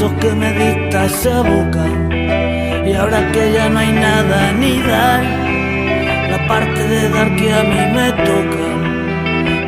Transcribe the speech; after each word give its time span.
versos 0.00 0.12
que 0.20 0.32
me 0.34 0.52
dicta 0.52 1.04
esa 1.04 1.42
boca. 1.42 1.84
Y 2.86 2.92
ahora 2.94 3.30
que 3.32 3.52
ya 3.52 3.68
no 3.68 3.78
hay 3.78 3.92
nada 3.92 4.52
ni 4.52 4.80
dar, 4.82 5.22
la 6.30 6.48
parte 6.48 6.88
de 6.88 7.08
dar 7.10 7.36
que 7.36 7.52
a 7.52 7.62
mí 7.62 7.80
me 7.94 8.12
toca. 8.12 8.68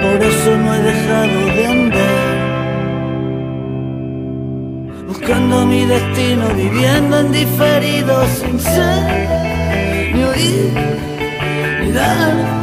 Por 0.02 0.22
eso 0.22 0.56
no 0.56 0.74
he 0.74 0.78
dejado 0.78 1.46
de 1.56 1.66
andar. 1.66 2.32
Buscando 5.06 5.66
mi 5.66 5.84
destino, 5.84 6.48
viviendo 6.56 7.18
en 7.20 7.32
diferido 7.32 8.26
sin 8.28 8.58
ser 8.58 10.12
ni 10.14 10.22
oír 10.24 10.72
ni 11.82 11.92
dar. 11.92 12.62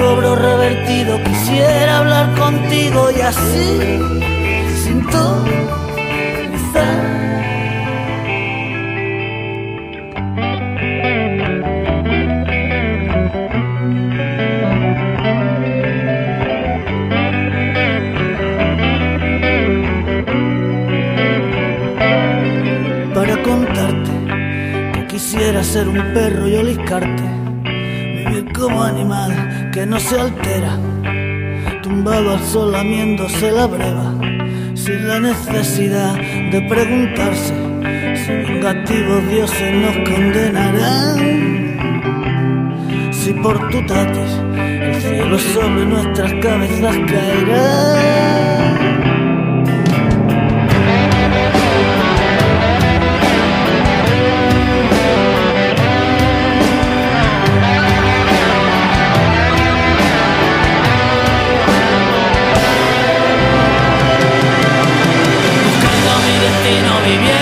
Cobro 0.00 0.34
revertido, 0.34 1.22
quisiera 1.24 1.98
hablar 1.98 2.34
contigo 2.34 3.10
y 3.14 3.20
así 3.20 4.29
quisiera 25.30 25.62
ser 25.62 25.88
un 25.88 25.96
perro 26.12 26.48
y 26.48 26.56
oliscarte, 26.56 27.22
vivir 27.62 28.52
como 28.52 28.82
animal 28.82 29.70
que 29.72 29.86
no 29.86 30.00
se 30.00 30.18
altera, 30.18 30.76
tumbado 31.82 32.32
al 32.32 32.40
sol 32.40 32.72
lamiéndose 32.72 33.52
la 33.52 33.66
breva, 33.66 34.19
sin 34.84 35.06
la 35.06 35.20
necesidad 35.20 36.14
de 36.52 36.62
preguntarse 36.62 37.54
si 38.24 38.32
vengativos 38.32 39.28
dioses 39.28 39.72
nos 39.74 39.96
condenarán. 40.08 41.18
Si 43.12 43.32
por 43.34 43.68
tu 43.68 43.84
tatis 43.86 44.32
el 44.56 45.00
cielo 45.02 45.38
sobre 45.38 45.84
nuestras 45.84 46.32
cabezas 46.34 46.96
caerá. 47.10 48.69
Destino, 67.10 67.18
viviendo 67.18 67.39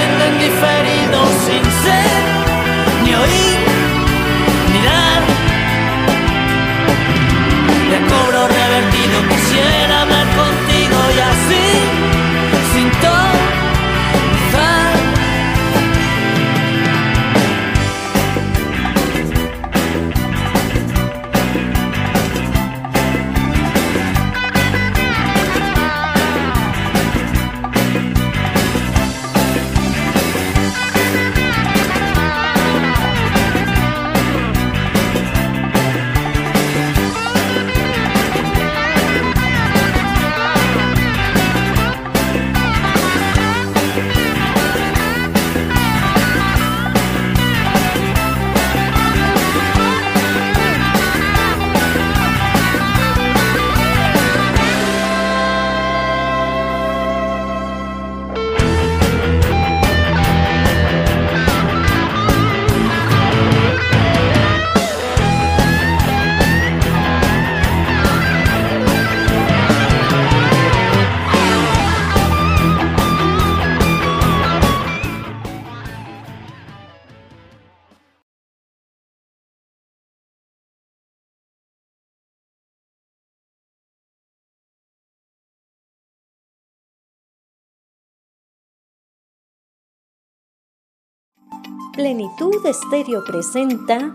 Plenitud 91.99 92.65
Estéreo 92.65 93.25
presenta 93.25 94.15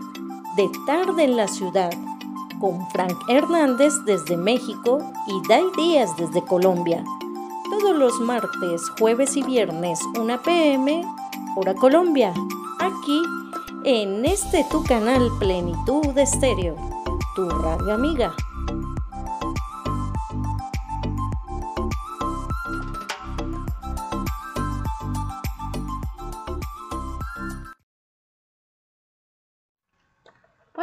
De 0.56 0.70
tarde 0.86 1.24
en 1.24 1.36
la 1.36 1.46
ciudad 1.46 1.90
con 2.58 2.88
Frank 2.92 3.12
Hernández 3.28 3.92
desde 4.06 4.38
México 4.38 5.00
y 5.26 5.46
Dai 5.46 5.64
Díaz 5.76 6.16
desde 6.16 6.42
Colombia. 6.46 7.04
Todos 7.68 7.94
los 7.94 8.18
martes, 8.20 8.88
jueves 8.98 9.36
y 9.36 9.42
viernes, 9.42 10.00
1 10.18 10.42
pm, 10.42 11.04
hora 11.56 11.74
Colombia, 11.74 12.32
aquí 12.80 13.22
en 13.84 14.24
este 14.24 14.64
tu 14.70 14.82
canal 14.84 15.28
Plenitud 15.38 16.16
Estéreo, 16.16 16.76
tu 17.36 17.46
radio 17.50 17.92
amiga. 17.92 18.34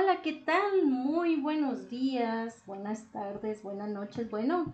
Hola, 0.02 0.24
¿qué 0.24 0.34
tal? 0.34 0.84
Muy 0.84 1.36
buenos 1.36 1.88
días, 1.88 2.64
buenas 2.66 3.06
tardes, 3.12 3.62
buenas 3.62 3.88
noches. 3.88 4.32
Bueno, 4.32 4.74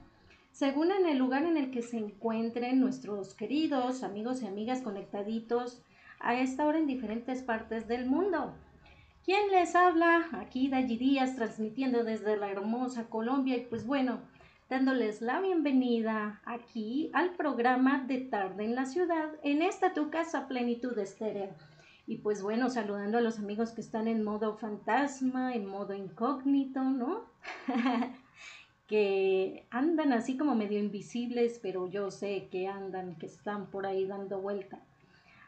según 0.54 0.90
en 0.90 1.06
el 1.06 1.18
lugar 1.18 1.44
en 1.44 1.58
el 1.58 1.70
que 1.70 1.82
se 1.82 1.98
encuentren 1.98 2.80
nuestros 2.80 3.34
queridos 3.34 4.04
amigos 4.04 4.42
y 4.42 4.48
amigas 4.48 4.82
conectaditos 4.82 5.82
a 6.22 6.40
esta 6.40 6.66
hora 6.66 6.78
en 6.78 6.88
diferentes 6.88 7.44
partes 7.44 7.90
del 7.90 8.06
mundo. 8.06 8.56
¿Quién 9.26 9.52
les 9.52 9.76
habla? 9.76 10.30
Aquí 10.32 10.70
Dayi 10.70 10.96
Díaz 10.96 11.36
transmitiendo 11.36 12.06
desde 12.06 12.38
la 12.38 12.50
hermosa 12.50 13.10
Colombia 13.10 13.58
y 13.58 13.66
pues 13.66 13.86
bueno, 13.86 14.22
dándoles 14.70 15.22
la 15.22 15.42
bienvenida 15.42 16.42
aquí 16.46 17.12
al 17.14 17.32
programa 17.32 18.06
de 18.08 18.20
Tarde 18.20 18.64
en 18.64 18.76
la 18.76 18.86
Ciudad 18.86 19.32
en 19.44 19.62
esta 19.62 19.94
tu 19.94 20.10
casa 20.10 20.48
Plenitud 20.48 20.98
Estéreo. 20.98 21.50
Y 22.08 22.20
pues 22.20 22.42
bueno, 22.42 22.70
saludando 22.70 23.18
a 23.18 23.22
los 23.22 23.38
amigos 23.38 23.72
que 23.72 23.82
están 23.82 24.08
en 24.08 24.24
modo 24.24 24.56
fantasma, 24.56 25.54
en 25.54 25.66
modo 25.66 25.94
incógnito, 25.94 26.82
¿no? 26.82 27.26
que 28.88 29.66
andan 29.70 30.14
así 30.14 30.38
como 30.38 30.56
medio 30.56 30.80
invisibles, 30.80 31.60
pero 31.62 31.88
yo 31.90 32.10
sé 32.10 32.48
que 32.50 32.70
andan, 32.70 33.16
que 33.16 33.26
están 33.26 33.70
por 33.70 33.86
ahí 33.86 34.06
dando 34.06 34.40
vuelta. 34.40 34.80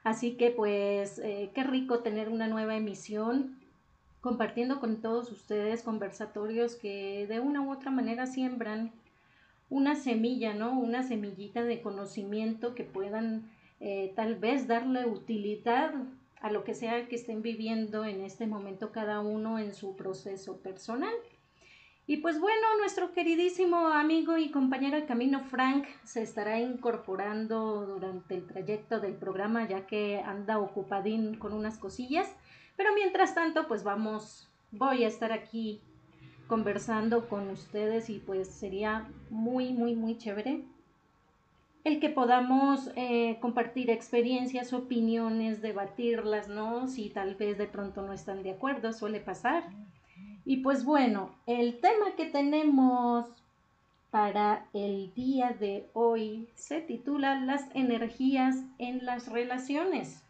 Así 0.03 0.35
que 0.35 0.51
pues 0.51 1.19
eh, 1.19 1.49
qué 1.53 1.63
rico 1.63 1.99
tener 1.99 2.27
una 2.27 2.47
nueva 2.47 2.75
emisión 2.75 3.57
compartiendo 4.19 4.81
con 4.81 5.01
todos 5.01 5.31
ustedes 5.31 5.81
conversatorios 5.81 6.75
que 6.75 7.25
de 7.27 7.39
una 7.39 7.61
u 7.61 7.71
otra 7.71 7.89
manera 7.89 8.27
siembran 8.27 8.91
una 9.69 9.95
semilla, 9.95 10.53
¿no? 10.53 10.77
Una 10.77 11.03
semillita 11.03 11.63
de 11.63 11.81
conocimiento 11.81 12.75
que 12.75 12.83
puedan 12.83 13.49
eh, 13.79 14.11
tal 14.17 14.35
vez 14.35 14.67
darle 14.67 15.05
utilidad 15.05 15.93
a 16.41 16.51
lo 16.51 16.63
que 16.63 16.73
sea 16.73 17.07
que 17.07 17.15
estén 17.15 17.41
viviendo 17.41 18.05
en 18.05 18.21
este 18.21 18.47
momento 18.47 18.91
cada 18.91 19.19
uno 19.19 19.59
en 19.59 19.73
su 19.73 19.95
proceso 19.95 20.57
personal. 20.57 21.13
Y 22.07 22.17
pues 22.17 22.39
bueno, 22.39 22.65
nuestro 22.79 23.13
queridísimo 23.13 23.89
amigo 23.89 24.37
y 24.37 24.49
compañero 24.49 24.95
de 24.95 25.05
camino 25.05 25.43
Frank 25.43 25.85
se 26.03 26.23
estará 26.23 26.59
incorporando 26.59 27.85
durante 27.85 28.35
el 28.35 28.47
trayecto 28.47 28.99
del 28.99 29.13
programa 29.13 29.67
ya 29.67 29.85
que 29.85 30.19
anda 30.19 30.57
ocupadín 30.57 31.35
con 31.35 31.53
unas 31.53 31.77
cosillas. 31.77 32.27
Pero 32.75 32.95
mientras 32.95 33.35
tanto, 33.35 33.67
pues 33.67 33.83
vamos, 33.83 34.49
voy 34.71 35.03
a 35.03 35.07
estar 35.07 35.31
aquí 35.31 35.81
conversando 36.47 37.29
con 37.29 37.47
ustedes 37.49 38.09
y 38.09 38.19
pues 38.19 38.47
sería 38.47 39.07
muy, 39.29 39.71
muy, 39.71 39.93
muy 39.93 40.17
chévere 40.17 40.63
el 41.89 41.99
que 41.99 42.09
podamos 42.09 42.91
eh, 42.95 43.37
compartir 43.41 43.89
experiencias, 43.89 44.73
opiniones, 44.73 45.61
debatirlas, 45.61 46.47
¿no? 46.47 46.87
Si 46.87 47.09
tal 47.09 47.35
vez 47.35 47.57
de 47.57 47.65
pronto 47.65 48.03
no 48.03 48.13
están 48.13 48.43
de 48.43 48.51
acuerdo, 48.51 48.93
suele 48.93 49.19
pasar. 49.19 49.63
Y 50.45 50.57
pues 50.57 50.85
bueno, 50.85 51.31
el 51.47 51.79
tema 51.79 52.15
que 52.15 52.25
tenemos 52.25 53.25
para 54.11 54.65
el 54.73 55.13
día 55.15 55.55
de 55.59 55.87
hoy 55.93 56.47
se 56.55 56.81
titula 56.81 57.39
Las 57.39 57.65
energías 57.73 58.55
en 58.77 59.05
las 59.05 59.27
relaciones. 59.27 60.21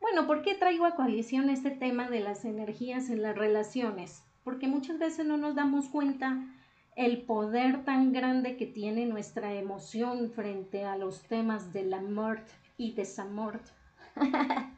Bueno, 0.00 0.26
¿por 0.26 0.42
qué 0.42 0.54
traigo 0.54 0.86
a 0.86 0.96
coalición 0.96 1.50
este 1.50 1.70
tema 1.70 2.08
de 2.08 2.20
las 2.20 2.44
energías 2.44 3.10
en 3.10 3.22
las 3.22 3.36
relaciones? 3.36 4.22
Porque 4.42 4.68
muchas 4.68 4.98
veces 4.98 5.26
no 5.26 5.36
nos 5.36 5.54
damos 5.54 5.88
cuenta 5.88 6.46
el 6.96 7.22
poder 7.22 7.84
tan 7.84 8.12
grande 8.12 8.56
que 8.56 8.66
tiene 8.66 9.06
nuestra 9.06 9.54
emoción 9.54 10.30
frente 10.30 10.84
a 10.84 10.96
los 10.96 11.22
temas 11.22 11.72
del 11.72 11.92
amor 11.92 12.40
y 12.76 12.92
desamor. 12.92 13.60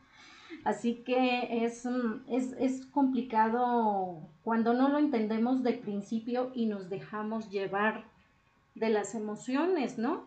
Así 0.64 0.96
que 1.04 1.70
mm, 1.84 2.32
es, 2.32 2.52
es, 2.58 2.86
complicado 2.86 4.28
cuando 4.42 4.72
no 4.72 4.88
lo 4.88 4.98
entendemos 4.98 5.62
de 5.62 5.74
principio 5.74 6.50
y 6.54 6.66
nos 6.66 6.88
dejamos 6.88 7.50
llevar 7.50 8.04
de 8.74 8.90
las 8.90 9.14
emociones, 9.14 9.98
¿no? 9.98 10.26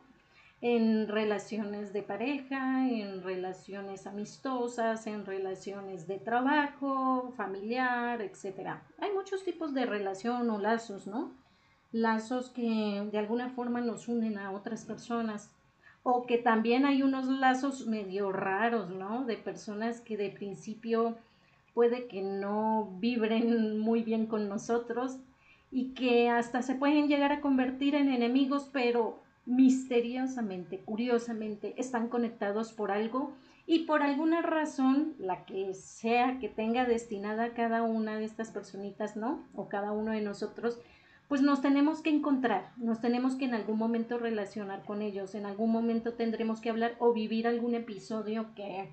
En 0.61 1.07
relaciones 1.07 1.93
de 1.93 2.03
pareja, 2.03 2.89
en 2.89 3.23
relaciones 3.23 4.07
amistosas, 4.07 5.07
en 5.07 5.25
relaciones 5.25 6.07
de 6.07 6.19
trabajo, 6.19 7.33
familiar, 7.35 8.21
etc. 8.21 8.77
Hay 8.99 9.11
muchos 9.13 9.43
tipos 9.43 9.73
de 9.73 9.85
relación 9.85 10.49
o 10.49 10.57
lazos, 10.59 11.07
¿no? 11.07 11.31
Lazos 11.91 12.49
que 12.49 13.07
de 13.11 13.17
alguna 13.17 13.49
forma 13.49 13.81
nos 13.81 14.07
unen 14.07 14.37
a 14.37 14.51
otras 14.51 14.85
personas 14.85 15.51
o 16.03 16.25
que 16.25 16.37
también 16.37 16.85
hay 16.85 17.03
unos 17.03 17.25
lazos 17.25 17.87
medio 17.87 18.31
raros, 18.31 18.89
¿no? 18.89 19.25
De 19.25 19.37
personas 19.37 20.01
que 20.01 20.17
de 20.17 20.29
principio 20.29 21.17
puede 21.73 22.07
que 22.07 22.21
no 22.21 22.95
vibren 22.99 23.79
muy 23.79 24.03
bien 24.03 24.25
con 24.25 24.49
nosotros 24.49 25.17
y 25.71 25.93
que 25.93 26.29
hasta 26.29 26.61
se 26.61 26.75
pueden 26.75 27.07
llegar 27.07 27.31
a 27.31 27.41
convertir 27.41 27.95
en 27.95 28.09
enemigos, 28.09 28.69
pero 28.71 29.19
misteriosamente, 29.45 30.79
curiosamente, 30.79 31.73
están 31.77 32.07
conectados 32.07 32.71
por 32.71 32.91
algo 32.91 33.33
y 33.65 33.85
por 33.85 34.01
alguna 34.01 34.41
razón, 34.41 35.13
la 35.19 35.45
que 35.45 35.73
sea 35.75 36.39
que 36.39 36.49
tenga 36.49 36.85
destinada 36.85 37.53
cada 37.53 37.83
una 37.83 38.17
de 38.17 38.25
estas 38.25 38.49
personitas, 38.49 39.15
¿no? 39.15 39.43
O 39.55 39.69
cada 39.69 39.91
uno 39.91 40.11
de 40.11 40.21
nosotros, 40.21 40.79
pues 41.29 41.43
nos 41.43 41.61
tenemos 41.61 42.01
que 42.01 42.09
encontrar, 42.09 42.71
nos 42.75 42.99
tenemos 42.99 43.35
que 43.35 43.45
en 43.45 43.53
algún 43.53 43.77
momento 43.77 44.17
relacionar 44.17 44.83
con 44.83 45.03
ellos, 45.03 45.35
en 45.35 45.45
algún 45.45 45.71
momento 45.71 46.13
tendremos 46.15 46.59
que 46.59 46.71
hablar 46.71 46.95
o 46.97 47.13
vivir 47.13 47.47
algún 47.47 47.75
episodio 47.75 48.47
que 48.55 48.89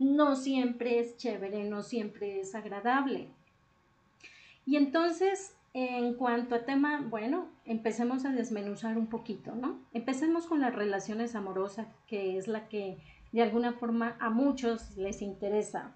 no 0.00 0.34
siempre 0.34 0.98
es 0.98 1.16
chévere, 1.16 1.64
no 1.70 1.82
siempre 1.82 2.40
es 2.40 2.56
agradable. 2.56 3.28
Y 4.66 4.74
entonces, 4.74 5.54
en 5.72 6.14
cuanto 6.14 6.56
a 6.56 6.64
tema, 6.64 7.00
bueno, 7.08 7.46
empecemos 7.64 8.24
a 8.24 8.32
desmenuzar 8.32 8.98
un 8.98 9.06
poquito, 9.06 9.54
¿no? 9.54 9.78
Empecemos 9.92 10.46
con 10.46 10.60
las 10.60 10.74
relaciones 10.74 11.36
amorosas, 11.36 11.86
que 12.08 12.38
es 12.38 12.48
la 12.48 12.68
que 12.68 12.98
de 13.30 13.42
alguna 13.42 13.72
forma 13.72 14.16
a 14.18 14.30
muchos 14.30 14.96
les 14.96 15.22
interesa. 15.22 15.92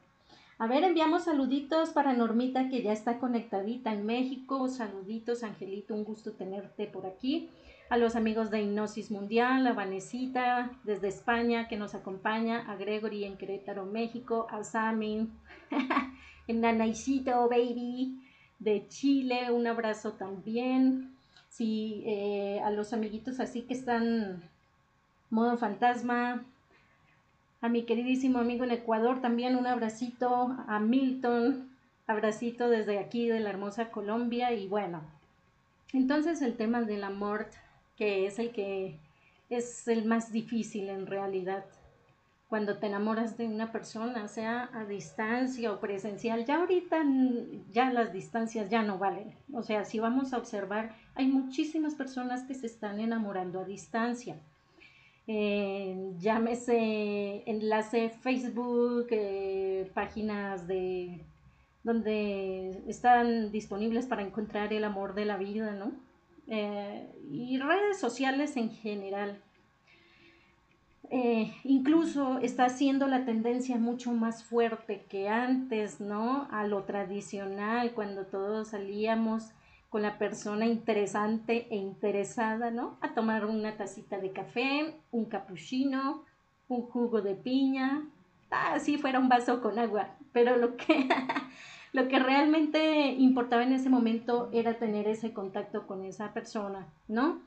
A 0.62 0.68
ver, 0.68 0.84
enviamos 0.84 1.24
saluditos 1.24 1.90
para 1.90 2.12
Normita 2.12 2.68
que 2.68 2.84
ya 2.84 2.92
está 2.92 3.18
conectadita 3.18 3.92
en 3.92 4.06
México. 4.06 4.68
Saluditos, 4.68 5.42
Angelito, 5.42 5.92
un 5.92 6.04
gusto 6.04 6.34
tenerte 6.34 6.86
por 6.86 7.04
aquí. 7.04 7.50
A 7.90 7.96
los 7.96 8.14
amigos 8.14 8.52
de 8.52 8.62
Hipnosis 8.62 9.10
Mundial, 9.10 9.66
a 9.66 9.72
Vanesita 9.72 10.70
desde 10.84 11.08
España 11.08 11.66
que 11.66 11.76
nos 11.76 11.96
acompaña, 11.96 12.60
a 12.70 12.76
Gregory 12.76 13.24
en 13.24 13.38
Querétaro, 13.38 13.86
México, 13.86 14.46
a 14.52 14.62
Samin, 14.62 15.32
en 16.46 16.60
Nanaisito 16.60 17.48
Baby 17.48 18.22
de 18.60 18.86
Chile, 18.86 19.50
un 19.50 19.66
abrazo 19.66 20.12
también. 20.12 21.16
Sí, 21.48 22.04
eh, 22.06 22.60
a 22.64 22.70
los 22.70 22.92
amiguitos 22.92 23.40
así 23.40 23.62
que 23.62 23.74
están 23.74 24.48
modo 25.28 25.58
fantasma, 25.58 26.44
a 27.62 27.68
mi 27.68 27.84
queridísimo 27.84 28.40
amigo 28.40 28.64
en 28.64 28.72
Ecuador 28.72 29.20
también 29.20 29.56
un 29.56 29.68
abracito, 29.68 30.56
a 30.66 30.80
Milton, 30.80 31.70
abracito 32.08 32.68
desde 32.68 32.98
aquí 32.98 33.28
de 33.28 33.38
la 33.38 33.50
hermosa 33.50 33.90
Colombia 33.90 34.52
y 34.52 34.66
bueno, 34.66 35.00
entonces 35.92 36.42
el 36.42 36.56
tema 36.56 36.82
del 36.82 37.04
amor, 37.04 37.46
que 37.96 38.26
es 38.26 38.40
el 38.40 38.50
que 38.50 38.98
es 39.48 39.86
el 39.86 40.04
más 40.04 40.32
difícil 40.32 40.88
en 40.88 41.06
realidad, 41.06 41.64
cuando 42.48 42.78
te 42.78 42.88
enamoras 42.88 43.38
de 43.38 43.46
una 43.46 43.70
persona, 43.70 44.26
sea 44.26 44.68
a 44.74 44.84
distancia 44.84 45.72
o 45.72 45.78
presencial, 45.78 46.44
ya 46.44 46.56
ahorita 46.56 47.04
ya 47.70 47.92
las 47.92 48.12
distancias 48.12 48.68
ya 48.68 48.82
no 48.82 48.98
valen. 48.98 49.34
O 49.54 49.62
sea, 49.62 49.86
si 49.86 50.00
vamos 50.00 50.34
a 50.34 50.38
observar, 50.38 50.94
hay 51.14 51.28
muchísimas 51.28 51.94
personas 51.94 52.42
que 52.42 52.54
se 52.54 52.66
están 52.66 53.00
enamorando 53.00 53.60
a 53.60 53.64
distancia 53.64 54.36
eh, 55.26 56.12
llámese 56.18 57.42
enlace 57.46 58.10
Facebook, 58.10 59.06
eh, 59.10 59.90
páginas 59.94 60.66
de 60.66 61.24
donde 61.84 62.82
están 62.86 63.50
disponibles 63.50 64.06
para 64.06 64.22
encontrar 64.22 64.72
el 64.72 64.84
amor 64.84 65.14
de 65.14 65.24
la 65.24 65.36
vida, 65.36 65.72
¿no? 65.72 65.92
Eh, 66.48 67.08
y 67.30 67.58
redes 67.58 67.98
sociales 67.98 68.56
en 68.56 68.70
general. 68.70 69.42
Eh, 71.10 71.52
incluso 71.64 72.38
está 72.38 72.68
siendo 72.68 73.06
la 73.06 73.24
tendencia 73.24 73.76
mucho 73.76 74.12
más 74.12 74.44
fuerte 74.44 75.04
que 75.08 75.28
antes, 75.28 76.00
¿no? 76.00 76.48
A 76.50 76.66
lo 76.66 76.84
tradicional, 76.84 77.92
cuando 77.92 78.26
todos 78.26 78.68
salíamos 78.68 79.50
con 79.92 80.00
la 80.00 80.16
persona 80.16 80.64
interesante 80.64 81.66
e 81.70 81.76
interesada, 81.76 82.70
¿no? 82.70 82.96
A 83.02 83.12
tomar 83.12 83.44
una 83.44 83.76
tacita 83.76 84.16
de 84.16 84.32
café, 84.32 84.96
un 85.10 85.26
cappuccino, 85.26 86.24
un 86.68 86.80
jugo 86.80 87.20
de 87.20 87.34
piña, 87.34 88.08
ah, 88.50 88.78
si 88.78 88.96
fuera 88.96 89.18
un 89.18 89.28
vaso 89.28 89.60
con 89.60 89.78
agua, 89.78 90.08
pero 90.32 90.56
lo 90.56 90.78
que, 90.78 91.06
lo 91.92 92.08
que 92.08 92.18
realmente 92.18 93.08
importaba 93.18 93.64
en 93.64 93.72
ese 93.72 93.90
momento 93.90 94.48
era 94.54 94.78
tener 94.78 95.06
ese 95.06 95.34
contacto 95.34 95.86
con 95.86 96.06
esa 96.06 96.32
persona, 96.32 96.86
¿no? 97.06 97.42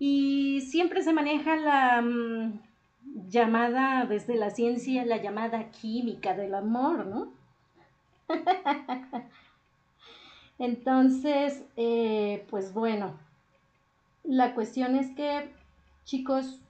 Y 0.00 0.62
siempre 0.62 1.04
se 1.04 1.12
maneja 1.12 1.54
la 1.54 2.02
mm, 2.02 2.62
llamada, 3.28 4.06
desde 4.06 4.34
la 4.34 4.50
ciencia, 4.50 5.04
la 5.04 5.18
llamada 5.18 5.70
química 5.70 6.34
del 6.34 6.56
amor, 6.56 7.06
¿no? 7.06 7.32
Entonces, 10.58 11.62
eh, 11.76 12.46
pues 12.48 12.72
bueno, 12.72 13.14
la 14.24 14.54
cuestión 14.54 14.96
es 14.96 15.10
que, 15.14 15.50
chicos, 16.04 16.60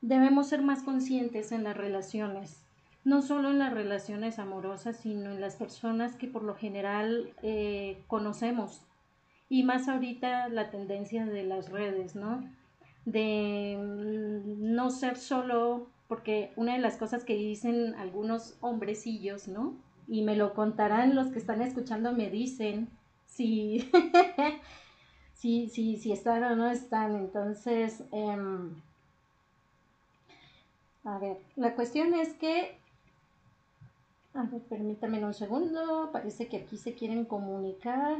debemos 0.00 0.48
ser 0.48 0.62
más 0.62 0.82
conscientes 0.82 1.52
en 1.52 1.64
las 1.64 1.76
relaciones, 1.76 2.62
no 3.04 3.22
solo 3.22 3.50
en 3.50 3.58
las 3.58 3.72
relaciones 3.72 4.38
amorosas, 4.38 4.96
sino 4.98 5.30
en 5.30 5.40
las 5.40 5.56
personas 5.56 6.16
que 6.16 6.28
por 6.28 6.42
lo 6.42 6.54
general 6.54 7.32
eh, 7.42 8.02
conocemos. 8.06 8.82
Y 9.48 9.62
más 9.62 9.88
ahorita 9.88 10.48
la 10.50 10.70
tendencia 10.70 11.24
de 11.24 11.42
las 11.42 11.70
redes, 11.70 12.14
¿no? 12.14 12.44
De 13.06 13.78
mm, 13.78 14.74
no 14.74 14.90
ser 14.90 15.16
solo, 15.16 15.86
porque 16.06 16.52
una 16.56 16.74
de 16.74 16.80
las 16.80 16.98
cosas 16.98 17.24
que 17.24 17.34
dicen 17.34 17.94
algunos 17.94 18.56
hombrecillos, 18.60 19.48
¿no? 19.48 19.74
Y 20.06 20.22
me 20.22 20.36
lo 20.36 20.52
contarán 20.52 21.14
los 21.14 21.28
que 21.28 21.38
están 21.38 21.62
escuchando, 21.62 22.12
me 22.12 22.30
dicen, 22.30 22.88
si, 23.38 23.88
si, 25.68 25.96
si, 25.96 26.12
están 26.12 26.42
o 26.42 26.56
no 26.56 26.68
están. 26.68 27.14
Entonces, 27.14 28.02
em, 28.10 28.74
a 31.04 31.18
ver, 31.18 31.38
la 31.54 31.74
cuestión 31.76 32.14
es 32.14 32.34
que, 32.34 32.76
a 34.34 34.42
ver, 34.42 34.60
permítanme 34.62 35.24
un 35.24 35.34
segundo, 35.34 36.10
parece 36.12 36.48
que 36.48 36.56
aquí 36.58 36.76
se 36.76 36.94
quieren 36.94 37.24
comunicar. 37.24 38.18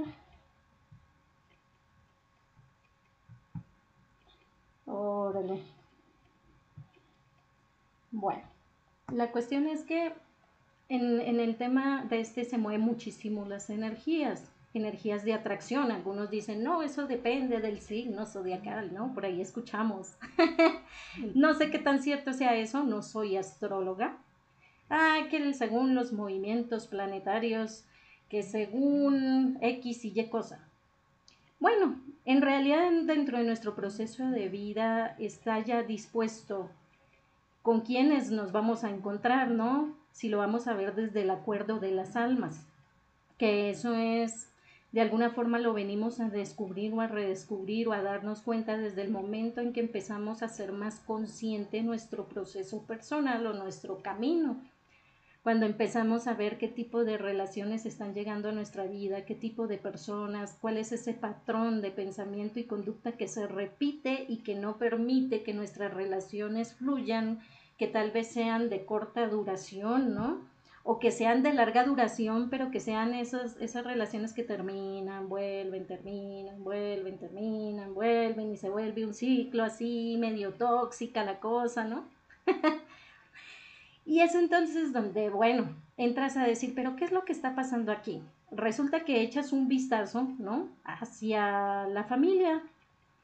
Órale. 4.87 5.61
Bueno, 8.13 8.43
la 9.13 9.33
cuestión 9.33 9.67
es 9.67 9.83
que 9.83 10.13
en, 10.89 11.21
en, 11.21 11.41
el 11.41 11.57
tema 11.57 12.05
de 12.05 12.21
este 12.21 12.45
se 12.45 12.57
mueven 12.57 12.81
muchísimo 12.81 13.45
las 13.45 13.69
energías, 13.69 14.51
energías 14.75 15.25
de 15.25 15.35
atracción. 15.35 15.91
Algunos 15.91 16.31
dicen, 16.31 16.63
no, 16.63 16.83
eso 16.83 17.07
depende 17.07 17.61
del 17.61 17.81
signo 17.81 18.27
zodiacal, 18.27 18.93
¿no? 18.93 19.13
Por 19.15 19.25
ahí 19.25 19.41
escuchamos. 19.41 20.17
no 21.35 21.55
sé 21.55 21.71
qué 21.71 21.79
tan 21.79 22.03
cierto 22.03 22.33
sea 22.33 22.57
eso, 22.57 22.83
no 22.85 23.03
soy 23.03 23.37
astróloga. 23.37 24.19
Ah, 24.91 25.27
que 25.31 25.53
según 25.55 25.95
los 25.95 26.13
movimientos 26.13 26.87
planetarios, 26.87 27.85
que 28.29 28.43
según 28.43 29.59
X 29.61 30.05
y 30.05 30.13
Y 30.15 30.29
cosa. 30.29 30.67
Bueno, 31.61 32.01
en 32.25 32.41
realidad 32.41 32.91
dentro 33.05 33.39
de 33.39 33.45
nuestro 33.45 33.75
proceso 33.75 34.31
de 34.31 34.49
vida 34.49 35.17
está 35.19 35.59
ya 35.61 35.83
dispuesto 35.83 36.71
con 37.63 37.81
quienes 37.81 38.31
nos 38.31 38.53
vamos 38.53 38.85
a 38.85 38.91
encontrar, 38.91 39.51
¿no? 39.51 39.95
Si 40.13 40.29
lo 40.29 40.39
vamos 40.39 40.69
a 40.69 40.75
ver 40.75 40.95
desde 40.95 41.23
el 41.23 41.31
acuerdo 41.31 41.81
de 41.81 41.91
las 41.91 42.17
almas, 42.17 42.67
que 43.37 43.71
eso 43.71 43.95
es 43.95 44.49
de 44.91 45.03
alguna 45.03 45.31
forma 45.31 45.59
lo 45.59 45.75
venimos 45.75 46.19
a 46.19 46.31
descubrir 46.31 46.95
o 46.95 47.01
a 47.03 47.07
redescubrir 47.09 47.89
o 47.89 47.93
a 47.93 48.03
darnos 48.03 48.41
cuenta 48.41 48.79
desde 48.79 49.03
el 49.03 49.11
momento 49.11 49.61
en 49.61 49.75
que 49.75 49.81
empezamos 49.81 50.43
a 50.43 50.49
ser 50.49 50.73
más 50.73 51.01
consciente 51.01 51.83
nuestro 51.83 52.27
proceso 52.27 52.83
personal 52.87 53.47
o 53.47 53.53
nuestro 53.53 53.99
camino. 54.03 54.63
Cuando 55.43 55.67
empezamos 55.67 56.27
a 56.27 56.35
ver 56.35 56.59
qué 56.59 56.69
tipo 56.69 57.05
de 57.05 57.17
relaciones 57.17 57.87
están 57.87 58.13
llegando 58.15 58.49
a 58.49 58.53
nuestra 58.53 58.85
vida, 58.85 59.25
qué 59.25 59.35
tipo 59.35 59.67
de 59.67 59.79
personas, 59.79 60.57
cuál 60.61 60.79
es 60.79 60.91
ese 60.93 61.15
patrón 61.15 61.81
de 61.81 61.91
pensamiento 61.91 62.59
y 62.59 62.65
conducta 62.65 63.13
que 63.13 63.29
se 63.29 63.47
repite 63.47 64.25
y 64.29 64.39
que 64.39 64.55
no 64.55 64.79
permite 64.79 65.43
que 65.43 65.55
nuestras 65.55 65.93
relaciones 65.95 66.75
fluyan, 66.75 67.41
que 67.79 67.87
tal 67.87 68.11
vez 68.11 68.29
sean 68.29 68.69
de 68.69 68.85
corta 68.85 69.29
duración, 69.29 70.15
¿no? 70.15 70.48
O 70.91 70.99
que 70.99 71.11
sean 71.11 71.43
de 71.43 71.53
larga 71.53 71.85
duración, 71.85 72.49
pero 72.49 72.71
que 72.71 72.81
sean 72.81 73.13
esas, 73.13 73.59
esas 73.61 73.85
relaciones 73.85 74.33
que 74.33 74.43
terminan, 74.43 75.29
vuelven, 75.29 75.87
terminan, 75.87 76.65
vuelven, 76.65 77.19
terminan, 77.19 77.93
vuelven 77.93 78.53
y 78.53 78.57
se 78.57 78.71
vuelve 78.71 79.05
un 79.05 79.13
ciclo 79.13 79.65
así 79.65 80.17
medio 80.19 80.55
tóxica 80.55 81.27
la 81.27 81.41
cosa, 81.41 81.85
¿no? 81.85 82.07
y 84.07 84.21
es 84.21 84.35
entonces 84.35 84.95
donde, 84.95 85.29
bueno, 85.29 85.77
entras 85.99 86.39
a 86.39 86.45
decir, 86.45 86.73
pero 86.75 86.97
¿qué 86.97 87.05
es 87.05 87.13
lo 87.13 87.27
que 87.27 87.33
está 87.33 87.55
pasando 87.55 87.93
aquí? 87.93 88.23
Resulta 88.51 89.05
que 89.05 89.21
echas 89.21 89.53
un 89.53 89.69
vistazo, 89.69 90.27
¿no? 90.39 90.71
Hacia 90.85 91.87
la 91.89 92.05
familia 92.05 92.63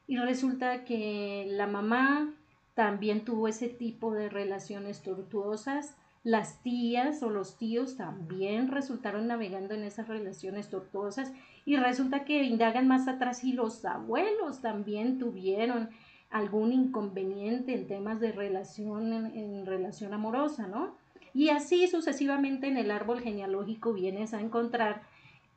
y 0.05 0.17
resulta 0.17 0.85
que 0.85 1.47
la 1.49 1.65
mamá 1.65 2.31
también 2.75 3.25
tuvo 3.25 3.47
ese 3.47 3.69
tipo 3.69 4.13
de 4.13 4.29
relaciones 4.29 5.01
tortuosas, 5.01 5.97
las 6.25 6.59
tías 6.63 7.21
o 7.21 7.29
los 7.29 7.55
tíos 7.55 7.97
también 7.97 8.69
resultaron 8.69 9.27
navegando 9.27 9.75
en 9.75 9.83
esas 9.83 10.07
relaciones 10.07 10.69
tortuosas 10.69 11.31
y 11.65 11.77
resulta 11.77 12.25
que 12.25 12.41
indagan 12.43 12.87
más 12.87 13.07
atrás 13.07 13.43
y 13.43 13.53
los 13.53 13.85
abuelos 13.85 14.59
también 14.59 15.19
tuvieron 15.19 15.91
algún 16.31 16.73
inconveniente 16.73 17.75
en 17.75 17.85
temas 17.85 18.19
de 18.19 18.31
relación, 18.31 19.13
en, 19.13 19.67
relación 19.67 20.15
amorosa, 20.15 20.65
¿no? 20.65 20.95
Y 21.35 21.49
así 21.49 21.87
sucesivamente 21.87 22.67
en 22.67 22.77
el 22.77 22.89
árbol 22.89 23.21
genealógico 23.21 23.93
vienes 23.93 24.33
a 24.33 24.41
encontrar 24.41 25.03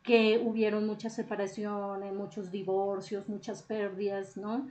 que 0.03 0.39
hubieron 0.45 0.87
muchas 0.87 1.15
separaciones, 1.15 2.13
muchos 2.13 2.51
divorcios, 2.51 3.27
muchas 3.27 3.63
pérdidas, 3.63 4.37
¿no? 4.37 4.69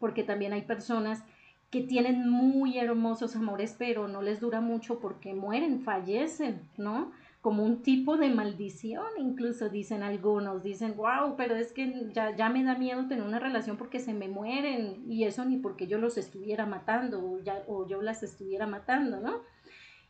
Porque 0.00 0.24
también 0.24 0.52
hay 0.52 0.62
personas 0.62 1.22
que 1.72 1.80
tienen 1.80 2.28
muy 2.28 2.76
hermosos 2.76 3.34
amores, 3.34 3.74
pero 3.78 4.06
no 4.06 4.20
les 4.20 4.40
dura 4.40 4.60
mucho 4.60 5.00
porque 5.00 5.32
mueren, 5.32 5.80
fallecen, 5.80 6.60
¿no? 6.76 7.12
Como 7.40 7.64
un 7.64 7.80
tipo 7.80 8.18
de 8.18 8.28
maldición, 8.28 9.06
incluso 9.18 9.70
dicen 9.70 10.02
algunos, 10.02 10.62
dicen, 10.62 10.94
wow, 10.98 11.34
pero 11.34 11.56
es 11.56 11.72
que 11.72 12.10
ya, 12.12 12.36
ya 12.36 12.50
me 12.50 12.62
da 12.62 12.76
miedo 12.76 13.08
tener 13.08 13.24
una 13.24 13.38
relación 13.38 13.78
porque 13.78 14.00
se 14.00 14.12
me 14.12 14.28
mueren 14.28 15.10
y 15.10 15.24
eso 15.24 15.46
ni 15.46 15.56
porque 15.56 15.86
yo 15.86 15.96
los 15.96 16.18
estuviera 16.18 16.66
matando 16.66 17.24
o, 17.24 17.42
ya, 17.42 17.62
o 17.66 17.88
yo 17.88 18.02
las 18.02 18.22
estuviera 18.22 18.66
matando, 18.66 19.20
¿no? 19.20 19.40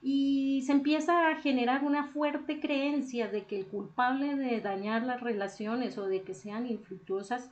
Y 0.03 0.63
se 0.67 0.73
empieza 0.73 1.29
a 1.29 1.37
generar 1.37 1.85
una 1.85 2.09
fuerte 2.09 2.59
creencia 2.59 3.29
de 3.29 3.45
que 3.45 3.57
el 3.57 3.67
culpable 3.69 4.35
de 4.35 4.61
dañar 4.61 5.05
las 5.05 5.21
relaciones 5.21 5.97
o 5.97 6.09
de 6.09 6.23
que 6.23 6.35
sean 6.35 6.67
infructuosas 6.67 7.51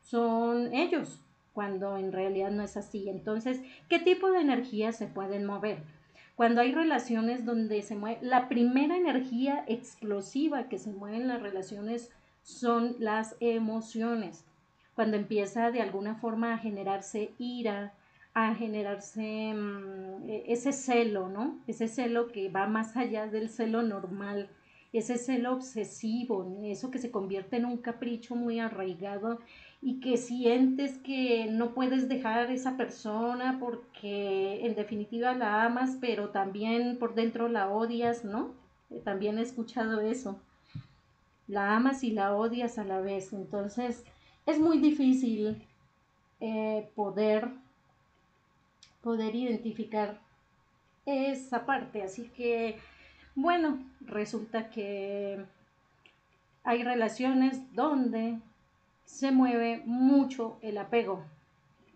son 0.00 0.74
ellos, 0.74 1.21
cuando 1.52 1.96
en 1.96 2.12
realidad 2.12 2.50
no 2.50 2.62
es 2.62 2.76
así. 2.76 3.08
Entonces, 3.08 3.60
¿qué 3.88 3.98
tipo 3.98 4.30
de 4.30 4.40
energías 4.40 4.96
se 4.96 5.06
pueden 5.06 5.44
mover? 5.44 5.78
Cuando 6.34 6.60
hay 6.60 6.72
relaciones 6.72 7.44
donde 7.44 7.82
se 7.82 7.94
mueve, 7.94 8.18
la 8.22 8.48
primera 8.48 8.96
energía 8.96 9.64
explosiva 9.66 10.68
que 10.68 10.78
se 10.78 10.90
mueve 10.90 11.18
en 11.18 11.28
las 11.28 11.42
relaciones 11.42 12.10
son 12.42 12.96
las 12.98 13.36
emociones. 13.40 14.44
Cuando 14.94 15.16
empieza 15.16 15.70
de 15.70 15.82
alguna 15.82 16.16
forma 16.16 16.54
a 16.54 16.58
generarse 16.58 17.32
ira, 17.38 17.94
a 18.34 18.54
generarse 18.54 19.52
mm, 19.54 20.28
e-, 20.28 20.44
ese 20.48 20.72
celo, 20.72 21.28
¿no? 21.28 21.58
Ese 21.66 21.88
celo 21.88 22.28
que 22.28 22.48
va 22.48 22.66
más 22.66 22.96
allá 22.96 23.26
del 23.26 23.48
celo 23.48 23.82
normal, 23.82 24.48
ese 24.92 25.16
celo 25.16 25.52
obsesivo, 25.52 26.58
eso 26.64 26.90
que 26.90 26.98
se 26.98 27.10
convierte 27.10 27.56
en 27.56 27.64
un 27.64 27.78
capricho 27.78 28.34
muy 28.36 28.60
arraigado 28.60 29.38
y 29.84 29.98
que 29.98 30.16
sientes 30.16 30.96
que 30.98 31.48
no 31.50 31.74
puedes 31.74 32.08
dejar 32.08 32.48
a 32.48 32.52
esa 32.52 32.76
persona 32.76 33.58
porque 33.58 34.64
en 34.64 34.76
definitiva 34.76 35.34
la 35.34 35.64
amas, 35.64 35.98
pero 36.00 36.28
también 36.28 36.98
por 36.98 37.16
dentro 37.16 37.48
la 37.48 37.68
odias, 37.68 38.24
¿no? 38.24 38.54
Eh, 38.90 39.00
también 39.04 39.38
he 39.38 39.42
escuchado 39.42 40.00
eso. 40.00 40.40
La 41.48 41.74
amas 41.74 42.04
y 42.04 42.12
la 42.12 42.36
odias 42.36 42.78
a 42.78 42.84
la 42.84 43.00
vez. 43.00 43.32
Entonces 43.32 44.04
es 44.46 44.60
muy 44.60 44.78
difícil 44.78 45.66
eh, 46.38 46.88
poder, 46.94 47.50
poder 49.02 49.34
identificar 49.34 50.20
esa 51.06 51.66
parte. 51.66 52.04
Así 52.04 52.28
que, 52.36 52.78
bueno, 53.34 53.84
resulta 54.00 54.70
que 54.70 55.44
hay 56.62 56.84
relaciones 56.84 57.60
donde 57.74 58.38
se 59.04 59.30
mueve 59.30 59.82
mucho 59.84 60.58
el 60.62 60.78
apego. 60.78 61.24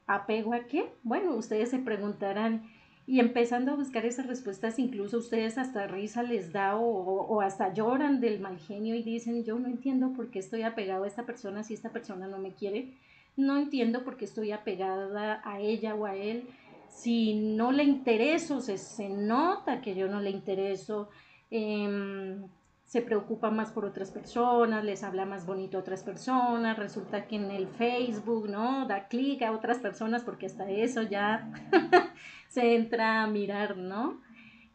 ¿Apego 0.07 0.55
a 0.55 0.67
qué? 0.67 0.93
Bueno, 1.03 1.35
ustedes 1.35 1.71
se 1.71 1.79
preguntarán 1.79 2.71
y 3.07 3.21
empezando 3.21 3.73
a 3.73 3.77
buscar 3.77 4.05
esas 4.05 4.27
respuestas, 4.27 4.79
incluso 4.79 5.19
ustedes 5.19 5.59
hasta 5.59 5.87
risa 5.87 6.23
les 6.23 6.53
da 6.53 6.77
o, 6.77 7.41
hasta 7.41 7.73
lloran 7.73 8.21
del 8.21 8.41
mal 8.41 8.59
genio 8.59 8.95
y 8.95 9.03
dicen, 9.03 9.45
yo 9.45 9.59
no 9.59 9.69
entiendo 9.69 10.13
por 10.13 10.31
qué 10.31 10.41
estoy 10.41 10.63
apegado 10.63 11.05
a 11.05 11.07
esta 11.07 11.25
persona 11.25 11.63
si 11.63 11.75
esta 11.75 11.91
persona 11.91 12.27
no 12.27 12.39
me 12.39 12.55
quiere, 12.55 12.95
no 13.37 13.57
entiendo 13.59 14.03
por 14.03 14.17
qué 14.17 14.25
estoy 14.25 14.51
apegada 14.51 15.41
a 15.45 15.61
ella 15.61 15.95
o 15.95 16.07
a 16.07 16.17
él 16.17 16.49
si 16.97 17.35
no 17.35 17.73
le 17.73 17.85
intereso, 17.85 18.61
se, 18.61 18.79
se 18.79 19.09
nota 19.09 19.83
que 19.83 19.95
yo 19.95 20.09
no 20.09 20.21
le 20.21 20.31
intereso, 20.31 21.11
em, 21.51 22.49
se 22.87 23.02
preocupa 23.02 23.50
más 23.50 23.73
por 23.73 23.85
otras 23.85 24.12
personas, 24.12 24.85
les 24.85 25.02
habla 25.02 25.26
más 25.26 25.45
bonito 25.45 25.76
a 25.76 25.81
otras 25.81 26.05
personas, 26.05 26.78
resulta 26.78 27.26
que 27.26 27.35
en 27.35 27.50
el 27.50 27.66
Facebook, 27.66 28.49
¿no? 28.49 28.87
Da 28.87 29.09
clic 29.09 29.43
a 29.43 29.50
otras 29.50 29.78
personas 29.78 30.23
porque 30.23 30.47
hasta 30.47 30.71
eso 30.71 31.02
ya 31.02 31.50
se 32.49 32.76
entra 32.76 33.25
a 33.25 33.26
mirar, 33.26 33.76
¿no? 33.76 34.21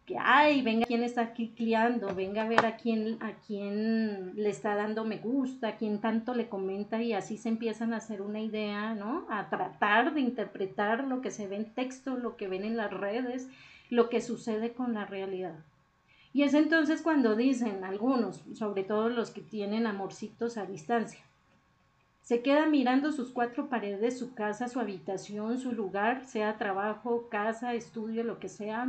Que, 0.06 0.18
ay, 0.20 0.62
venga 0.62 0.86
quién 0.88 1.03
está 1.03 1.32
clicleando, 1.32 2.13
venga 2.13 2.41
a 2.41 2.50
ver 2.50 2.65
a 2.65 2.75
quién, 2.75 3.18
a 3.22 3.32
quién 3.48 4.36
le 4.36 4.50
está 4.50 4.75
dando 4.75 5.06
me 5.06 5.18
gusta, 5.18 5.70
a 5.70 5.75
quién 5.77 6.01
tanto 6.01 6.34
le 6.34 6.50
comenta 6.50 7.01
y 7.01 7.13
así 7.13 7.38
se 7.38 7.48
empiezan 7.48 7.94
a 7.94 7.98
hacer 7.98 8.22
una 8.22 8.41
idea, 8.41 8.94
¿no? 8.94 9.25
A 9.30 9.50
tratar 9.50 10.13
de 10.13 10.20
interpretar 10.20 11.06
lo 11.06 11.22
que 11.22 11.32
se 11.32 11.48
ve 11.48 11.56
en 11.56 11.74
texto, 11.74 12.18
lo 12.18 12.36
que 12.36 12.50
ven 12.50 12.65
en 12.65 12.75
las 12.75 12.91
redes, 12.91 13.48
lo 13.89 14.10
que 14.10 14.20
sucede 14.20 14.74
con 14.74 14.94
la 14.94 15.06
realidad. 15.06 15.63
Y 16.34 16.44
es 16.44 16.54
entonces 16.54 17.02
cuando 17.02 17.36
dicen 17.36 17.84
algunos, 17.84 18.44
sobre 18.54 18.84
todo 18.84 19.10
los 19.10 19.32
que 19.32 19.42
tienen 19.42 19.86
amorcitos 19.86 20.58
a 20.58 20.66
distancia, 20.66 21.20
se 22.22 22.42
queda 22.42 22.68
mirando 22.68 23.12
sus 23.12 23.32
cuatro 23.32 23.68
paredes, 23.68 24.18
su 24.18 24.34
casa, 24.34 24.70
su 24.70 24.80
habitación, 24.80 25.60
su 25.60 25.74
lugar, 25.74 26.26
sea 26.26 26.58
trabajo, 26.58 27.28
casa, 27.30 27.74
estudio, 27.74 28.24
lo 28.24 28.40
que 28.40 28.48
sea, 28.48 28.88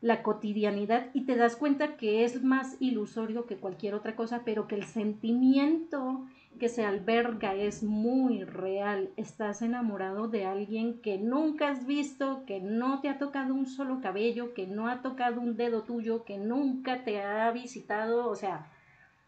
la 0.00 0.22
cotidianidad, 0.22 1.08
y 1.12 1.22
te 1.22 1.34
das 1.34 1.56
cuenta 1.56 1.96
que 1.96 2.24
es 2.24 2.44
más 2.44 2.76
ilusorio 2.78 3.46
que 3.46 3.56
cualquier 3.56 3.94
otra 3.94 4.14
cosa, 4.14 4.42
pero 4.44 4.68
que 4.68 4.76
el 4.76 4.84
sentimiento 4.84 6.24
que 6.58 6.68
se 6.68 6.84
alberga 6.84 7.54
es 7.54 7.82
muy 7.82 8.44
real. 8.44 9.10
Estás 9.16 9.62
enamorado 9.62 10.28
de 10.28 10.44
alguien 10.44 11.00
que 11.00 11.18
nunca 11.18 11.70
has 11.70 11.86
visto, 11.86 12.44
que 12.46 12.60
no 12.60 13.00
te 13.00 13.08
ha 13.08 13.18
tocado 13.18 13.54
un 13.54 13.66
solo 13.66 14.00
cabello, 14.00 14.54
que 14.54 14.66
no 14.66 14.88
ha 14.88 15.00
tocado 15.00 15.40
un 15.40 15.56
dedo 15.56 15.82
tuyo, 15.82 16.24
que 16.24 16.38
nunca 16.38 17.04
te 17.04 17.22
ha 17.22 17.50
visitado, 17.52 18.28
o 18.28 18.34
sea, 18.34 18.70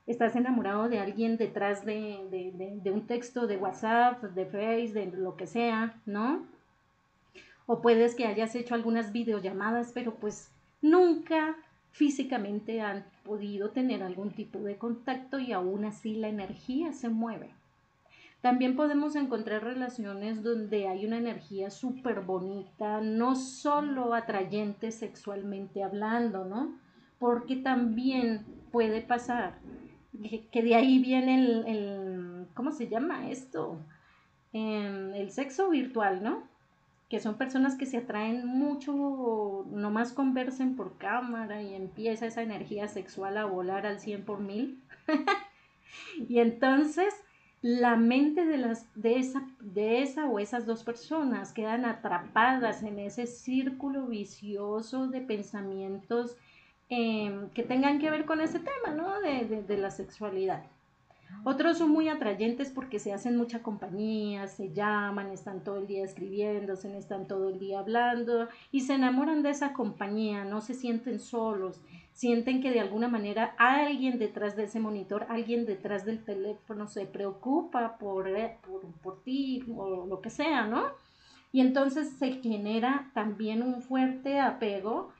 estás 0.06 0.34
enamorado 0.36 0.88
de 0.88 0.98
alguien 0.98 1.36
detrás 1.36 1.84
de, 1.84 2.90
un 2.92 3.06
texto 3.06 3.46
de 3.46 3.56
WhatsApp, 3.56 4.22
de 4.22 4.46
Face, 4.46 4.92
de 4.92 5.06
lo 5.06 5.36
que 5.36 5.46
sea, 5.46 5.94
¿no? 6.06 6.46
O 7.66 7.80
puedes 7.80 8.14
que 8.14 8.26
hayas 8.26 8.54
hecho 8.56 8.74
algunas 8.74 9.12
videollamadas, 9.12 9.92
pero 9.94 10.14
pues 10.16 10.50
nunca 10.82 11.56
físicamente 11.92 12.80
han 12.80 13.04
podido 13.30 13.70
tener 13.70 14.02
algún 14.02 14.32
tipo 14.32 14.58
de 14.58 14.76
contacto 14.76 15.38
y 15.38 15.52
aún 15.52 15.84
así 15.84 16.16
la 16.16 16.26
energía 16.26 16.92
se 16.92 17.08
mueve. 17.08 17.54
También 18.40 18.74
podemos 18.74 19.14
encontrar 19.14 19.62
relaciones 19.62 20.42
donde 20.42 20.88
hay 20.88 21.06
una 21.06 21.18
energía 21.18 21.70
súper 21.70 22.22
bonita, 22.22 23.00
no 23.00 23.36
solo 23.36 24.14
atrayente 24.14 24.90
sexualmente 24.90 25.84
hablando, 25.84 26.44
¿no? 26.44 26.76
Porque 27.20 27.54
también 27.54 28.44
puede 28.72 29.00
pasar 29.00 29.60
que, 30.50 30.62
de 30.64 30.74
ahí 30.74 30.98
viene 30.98 31.36
el, 31.68 32.46
¿cómo 32.54 32.72
se 32.72 32.88
llama 32.88 33.30
esto? 33.30 33.78
el 34.52 35.30
sexo 35.30 35.70
virtual, 35.70 36.24
¿no? 36.24 36.49
Que 37.10 37.18
son 37.18 37.34
personas 37.34 37.74
que 37.74 37.86
se 37.86 37.98
atraen 37.98 38.46
mucho, 38.46 39.66
nomás 39.72 40.12
conversen 40.12 40.76
por 40.76 40.96
cámara 40.96 41.60
y 41.60 41.74
empieza 41.74 42.26
esa 42.26 42.42
energía 42.42 42.86
sexual 42.86 43.36
a 43.36 43.46
volar 43.46 43.84
al 43.84 43.98
100 43.98 44.24
por 44.24 44.38
mil. 44.38 44.80
y 46.28 46.38
entonces 46.38 47.12
la 47.62 47.96
mente 47.96 48.46
de, 48.46 48.58
las, 48.58 48.86
de, 48.94 49.18
esa, 49.18 49.44
de 49.58 50.02
esa 50.02 50.26
o 50.26 50.38
esas 50.38 50.66
dos 50.66 50.84
personas 50.84 51.52
quedan 51.52 51.84
atrapadas 51.84 52.84
en 52.84 53.00
ese 53.00 53.26
círculo 53.26 54.06
vicioso 54.06 55.08
de 55.08 55.20
pensamientos 55.20 56.36
em, 56.88 57.50
que 57.50 57.64
tengan 57.64 57.98
que 57.98 58.10
ver 58.10 58.24
con 58.24 58.40
ese 58.40 58.60
tema, 58.60 58.94
¿no? 58.94 59.20
de, 59.20 59.64
de 59.64 59.76
la 59.78 59.90
sexualidad. 59.90 60.62
Otros 61.42 61.78
son 61.78 61.90
muy 61.90 62.08
atrayentes 62.08 62.70
porque 62.70 62.98
se 62.98 63.14
hacen 63.14 63.36
mucha 63.36 63.62
compañía, 63.62 64.46
se 64.46 64.72
llaman, 64.72 65.30
están 65.30 65.64
todo 65.64 65.78
el 65.78 65.86
día 65.86 66.04
escribiéndose, 66.04 66.94
están 66.98 67.26
todo 67.26 67.48
el 67.48 67.58
día 67.58 67.78
hablando 67.78 68.48
y 68.70 68.80
se 68.80 68.94
enamoran 68.94 69.42
de 69.42 69.50
esa 69.50 69.72
compañía, 69.72 70.44
no 70.44 70.60
se 70.60 70.74
sienten 70.74 71.18
solos, 71.18 71.80
sienten 72.12 72.60
que 72.60 72.70
de 72.70 72.80
alguna 72.80 73.08
manera 73.08 73.54
alguien 73.56 74.18
detrás 74.18 74.54
de 74.54 74.64
ese 74.64 74.80
monitor, 74.80 75.26
alguien 75.30 75.64
detrás 75.64 76.04
del 76.04 76.22
teléfono 76.22 76.86
se 76.86 77.06
preocupa 77.06 77.96
por, 77.96 78.28
eh, 78.28 78.58
por, 78.66 78.82
por 79.02 79.22
ti 79.22 79.64
o 79.76 80.04
lo 80.06 80.20
que 80.20 80.28
sea, 80.28 80.66
¿no? 80.66 80.88
Y 81.52 81.62
entonces 81.62 82.10
se 82.18 82.32
genera 82.34 83.10
también 83.14 83.62
un 83.62 83.80
fuerte 83.82 84.38
apego 84.38 85.10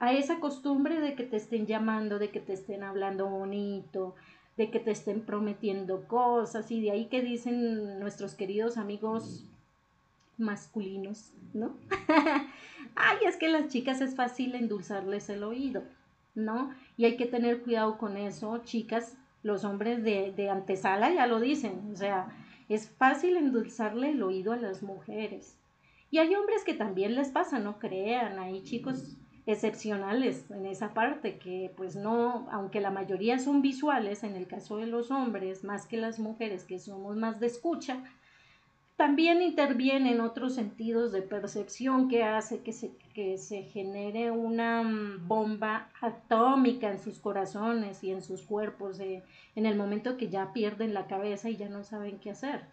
a 0.00 0.12
esa 0.12 0.38
costumbre 0.38 1.00
de 1.00 1.14
que 1.14 1.24
te 1.24 1.36
estén 1.36 1.66
llamando, 1.66 2.18
de 2.18 2.30
que 2.30 2.40
te 2.40 2.52
estén 2.52 2.82
hablando 2.82 3.28
bonito, 3.28 4.14
de 4.58 4.70
que 4.70 4.80
te 4.80 4.90
estén 4.90 5.20
prometiendo 5.20 6.06
cosas 6.08 6.70
y 6.72 6.80
de 6.80 6.90
ahí 6.90 7.06
que 7.06 7.22
dicen 7.22 8.00
nuestros 8.00 8.34
queridos 8.34 8.76
amigos 8.76 9.44
masculinos, 10.36 11.32
¿no? 11.54 11.76
Ay, 12.96 13.18
es 13.24 13.36
que 13.36 13.48
las 13.48 13.68
chicas 13.68 14.00
es 14.00 14.16
fácil 14.16 14.56
endulzarles 14.56 15.28
el 15.30 15.44
oído, 15.44 15.84
¿no? 16.34 16.74
Y 16.96 17.04
hay 17.04 17.16
que 17.16 17.26
tener 17.26 17.62
cuidado 17.62 17.98
con 17.98 18.16
eso, 18.16 18.58
chicas, 18.64 19.16
los 19.44 19.62
hombres 19.62 20.02
de, 20.02 20.32
de 20.32 20.50
antesala 20.50 21.14
ya 21.14 21.28
lo 21.28 21.38
dicen, 21.38 21.90
o 21.92 21.96
sea, 21.96 22.36
es 22.68 22.90
fácil 22.90 23.36
endulzarle 23.36 24.10
el 24.10 24.22
oído 24.24 24.52
a 24.52 24.56
las 24.56 24.82
mujeres. 24.82 25.56
Y 26.10 26.18
hay 26.18 26.34
hombres 26.34 26.64
que 26.64 26.74
también 26.74 27.14
les 27.14 27.28
pasa, 27.28 27.60
no 27.60 27.78
crean, 27.78 28.40
hay 28.40 28.64
chicos 28.64 29.16
excepcionales 29.48 30.44
en 30.50 30.66
esa 30.66 30.92
parte, 30.92 31.38
que 31.38 31.72
pues 31.74 31.96
no, 31.96 32.46
aunque 32.50 32.82
la 32.82 32.90
mayoría 32.90 33.38
son 33.38 33.62
visuales, 33.62 34.22
en 34.22 34.36
el 34.36 34.46
caso 34.46 34.76
de 34.76 34.86
los 34.86 35.10
hombres, 35.10 35.64
más 35.64 35.86
que 35.86 35.96
las 35.96 36.18
mujeres 36.18 36.64
que 36.64 36.78
somos 36.78 37.16
más 37.16 37.40
de 37.40 37.46
escucha, 37.46 38.04
también 38.96 39.40
intervienen 39.40 40.20
otros 40.20 40.54
sentidos 40.54 41.12
de 41.12 41.22
percepción 41.22 42.10
que 42.10 42.24
hace 42.24 42.60
que 42.60 42.72
se, 42.72 42.90
que 43.14 43.38
se 43.38 43.62
genere 43.62 44.30
una 44.30 44.82
mm, 44.82 45.26
bomba 45.26 45.88
atómica 46.02 46.90
en 46.90 46.98
sus 46.98 47.18
corazones 47.18 48.04
y 48.04 48.10
en 48.10 48.20
sus 48.20 48.42
cuerpos 48.42 49.00
en 49.00 49.22
el 49.54 49.76
momento 49.76 50.18
que 50.18 50.28
ya 50.28 50.52
pierden 50.52 50.92
la 50.92 51.06
cabeza 51.06 51.48
y 51.48 51.56
ya 51.56 51.70
no 51.70 51.84
saben 51.84 52.18
qué 52.18 52.32
hacer. 52.32 52.66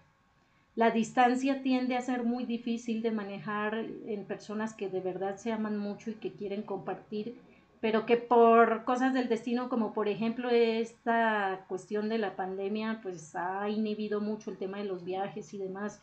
La 0.75 0.91
distancia 0.91 1.61
tiende 1.61 1.95
a 1.95 2.01
ser 2.01 2.23
muy 2.23 2.43
difícil 2.43 3.01
de 3.01 3.11
manejar 3.11 3.75
en 3.75 4.25
personas 4.25 4.73
que 4.73 4.89
de 4.89 4.99
verdad 4.99 5.37
se 5.37 5.53
aman 5.53 5.77
mucho 5.77 6.09
y 6.09 6.15
que 6.15 6.33
quieren 6.33 6.63
compartir, 6.63 7.39
pero 7.79 8.05
que 8.05 8.17
por 8.17 8.83
cosas 8.83 9.13
del 9.13 9.29
destino, 9.29 9.69
como 9.69 9.93
por 9.93 10.09
ejemplo 10.09 10.49
esta 10.49 11.63
cuestión 11.69 12.09
de 12.09 12.17
la 12.17 12.35
pandemia, 12.35 12.99
pues 13.01 13.35
ha 13.37 13.69
inhibido 13.69 14.19
mucho 14.19 14.51
el 14.51 14.57
tema 14.57 14.79
de 14.79 14.83
los 14.85 15.05
viajes 15.05 15.53
y 15.53 15.57
demás, 15.57 16.01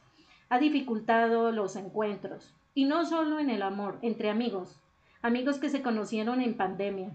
ha 0.48 0.58
dificultado 0.58 1.52
los 1.52 1.76
encuentros. 1.76 2.54
Y 2.74 2.86
no 2.86 3.04
solo 3.04 3.40
en 3.40 3.50
el 3.50 3.60
amor, 3.60 3.98
entre 4.00 4.30
amigos, 4.30 4.80
amigos 5.20 5.58
que 5.58 5.68
se 5.68 5.82
conocieron 5.82 6.40
en 6.40 6.56
pandemia. 6.56 7.10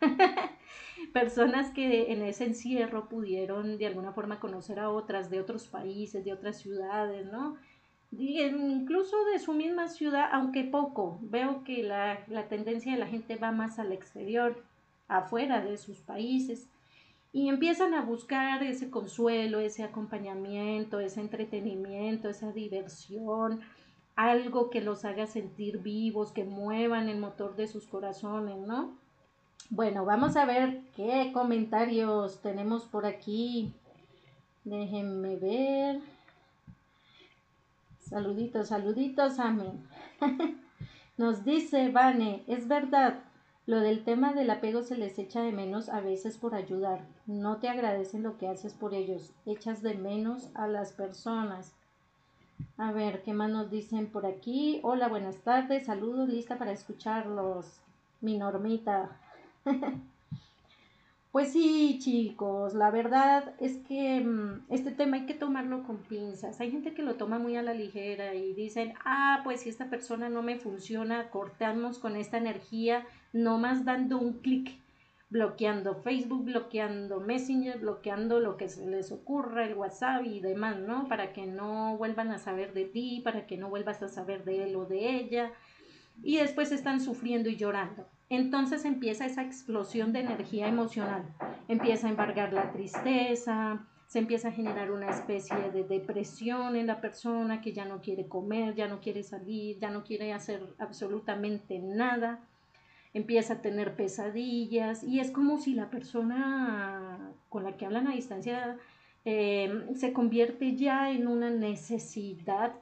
personas 1.14 1.70
que 1.70 2.12
en 2.12 2.22
ese 2.22 2.44
encierro 2.44 3.08
pudieron 3.08 3.78
de 3.78 3.86
alguna 3.86 4.12
forma 4.12 4.40
conocer 4.40 4.80
a 4.80 4.90
otras 4.90 5.30
de 5.30 5.40
otros 5.40 5.68
países, 5.68 6.24
de 6.24 6.32
otras 6.32 6.58
ciudades, 6.58 7.24
¿no? 7.30 7.56
incluso 8.10 9.16
de 9.32 9.38
su 9.38 9.52
misma 9.54 9.86
ciudad, 9.88 10.28
aunque 10.32 10.64
poco, 10.64 11.20
veo 11.22 11.62
que 11.62 11.84
la, 11.84 12.18
la 12.28 12.48
tendencia 12.48 12.92
de 12.92 12.98
la 12.98 13.06
gente 13.06 13.36
va 13.36 13.52
más 13.52 13.78
al 13.78 13.92
exterior, 13.92 14.60
afuera 15.06 15.64
de 15.64 15.76
sus 15.78 16.00
países, 16.00 16.68
y 17.32 17.48
empiezan 17.48 17.94
a 17.94 18.02
buscar 18.02 18.64
ese 18.64 18.90
consuelo, 18.90 19.60
ese 19.60 19.84
acompañamiento, 19.84 20.98
ese 20.98 21.20
entretenimiento, 21.20 22.28
esa 22.28 22.50
diversión, 22.50 23.60
algo 24.16 24.68
que 24.68 24.80
los 24.80 25.04
haga 25.04 25.26
sentir 25.26 25.78
vivos, 25.78 26.32
que 26.32 26.44
muevan 26.44 27.08
el 27.08 27.18
motor 27.18 27.54
de 27.54 27.68
sus 27.68 27.86
corazones, 27.86 28.56
¿no? 28.58 29.03
Bueno, 29.70 30.04
vamos 30.04 30.36
a 30.36 30.44
ver 30.44 30.82
qué 30.94 31.30
comentarios 31.32 32.40
tenemos 32.42 32.84
por 32.84 33.06
aquí. 33.06 33.72
Déjenme 34.64 35.36
ver. 35.36 36.00
Saluditos, 38.00 38.68
saluditos, 38.68 39.38
amén. 39.38 39.82
Nos 41.16 41.44
dice 41.44 41.90
Vane, 41.90 42.44
es 42.46 42.68
verdad, 42.68 43.20
lo 43.66 43.80
del 43.80 44.04
tema 44.04 44.34
del 44.34 44.50
apego 44.50 44.82
se 44.82 44.98
les 44.98 45.18
echa 45.18 45.42
de 45.42 45.52
menos 45.52 45.88
a 45.88 46.00
veces 46.00 46.36
por 46.36 46.54
ayudar. 46.54 47.06
No 47.26 47.56
te 47.56 47.70
agradecen 47.70 48.22
lo 48.22 48.36
que 48.36 48.48
haces 48.48 48.74
por 48.74 48.92
ellos. 48.92 49.32
Echas 49.46 49.80
de 49.82 49.94
menos 49.94 50.50
a 50.54 50.66
las 50.66 50.92
personas. 50.92 51.72
A 52.76 52.92
ver, 52.92 53.22
¿qué 53.22 53.32
más 53.32 53.50
nos 53.50 53.70
dicen 53.70 54.08
por 54.08 54.26
aquí? 54.26 54.80
Hola, 54.82 55.08
buenas 55.08 55.38
tardes. 55.38 55.86
Saludos, 55.86 56.28
lista 56.28 56.58
para 56.58 56.72
escucharlos. 56.72 57.80
Mi 58.20 58.36
normita. 58.36 59.18
Pues 61.34 61.52
sí, 61.52 61.98
chicos, 62.00 62.74
la 62.74 62.92
verdad 62.92 63.56
es 63.58 63.78
que 63.78 64.20
mm, 64.20 64.66
este 64.68 64.92
tema 64.92 65.16
hay 65.16 65.26
que 65.26 65.34
tomarlo 65.34 65.82
con 65.82 65.96
pinzas. 65.96 66.60
Hay 66.60 66.70
gente 66.70 66.94
que 66.94 67.02
lo 67.02 67.16
toma 67.16 67.40
muy 67.40 67.56
a 67.56 67.62
la 67.64 67.74
ligera 67.74 68.36
y 68.36 68.54
dicen, 68.54 68.94
ah, 69.04 69.40
pues 69.42 69.62
si 69.62 69.68
esta 69.68 69.90
persona 69.90 70.28
no 70.28 70.44
me 70.44 70.60
funciona, 70.60 71.30
cortamos 71.30 71.98
con 71.98 72.14
esta 72.14 72.38
energía, 72.38 73.04
nomás 73.32 73.84
dando 73.84 74.18
un 74.18 74.34
clic, 74.34 74.78
bloqueando 75.28 75.96
Facebook, 75.96 76.44
bloqueando 76.44 77.18
Messenger, 77.18 77.80
bloqueando 77.80 78.38
lo 78.38 78.56
que 78.56 78.68
se 78.68 78.86
les 78.86 79.10
ocurra, 79.10 79.66
el 79.66 79.74
WhatsApp 79.74 80.24
y 80.24 80.38
demás, 80.38 80.78
¿no? 80.78 81.08
Para 81.08 81.32
que 81.32 81.46
no 81.46 81.96
vuelvan 81.96 82.30
a 82.30 82.38
saber 82.38 82.74
de 82.74 82.84
ti, 82.84 83.22
para 83.24 83.48
que 83.48 83.56
no 83.56 83.70
vuelvas 83.70 84.00
a 84.04 84.08
saber 84.08 84.44
de 84.44 84.62
él 84.62 84.76
o 84.76 84.84
de 84.84 85.16
ella. 85.16 85.50
Y 86.22 86.36
después 86.36 86.70
están 86.70 87.00
sufriendo 87.00 87.48
y 87.48 87.56
llorando 87.56 88.06
entonces 88.30 88.84
empieza 88.84 89.26
esa 89.26 89.42
explosión 89.42 90.12
de 90.12 90.20
energía 90.20 90.68
emocional, 90.68 91.24
empieza 91.68 92.06
a 92.06 92.10
embargar 92.10 92.52
la 92.52 92.72
tristeza, 92.72 93.86
se 94.06 94.18
empieza 94.18 94.48
a 94.48 94.52
generar 94.52 94.90
una 94.90 95.10
especie 95.10 95.56
de 95.72 95.84
depresión 95.84 96.76
en 96.76 96.86
la 96.86 97.00
persona 97.00 97.60
que 97.60 97.72
ya 97.72 97.84
no 97.84 98.00
quiere 98.00 98.28
comer, 98.28 98.74
ya 98.74 98.88
no 98.88 99.00
quiere 99.00 99.22
salir, 99.22 99.78
ya 99.78 99.90
no 99.90 100.04
quiere 100.04 100.32
hacer 100.32 100.74
absolutamente 100.78 101.78
nada, 101.78 102.40
empieza 103.12 103.54
a 103.54 103.62
tener 103.62 103.96
pesadillas 103.96 105.04
y 105.04 105.20
es 105.20 105.30
como 105.30 105.58
si 105.58 105.74
la 105.74 105.90
persona 105.90 107.32
con 107.48 107.64
la 107.64 107.76
que 107.76 107.86
hablan 107.86 108.08
a 108.08 108.14
distancia 108.14 108.76
eh, 109.24 109.86
se 109.94 110.12
convierte 110.12 110.76
ya 110.76 111.10
en 111.10 111.28
una 111.28 111.50
necesidad 111.50 112.74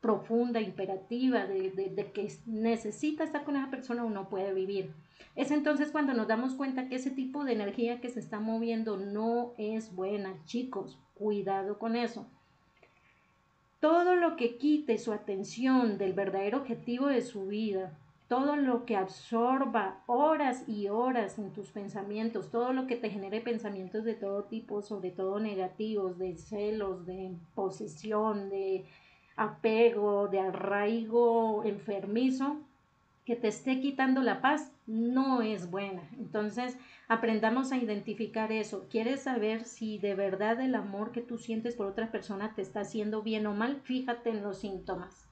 profunda, 0.00 0.60
imperativa, 0.60 1.46
de, 1.46 1.70
de, 1.70 2.12
que 2.12 2.32
necesita 2.46 3.24
estar 3.24 3.44
con 3.44 3.56
esa 3.56 3.70
persona 3.70 4.04
o 4.04 4.10
no 4.10 4.28
puede 4.28 4.54
vivir. 4.54 4.92
Es 5.34 5.50
entonces 5.50 5.90
cuando 5.90 6.14
nos 6.14 6.28
damos 6.28 6.54
cuenta 6.54 6.88
que 6.88 6.96
ese 6.96 7.10
tipo 7.10 7.44
de 7.44 7.52
energía 7.52 8.00
que 8.00 8.08
se 8.08 8.20
está 8.20 8.40
moviendo 8.40 8.96
no 8.96 9.54
es 9.58 9.94
buena. 9.94 10.34
Chicos, 10.44 10.98
cuidado 11.14 11.78
con 11.78 11.96
eso. 11.96 12.26
Todo 13.80 14.16
lo 14.16 14.36
que 14.36 14.56
quite 14.56 14.98
su 14.98 15.12
atención 15.12 15.98
del 15.98 16.12
verdadero 16.12 16.58
objetivo 16.58 17.06
de 17.06 17.22
su 17.22 17.46
vida, 17.46 17.96
todo 18.28 18.56
lo 18.56 18.84
que 18.84 18.96
absorba 18.96 20.02
horas 20.06 20.68
y 20.68 20.88
horas 20.88 21.38
en 21.38 21.52
tus 21.52 21.70
pensamientos, 21.70 22.50
todo 22.50 22.72
lo 22.72 22.86
que 22.86 22.96
te 22.96 23.08
genere 23.08 23.40
pensamientos 23.40 24.04
de 24.04 24.14
todo 24.14 24.44
tipo, 24.44 24.82
sobre 24.82 25.10
todo 25.10 25.40
negativos, 25.40 26.18
de 26.18 26.36
celos, 26.36 27.06
de 27.06 27.34
posesión, 27.54 28.50
de 28.50 28.84
apego, 29.38 30.28
de 30.28 30.40
arraigo 30.40 31.64
enfermizo 31.64 32.58
que 33.24 33.36
te 33.36 33.48
esté 33.48 33.80
quitando 33.80 34.22
la 34.22 34.40
paz, 34.40 34.72
no 34.86 35.42
es 35.42 35.70
buena. 35.70 36.02
Entonces, 36.18 36.78
aprendamos 37.08 37.72
a 37.72 37.76
identificar 37.76 38.52
eso. 38.52 38.86
¿Quieres 38.90 39.20
saber 39.20 39.64
si 39.66 39.98
de 39.98 40.14
verdad 40.14 40.60
el 40.62 40.74
amor 40.74 41.12
que 41.12 41.20
tú 41.20 41.36
sientes 41.36 41.76
por 41.76 41.86
otra 41.86 42.10
persona 42.10 42.54
te 42.54 42.62
está 42.62 42.80
haciendo 42.80 43.22
bien 43.22 43.46
o 43.46 43.52
mal? 43.52 43.82
Fíjate 43.82 44.30
en 44.30 44.42
los 44.42 44.58
síntomas. 44.58 45.28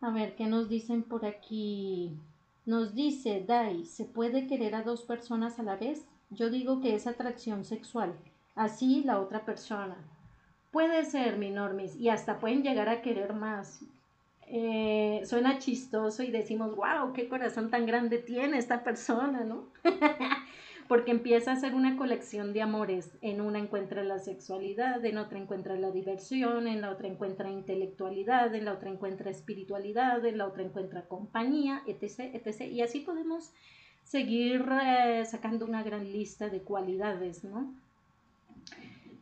A 0.00 0.10
ver, 0.10 0.34
¿qué 0.34 0.46
nos 0.46 0.70
dicen 0.70 1.02
por 1.02 1.26
aquí? 1.26 2.16
Nos 2.64 2.94
dice 2.94 3.44
Dai, 3.46 3.84
¿se 3.84 4.06
puede 4.06 4.46
querer 4.46 4.74
a 4.74 4.82
dos 4.82 5.02
personas 5.02 5.58
a 5.58 5.62
la 5.62 5.76
vez? 5.76 6.06
Yo 6.30 6.48
digo 6.48 6.80
que 6.80 6.94
es 6.94 7.06
atracción 7.06 7.66
sexual. 7.66 8.14
Así 8.54 9.04
la 9.04 9.20
otra 9.20 9.44
persona. 9.44 9.96
Puede 10.76 11.06
ser, 11.06 11.38
mi 11.38 11.48
normis, 11.48 11.96
y 11.96 12.10
hasta 12.10 12.38
pueden 12.38 12.62
llegar 12.62 12.90
a 12.90 13.00
querer 13.00 13.32
más. 13.32 13.80
Eh, 14.46 15.22
suena 15.24 15.58
chistoso 15.58 16.22
y 16.22 16.30
decimos, 16.30 16.76
wow, 16.76 17.14
qué 17.14 17.30
corazón 17.30 17.70
tan 17.70 17.86
grande 17.86 18.18
tiene 18.18 18.58
esta 18.58 18.84
persona, 18.84 19.42
¿no? 19.42 19.68
Porque 20.86 21.12
empieza 21.12 21.52
a 21.52 21.56
ser 21.56 21.74
una 21.74 21.96
colección 21.96 22.52
de 22.52 22.60
amores. 22.60 23.10
En 23.22 23.40
una 23.40 23.58
encuentra 23.58 24.04
la 24.04 24.18
sexualidad, 24.18 25.02
en 25.02 25.16
otra 25.16 25.38
encuentra 25.38 25.76
la 25.76 25.90
diversión, 25.92 26.68
en 26.68 26.82
la 26.82 26.90
otra 26.90 27.08
encuentra 27.08 27.50
intelectualidad, 27.50 28.54
en 28.54 28.66
la 28.66 28.74
otra 28.74 28.90
encuentra 28.90 29.30
espiritualidad, 29.30 30.26
en 30.26 30.36
la 30.36 30.46
otra 30.46 30.62
encuentra 30.62 31.08
compañía, 31.08 31.80
etc., 31.86 32.34
etc. 32.34 32.70
Y 32.70 32.82
así 32.82 33.00
podemos 33.00 33.50
seguir 34.04 34.62
eh, 34.84 35.24
sacando 35.24 35.64
una 35.64 35.82
gran 35.82 36.12
lista 36.12 36.50
de 36.50 36.60
cualidades, 36.60 37.44
¿no? 37.44 37.72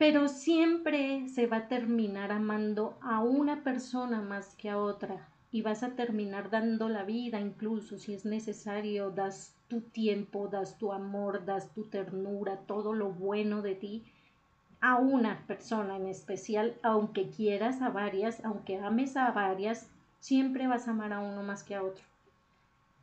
Pero 0.07 0.29
siempre 0.29 1.31
se 1.31 1.47
va 1.47 1.57
a 1.57 1.69
terminar 1.69 2.31
amando 2.31 2.99
a 3.01 3.23
una 3.23 3.65
persona 3.65 4.21
más 4.21 4.55
que 4.55 4.69
a 4.69 4.77
otra 4.77 5.31
y 5.51 5.63
vas 5.63 5.83
a 5.83 5.97
terminar 5.97 6.51
dando 6.51 6.91
la 6.91 7.05
vida 7.05 7.41
incluso 7.41 7.97
si 7.97 8.13
es 8.13 8.27
necesario, 8.27 9.09
das 9.09 9.57
tu 9.67 9.81
tiempo, 9.81 10.49
das 10.49 10.77
tu 10.77 10.93
amor, 10.93 11.47
das 11.47 11.73
tu 11.73 11.85
ternura, 11.85 12.59
todo 12.67 12.93
lo 12.93 13.13
bueno 13.13 13.63
de 13.63 13.77
ti 13.77 14.05
a 14.83 14.97
una 14.97 15.47
persona 15.47 15.97
en 15.97 16.07
especial, 16.07 16.75
aunque 16.83 17.31
quieras 17.31 17.81
a 17.81 17.89
varias, 17.89 18.45
aunque 18.45 18.77
ames 18.77 19.17
a 19.17 19.31
varias, 19.31 19.89
siempre 20.21 20.67
vas 20.67 20.87
a 20.87 20.91
amar 20.91 21.15
a 21.15 21.21
uno 21.21 21.43
más 21.43 21.65
que 21.65 21.77
a 21.77 21.83
otro. 21.83 22.05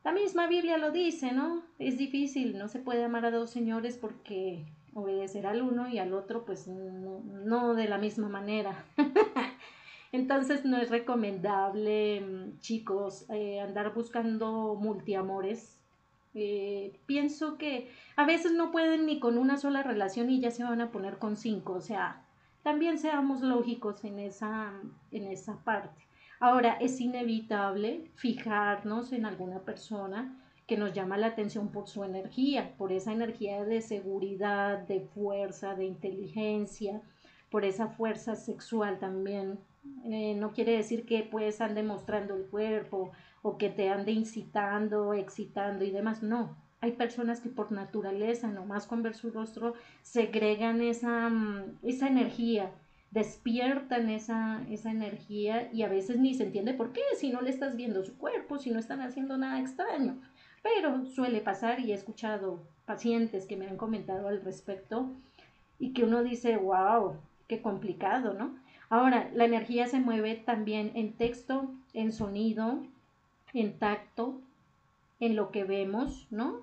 La 0.04 0.12
misma 0.12 0.46
Biblia 0.46 0.78
lo 0.78 0.92
dice, 0.92 1.32
¿no? 1.32 1.64
Es 1.80 1.98
difícil, 1.98 2.56
no 2.58 2.68
se 2.68 2.78
puede 2.78 3.02
amar 3.02 3.26
a 3.26 3.32
dos 3.32 3.50
señores 3.50 3.98
porque 4.00 4.64
obedecer 4.94 5.46
al 5.46 5.62
uno 5.62 5.88
y 5.88 5.98
al 5.98 6.12
otro 6.12 6.44
pues 6.44 6.68
no, 6.68 7.74
de 7.74 7.88
la 7.88 7.98
misma 7.98 8.28
manera. 8.28 8.84
Entonces 10.12 10.64
no 10.64 10.76
es 10.76 10.90
recomendable, 10.90 12.20
mm, 12.20 12.58
chicos, 12.60 13.24
eh, 13.30 13.60
andar 13.60 13.94
buscando 13.94 14.74
multiamores. 14.74 15.78
Eh, 16.34 16.98
pienso 17.06 17.56
que 17.58 17.90
a 18.16 18.24
veces 18.26 18.52
no 18.52 18.70
pueden 18.72 19.06
ni 19.06 19.20
con 19.20 19.38
una 19.38 19.56
sola 19.56 19.82
relación 19.82 20.30
y 20.30 20.40
ya 20.40 20.50
se 20.50 20.64
van 20.64 20.80
a 20.80 20.90
poner 20.90 21.18
con 21.18 21.36
cinco. 21.36 21.72
O 21.74 21.80
sea, 21.80 22.22
también 22.62 22.98
seamos 22.98 23.40
lógicos 23.40 24.04
en 24.04 24.18
esa, 24.18 24.72
en 25.10 25.26
esa 25.26 25.56
parte. 25.64 26.06
Ahora, 26.40 26.72
es 26.80 27.00
inevitable 27.00 28.10
fijarnos 28.16 29.12
en 29.12 29.26
alguna 29.26 29.60
persona 29.60 30.41
que 30.66 30.76
nos 30.76 30.92
llama 30.92 31.18
la 31.18 31.28
atención 31.28 31.68
por 31.68 31.88
su 31.88 32.04
energía, 32.04 32.74
por 32.76 32.92
esa 32.92 33.12
energía 33.12 33.64
de 33.64 33.80
seguridad, 33.80 34.78
de 34.78 35.00
fuerza, 35.00 35.74
de 35.74 35.84
inteligencia, 35.84 37.02
por 37.50 37.64
esa 37.64 37.88
fuerza 37.88 38.36
sexual 38.36 38.98
también. 38.98 39.58
Eh, 40.04 40.34
no 40.36 40.52
quiere 40.52 40.76
decir 40.76 41.04
que 41.04 41.26
pues 41.28 41.60
ande 41.60 41.82
mostrando 41.82 42.36
el 42.36 42.46
cuerpo 42.46 43.10
o 43.42 43.58
que 43.58 43.68
te 43.68 43.88
ande 43.90 44.12
incitando, 44.12 45.12
excitando 45.14 45.84
y 45.84 45.90
demás, 45.90 46.22
no. 46.22 46.56
Hay 46.80 46.92
personas 46.92 47.40
que 47.40 47.48
por 47.48 47.70
naturaleza, 47.70 48.48
nomás 48.48 48.86
con 48.86 49.02
ver 49.02 49.14
su 49.14 49.30
rostro, 49.30 49.74
segregan 50.02 50.80
esa, 50.80 51.28
mm, 51.28 51.78
esa 51.82 52.08
energía, 52.08 52.72
despiertan 53.10 54.08
esa, 54.08 54.64
esa 54.70 54.90
energía 54.90 55.70
y 55.72 55.82
a 55.82 55.88
veces 55.88 56.18
ni 56.18 56.34
se 56.34 56.44
entiende 56.44 56.74
por 56.74 56.92
qué, 56.92 57.02
si 57.18 57.30
no 57.30 57.40
le 57.42 57.50
estás 57.50 57.76
viendo 57.76 58.04
su 58.04 58.16
cuerpo, 58.16 58.58
si 58.58 58.70
no 58.70 58.78
están 58.78 59.02
haciendo 59.02 59.36
nada 59.36 59.60
extraño 59.60 60.18
pero 60.62 61.04
suele 61.06 61.40
pasar 61.40 61.80
y 61.80 61.92
he 61.92 61.94
escuchado 61.94 62.60
pacientes 62.86 63.46
que 63.46 63.56
me 63.56 63.66
han 63.66 63.76
comentado 63.76 64.28
al 64.28 64.42
respecto 64.42 65.10
y 65.78 65.92
que 65.92 66.04
uno 66.04 66.22
dice, 66.22 66.56
wow, 66.56 67.16
qué 67.48 67.60
complicado, 67.60 68.34
¿no? 68.34 68.56
Ahora, 68.88 69.30
la 69.34 69.44
energía 69.44 69.86
se 69.86 70.00
mueve 70.00 70.36
también 70.36 70.92
en 70.94 71.14
texto, 71.14 71.70
en 71.92 72.12
sonido, 72.12 72.82
en 73.54 73.78
tacto, 73.78 74.40
en 75.18 75.34
lo 75.34 75.50
que 75.50 75.64
vemos, 75.64 76.26
¿no? 76.30 76.60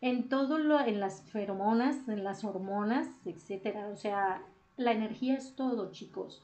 En 0.00 0.28
todo 0.28 0.58
lo, 0.58 0.80
en 0.80 1.00
las 1.00 1.22
feromonas, 1.30 2.08
en 2.08 2.24
las 2.24 2.44
hormonas, 2.44 3.08
etcétera. 3.24 3.88
O 3.88 3.96
sea, 3.96 4.42
la 4.76 4.92
energía 4.92 5.36
es 5.36 5.54
todo, 5.54 5.92
chicos. 5.92 6.42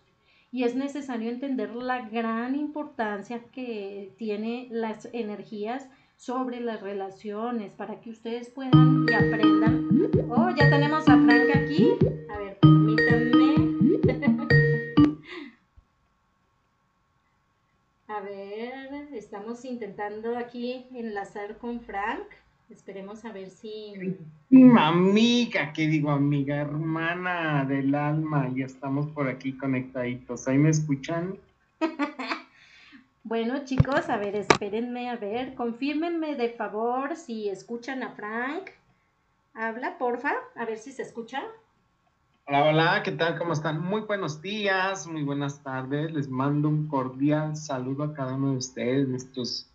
Y 0.52 0.64
es 0.64 0.74
necesario 0.74 1.30
entender 1.30 1.74
la 1.74 2.08
gran 2.08 2.54
importancia 2.54 3.40
que 3.52 4.12
tiene 4.16 4.68
las 4.70 5.08
energías 5.12 5.88
sobre 6.16 6.60
las 6.60 6.80
relaciones 6.80 7.72
para 7.72 8.00
que 8.00 8.10
ustedes 8.10 8.48
puedan 8.50 9.06
y 9.08 9.14
aprendan. 9.14 9.86
Oh, 10.28 10.50
ya 10.50 10.68
tenemos 10.70 11.08
a 11.08 11.16
Frank 11.16 11.50
aquí. 11.54 11.94
A 12.30 12.38
ver, 12.38 12.58
permítanme. 12.60 13.54
a 18.08 18.20
ver, 18.20 19.08
estamos 19.14 19.64
intentando 19.64 20.36
aquí 20.36 20.86
enlazar 20.94 21.58
con 21.58 21.80
Frank. 21.80 22.26
Esperemos 22.70 23.24
a 23.24 23.30
ver 23.30 23.50
si. 23.50 23.94
Amiga, 24.76 25.72
¿qué 25.72 25.86
digo, 25.86 26.10
amiga? 26.10 26.56
Hermana 26.56 27.64
del 27.64 27.94
alma, 27.94 28.50
ya 28.56 28.66
estamos 28.66 29.06
por 29.12 29.28
aquí 29.28 29.56
conectaditos. 29.56 30.48
¿Ahí 30.48 30.58
me 30.58 30.70
escuchan? 30.70 31.38
Bueno, 33.28 33.64
chicos, 33.64 34.08
a 34.08 34.18
ver, 34.18 34.36
espérenme, 34.36 35.10
a 35.10 35.16
ver, 35.16 35.56
confírmenme 35.56 36.36
de 36.36 36.50
favor 36.50 37.16
si 37.16 37.48
escuchan 37.48 38.04
a 38.04 38.10
Frank. 38.10 38.70
Habla, 39.52 39.98
porfa, 39.98 40.32
a 40.54 40.64
ver 40.64 40.78
si 40.78 40.92
se 40.92 41.02
escucha. 41.02 41.42
Hola, 42.46 42.64
hola, 42.66 43.02
¿qué 43.02 43.10
tal? 43.10 43.36
¿Cómo 43.36 43.52
están? 43.52 43.80
Muy 43.80 44.02
buenos 44.02 44.40
días, 44.40 45.08
muy 45.08 45.24
buenas 45.24 45.60
tardes. 45.60 46.12
Les 46.12 46.28
mando 46.28 46.68
un 46.68 46.86
cordial 46.86 47.56
saludo 47.56 48.04
a 48.04 48.14
cada 48.14 48.36
uno 48.36 48.52
de 48.52 48.58
ustedes, 48.58 49.08
nuestros, 49.08 49.68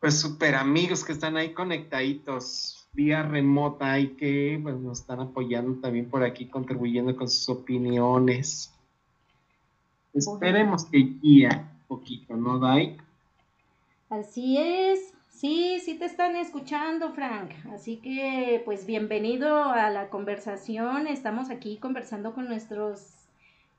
pues, 0.00 0.18
super 0.18 0.56
amigos 0.56 1.04
que 1.04 1.12
están 1.12 1.36
ahí 1.36 1.52
conectaditos. 1.52 2.88
vía 2.92 3.22
remota 3.22 3.96
y 4.00 4.08
que 4.16 4.58
pues, 4.60 4.74
nos 4.74 4.98
están 4.98 5.20
apoyando 5.20 5.80
también 5.80 6.10
por 6.10 6.24
aquí, 6.24 6.46
contribuyendo 6.46 7.14
con 7.14 7.28
sus 7.28 7.48
opiniones. 7.48 8.74
Esperemos 10.12 10.86
que 10.86 10.98
guía 10.98 11.69
poquito, 11.90 12.36
¿no, 12.36 12.60
Dai? 12.60 12.96
Así 14.08 14.56
es. 14.56 15.12
Sí, 15.28 15.80
sí 15.80 15.98
te 15.98 16.04
están 16.04 16.36
escuchando, 16.36 17.10
Frank. 17.12 17.50
Así 17.72 17.96
que, 17.96 18.62
pues 18.64 18.86
bienvenido 18.86 19.64
a 19.64 19.90
la 19.90 20.08
conversación. 20.08 21.08
Estamos 21.08 21.50
aquí 21.50 21.78
conversando 21.78 22.32
con 22.32 22.46
nuestros 22.46 23.16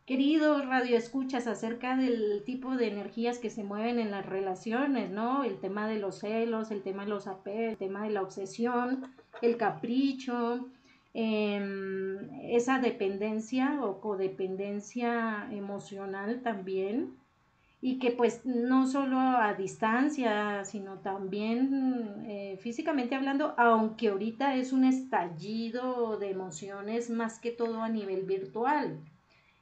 queridos 0.06 0.66
radioescuchas 0.66 1.48
acerca 1.48 1.96
del 1.96 2.44
tipo 2.46 2.76
de 2.76 2.90
energías 2.90 3.40
que 3.40 3.50
se 3.50 3.64
mueven 3.64 3.98
en 3.98 4.12
las 4.12 4.26
relaciones, 4.26 5.10
¿no? 5.10 5.46
El 5.46 5.60
tema 5.60 5.88
de 5.88 6.00
los 6.00 6.20
celos, 6.20 6.70
el 6.72 6.82
tema 6.82 7.06
de 7.06 7.12
los 7.12 7.28
apelos, 7.28 7.72
el 7.72 7.78
tema 7.78 8.04
de 8.04 8.10
la 8.10 8.24
obsesión, 8.24 9.06
el 9.42 9.56
capricho, 9.56 10.68
em, 11.14 12.18
esa 12.42 12.80
dependencia 12.80 13.80
o 13.82 14.02
codependencia 14.02 15.48
emocional 15.52 16.42
también 16.42 17.21
y 17.84 17.98
que 17.98 18.12
pues 18.12 18.46
no 18.46 18.86
solo 18.86 19.18
a 19.18 19.56
distancia, 19.56 20.64
sino 20.66 21.00
también 21.00 22.24
eh, 22.28 22.60
físicamente 22.62 23.16
hablando, 23.16 23.56
aunque 23.58 24.10
ahorita 24.10 24.56
es 24.56 24.72
un 24.72 24.84
estallido 24.84 26.18
de 26.18 26.30
emociones 26.30 27.10
más 27.10 27.40
que 27.40 27.50
todo 27.50 27.82
a 27.82 27.90
nivel 27.90 28.24
virtual. 28.24 29.00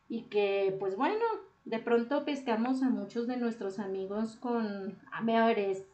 Y 0.09 0.23
que 0.23 0.75
pues 0.79 0.97
bueno, 0.97 1.23
de 1.63 1.79
pronto 1.79 2.25
pescamos 2.25 2.83
a 2.83 2.89
muchos 2.89 3.25
de 3.25 3.37
nuestros 3.37 3.79
amigos 3.79 4.35
con 4.35 4.97
amores 5.11 5.85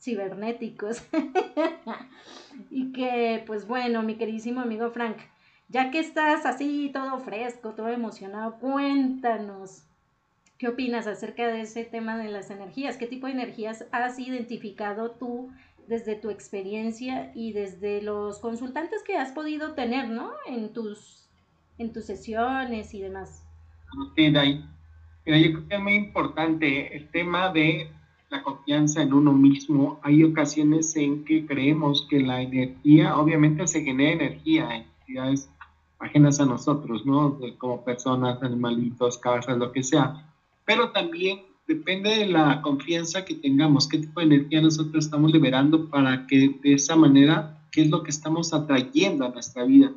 cibernéticos. 0.00 1.04
Y 2.70 2.92
que 2.92 3.42
pues 3.46 3.66
bueno, 3.66 4.02
mi 4.02 4.16
queridísimo 4.16 4.60
amigo 4.60 4.90
Frank, 4.90 5.16
ya 5.68 5.90
que 5.90 6.00
estás 6.00 6.44
así 6.44 6.90
todo 6.92 7.18
fresco, 7.20 7.70
todo 7.70 7.88
emocionado, 7.88 8.58
cuéntanos 8.58 9.84
¿Qué 10.60 10.68
opinas 10.68 11.06
acerca 11.06 11.46
de 11.46 11.62
ese 11.62 11.84
tema 11.84 12.18
de 12.18 12.28
las 12.28 12.50
energías? 12.50 12.98
¿Qué 12.98 13.06
tipo 13.06 13.26
de 13.26 13.32
energías 13.32 13.86
has 13.92 14.18
identificado 14.18 15.12
tú 15.12 15.48
desde 15.88 16.16
tu 16.16 16.28
experiencia 16.28 17.32
y 17.34 17.54
desde 17.54 18.02
los 18.02 18.40
consultantes 18.40 19.02
que 19.02 19.16
has 19.16 19.32
podido 19.32 19.72
tener, 19.72 20.10
¿no? 20.10 20.32
En 20.46 20.74
tus, 20.74 21.26
en 21.78 21.94
tus 21.94 22.04
sesiones 22.04 22.92
y 22.92 23.00
demás. 23.00 23.42
Sí, 24.14 24.30
Dai. 24.30 24.62
yo 25.24 25.32
creo 25.32 25.66
que 25.66 25.74
es 25.76 25.80
muy 25.80 25.94
importante 25.94 26.94
el 26.94 27.08
tema 27.08 27.50
de 27.50 27.90
la 28.28 28.42
confianza 28.42 29.00
en 29.00 29.14
uno 29.14 29.32
mismo. 29.32 29.98
Hay 30.02 30.22
ocasiones 30.24 30.94
en 30.94 31.24
que 31.24 31.46
creemos 31.46 32.06
que 32.10 32.20
la 32.20 32.42
energía, 32.42 33.16
obviamente 33.16 33.66
se 33.66 33.82
genera 33.82 34.26
energía, 34.26 34.76
entidades 34.76 35.48
ajenas 36.00 36.38
a 36.38 36.44
nosotros, 36.44 37.06
¿no? 37.06 37.38
Como 37.56 37.82
personas, 37.82 38.42
animalitos, 38.42 39.16
cabezas, 39.16 39.56
lo 39.56 39.72
que 39.72 39.82
sea 39.82 40.26
pero 40.70 40.92
también 40.92 41.40
depende 41.66 42.10
de 42.10 42.26
la 42.26 42.62
confianza 42.62 43.24
que 43.24 43.34
tengamos, 43.34 43.88
qué 43.88 43.98
tipo 43.98 44.20
de 44.20 44.26
energía 44.26 44.60
nosotros 44.60 45.04
estamos 45.04 45.32
liberando 45.32 45.90
para 45.90 46.28
que 46.28 46.60
de 46.62 46.74
esa 46.74 46.94
manera, 46.94 47.60
qué 47.72 47.82
es 47.82 47.90
lo 47.90 48.04
que 48.04 48.12
estamos 48.12 48.54
atrayendo 48.54 49.24
a 49.24 49.30
nuestra 49.30 49.64
vida. 49.64 49.92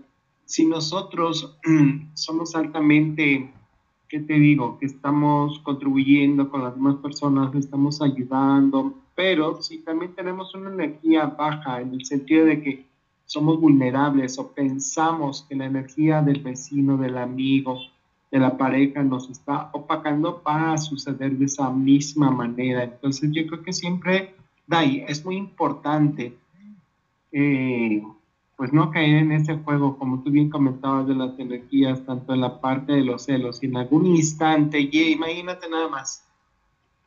Si 0.45 0.65
nosotros 0.65 1.55
somos 2.15 2.55
altamente, 2.55 3.53
¿qué 4.09 4.19
te 4.21 4.33
digo? 4.33 4.79
Que 4.79 4.87
estamos 4.87 5.59
contribuyendo 5.59 6.49
con 6.49 6.63
las 6.63 6.73
demás 6.73 6.95
personas, 6.95 7.53
estamos 7.53 8.01
ayudando, 8.01 8.95
pero 9.13 9.61
si 9.61 9.77
también 9.83 10.15
tenemos 10.15 10.55
una 10.55 10.71
energía 10.71 11.27
baja 11.27 11.81
en 11.81 11.93
el 11.93 12.03
sentido 12.03 12.45
de 12.47 12.63
que 12.63 12.87
somos 13.25 13.61
vulnerables 13.61 14.39
o 14.39 14.51
pensamos 14.53 15.45
que 15.47 15.55
la 15.55 15.65
energía 15.65 16.23
del 16.23 16.39
vecino, 16.41 16.97
del 16.97 17.19
amigo, 17.19 17.79
de 18.33 18.39
la 18.39 18.57
pareja 18.57 19.03
nos 19.03 19.29
está 19.29 19.69
opacando 19.73 20.41
para 20.41 20.75
suceder 20.79 21.37
de 21.37 21.45
esa 21.45 21.69
misma 21.69 22.31
manera. 22.31 22.83
Entonces 22.83 23.29
yo 23.31 23.45
creo 23.45 23.61
que 23.61 23.71
siempre, 23.71 24.33
Dai, 24.65 25.05
es 25.07 25.23
muy 25.23 25.37
importante 25.37 26.35
eh, 27.31 28.01
pues 28.57 28.73
no 28.73 28.89
caer 28.89 29.17
en 29.17 29.33
ese 29.33 29.57
juego, 29.57 29.99
como 29.99 30.23
tú 30.23 30.31
bien 30.31 30.49
comentabas, 30.49 31.05
de 31.07 31.13
las 31.13 31.37
energías, 31.37 32.03
tanto 32.07 32.33
en 32.33 32.41
la 32.41 32.59
parte 32.59 32.93
de 32.93 33.03
los 33.03 33.25
celos, 33.25 33.61
en 33.61 33.77
algún 33.77 34.07
instante, 34.07 34.79
y 34.79 35.11
imagínate 35.11 35.69
nada 35.69 35.87
más, 35.89 36.27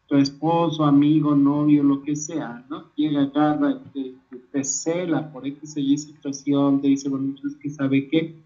tu 0.07 0.17
esposo, 0.17 0.85
amigo, 0.85 1.35
novio, 1.35 1.83
lo 1.83 2.03
que 2.03 2.15
sea, 2.15 2.65
¿no? 2.71 2.85
Llega, 2.95 3.23
agarra, 3.23 3.81
te, 3.93 4.15
te, 4.53 4.63
cela 4.63 5.33
por 5.33 5.45
X 5.45 5.77
y 5.77 5.99
situación, 5.99 6.81
te 6.81 6.87
dice, 6.87 7.09
bueno, 7.09 7.33
pues 7.33 7.55
es 7.55 7.61
que 7.61 7.71
sabe 7.71 8.07
qué, 8.09 8.37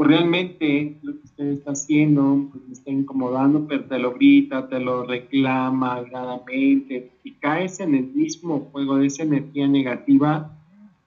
pues 0.00 0.12
realmente 0.12 0.98
lo 1.02 1.12
que 1.12 1.24
usted 1.26 1.44
está 1.48 1.72
haciendo, 1.72 2.48
pues 2.50 2.66
me 2.66 2.72
está 2.72 2.90
incomodando, 2.90 3.66
pero 3.68 3.84
te 3.84 3.98
lo 3.98 4.14
grita, 4.14 4.66
te 4.66 4.80
lo 4.80 5.04
reclama 5.04 5.96
agrademente 5.96 7.10
y 7.22 7.32
caes 7.32 7.80
en 7.80 7.94
el 7.94 8.06
mismo 8.06 8.70
juego 8.72 8.96
de 8.96 9.08
esa 9.08 9.24
energía 9.24 9.68
negativa, 9.68 10.56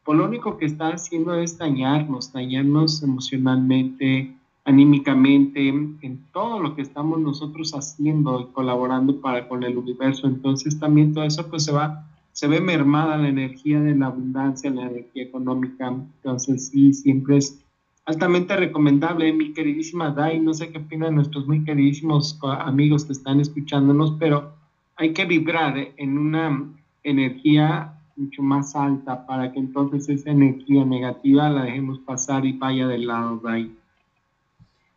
pues 0.06 0.16
lo 0.16 0.26
único 0.26 0.60
que 0.60 0.66
está 0.66 0.90
haciendo 0.90 1.34
es 1.34 1.58
dañarnos, 1.58 2.34
dañarnos 2.34 3.02
emocionalmente, 3.02 4.32
anímicamente, 4.64 5.70
en 5.70 6.26
todo 6.32 6.60
lo 6.60 6.76
que 6.76 6.84
estamos 6.84 7.20
nosotros 7.20 7.72
haciendo 7.72 8.42
y 8.42 8.54
colaborando 8.54 9.20
para 9.22 9.50
con 9.50 9.64
el 9.64 9.76
universo. 9.76 10.28
Entonces 10.28 10.80
también 10.80 11.16
todo 11.16 11.24
eso 11.24 11.50
pues 11.50 11.66
se 11.66 11.72
va, 11.72 12.08
se 12.32 12.48
ve 12.48 12.62
mermada 12.62 13.18
la 13.18 13.30
energía 13.30 13.80
de 13.80 13.96
la 13.96 14.06
abundancia, 14.06 14.70
la 14.70 14.84
energía 14.84 15.24
económica. 15.24 15.88
Entonces 15.88 16.68
sí, 16.68 16.94
siempre 16.94 17.38
es 17.38 17.63
altamente 18.06 18.56
recomendable, 18.56 19.32
mi 19.34 19.54
queridísima 19.54 20.12
Dai. 20.12 20.40
No 20.40 20.54
sé 20.54 20.72
qué 20.72 20.80
opinan 20.80 21.16
nuestros 21.16 21.48
muy 21.48 21.64
queridísimos 21.64 22.40
amigos 22.42 23.06
que 23.06 23.14
están 23.14 23.40
escuchándonos, 23.40 24.16
pero 24.20 24.54
hay 24.96 25.14
que 25.14 25.26
vibrar 25.26 25.76
en 25.98 26.18
una 26.18 26.74
energía 27.04 28.00
mucho 28.16 28.44
más 28.44 28.76
alta 28.76 29.26
para 29.26 29.52
que 29.52 29.60
entonces 29.60 30.08
esa 30.10 30.30
energía 30.32 30.86
negativa 30.86 31.50
la 31.50 31.64
dejemos 31.64 32.00
pasar 32.00 32.46
y 32.46 32.54
vaya 32.54 32.88
del 32.88 33.08
lado 33.08 33.38
Dai. 33.44 33.72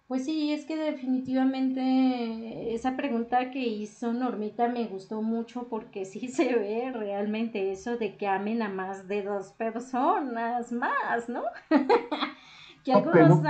Pues 0.08 0.24
sí, 0.24 0.52
es 0.52 0.64
que 0.64 0.76
definitivamente 0.76 2.72
esa 2.72 2.96
pregunta 2.96 3.50
que 3.50 3.58
hizo 3.58 4.12
Normita 4.12 4.68
me 4.68 4.84
gustó 4.84 5.20
mucho 5.20 5.66
porque 5.68 6.04
sí 6.04 6.28
se 6.28 6.54
ve 6.54 6.92
realmente 6.92 7.72
eso 7.72 7.96
de 7.96 8.14
que 8.14 8.28
amen 8.28 8.62
a 8.62 8.68
más 8.68 9.08
de 9.08 9.22
dos 9.22 9.48
personas 9.52 10.70
más, 10.70 11.28
¿no? 11.28 11.42
que 12.86 12.92
algunos 12.92 13.42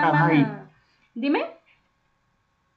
Dime. 1.14 1.44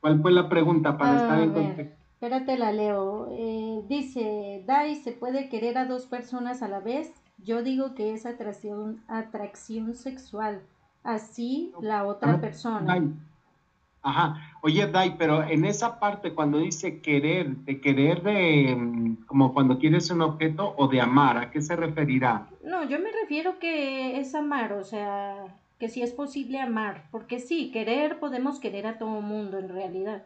¿Cuál 0.01 0.21
fue 0.21 0.31
la 0.31 0.47
pregunta 0.47 0.97
para 0.97 1.15
estar 1.15 1.41
en 1.41 1.53
contexto? 1.53 1.97
Espérate, 2.13 2.57
la 2.57 2.71
leo. 2.71 3.29
Eh, 3.31 3.83
dice, 3.87 4.63
Dai, 4.65 4.95
¿se 4.95 5.13
puede 5.13 5.49
querer 5.49 5.77
a 5.77 5.85
dos 5.85 6.05
personas 6.05 6.61
a 6.61 6.67
la 6.67 6.79
vez? 6.79 7.13
Yo 7.37 7.63
digo 7.63 7.95
que 7.95 8.13
es 8.13 8.25
atracción, 8.25 9.01
atracción 9.07 9.95
sexual. 9.95 10.61
Así 11.03 11.71
la 11.81 12.05
otra 12.05 12.39
persona. 12.41 13.01
Ajá. 14.01 14.35
Oye, 14.61 14.87
Dai, 14.87 15.17
pero 15.17 15.43
en 15.43 15.63
esa 15.65 15.99
parte 15.99 16.33
cuando 16.33 16.57
dice 16.59 17.01
querer, 17.01 17.55
de 17.57 17.79
querer 17.79 18.21
de 18.21 18.75
mm, 18.75 19.25
como 19.25 19.53
cuando 19.53 19.79
quieres 19.79 20.09
un 20.11 20.21
objeto 20.21 20.73
o 20.77 20.87
de 20.87 20.99
amar, 21.01 21.37
¿a 21.37 21.51
qué 21.51 21.61
se 21.61 21.75
referirá? 21.75 22.47
No, 22.63 22.83
yo 22.83 22.99
me 22.99 23.11
refiero 23.11 23.59
que 23.59 24.19
es 24.19 24.35
amar, 24.35 24.73
o 24.73 24.83
sea, 24.83 25.45
que 25.79 25.89
si 25.89 26.01
es 26.01 26.11
posible 26.11 26.59
amar, 26.59 27.05
porque 27.09 27.39
sí, 27.39 27.71
querer 27.71 28.19
podemos 28.19 28.59
querer 28.59 28.85
a 28.85 28.97
todo 28.97 29.21
mundo 29.21 29.57
en 29.57 29.69
realidad, 29.69 30.23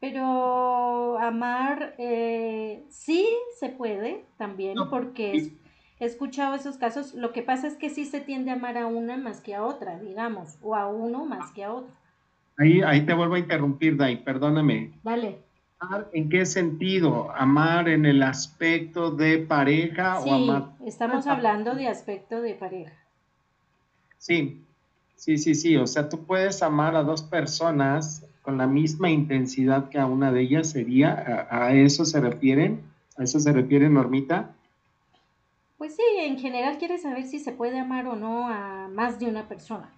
pero 0.00 1.18
amar 1.18 1.94
eh, 1.98 2.84
sí 2.88 3.28
se 3.58 3.68
puede 3.68 4.24
también, 4.38 4.76
porque 4.90 5.52
he 6.00 6.04
escuchado 6.04 6.54
esos 6.54 6.78
casos, 6.78 7.14
lo 7.14 7.32
que 7.32 7.42
pasa 7.42 7.66
es 7.66 7.76
que 7.76 7.90
sí 7.90 8.06
se 8.06 8.20
tiende 8.20 8.50
a 8.50 8.54
amar 8.54 8.78
a 8.78 8.86
una 8.86 9.16
más 9.16 9.40
que 9.40 9.54
a 9.54 9.62
otra, 9.62 9.98
digamos, 9.98 10.58
o 10.62 10.74
a 10.74 10.88
uno 10.88 11.26
más 11.26 11.52
que 11.52 11.64
a 11.64 11.72
otro. 11.72 11.92
Ahí, 12.58 12.80
ahí 12.80 13.04
te 13.04 13.12
vuelvo 13.12 13.34
a 13.34 13.38
interrumpir, 13.38 13.96
Dai, 13.96 14.24
perdóname. 14.24 14.92
Dale. 15.02 15.38
¿En 16.14 16.30
qué 16.30 16.46
sentido? 16.46 17.30
¿Amar 17.32 17.90
en 17.90 18.06
el 18.06 18.22
aspecto 18.22 19.10
de 19.10 19.38
pareja 19.38 20.18
o 20.20 20.32
amar? 20.32 20.70
Estamos 20.84 21.26
hablando 21.26 21.74
de 21.74 21.88
aspecto 21.88 22.40
de 22.40 22.54
pareja. 22.54 22.94
Sí, 24.18 24.64
sí, 25.16 25.38
sí, 25.38 25.54
sí. 25.54 25.76
O 25.76 25.86
sea, 25.86 26.08
tú 26.08 26.24
puedes 26.24 26.62
amar 26.62 26.96
a 26.96 27.02
dos 27.02 27.22
personas 27.22 28.26
con 28.42 28.58
la 28.58 28.66
misma 28.68 29.10
intensidad 29.10 29.88
que 29.88 29.98
a 29.98 30.06
una 30.06 30.30
de 30.30 30.42
ellas 30.42 30.70
sería, 30.70 31.48
¿a, 31.50 31.74
eso 31.74 32.04
se 32.04 32.20
refieren? 32.20 32.80
¿A 33.18 33.24
eso 33.24 33.40
se 33.40 33.52
refiere 33.52 33.88
Normita? 33.88 34.54
Pues 35.78 35.96
sí, 35.96 36.02
en 36.18 36.38
general 36.38 36.78
quiere 36.78 36.98
saber 36.98 37.24
si 37.24 37.38
se 37.38 37.52
puede 37.52 37.78
amar 37.78 38.06
o 38.06 38.14
no 38.14 38.48
a 38.48 38.88
más 38.88 39.18
de 39.18 39.26
una 39.26 39.48
persona. 39.48 39.92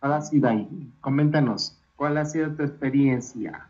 Ahora 0.00 0.22
sí, 0.22 0.40
Dai, 0.40 0.68
coméntanos, 1.00 1.76
¿cuál 1.96 2.16
ha 2.18 2.24
sido 2.24 2.54
tu 2.54 2.62
experiencia? 2.62 3.68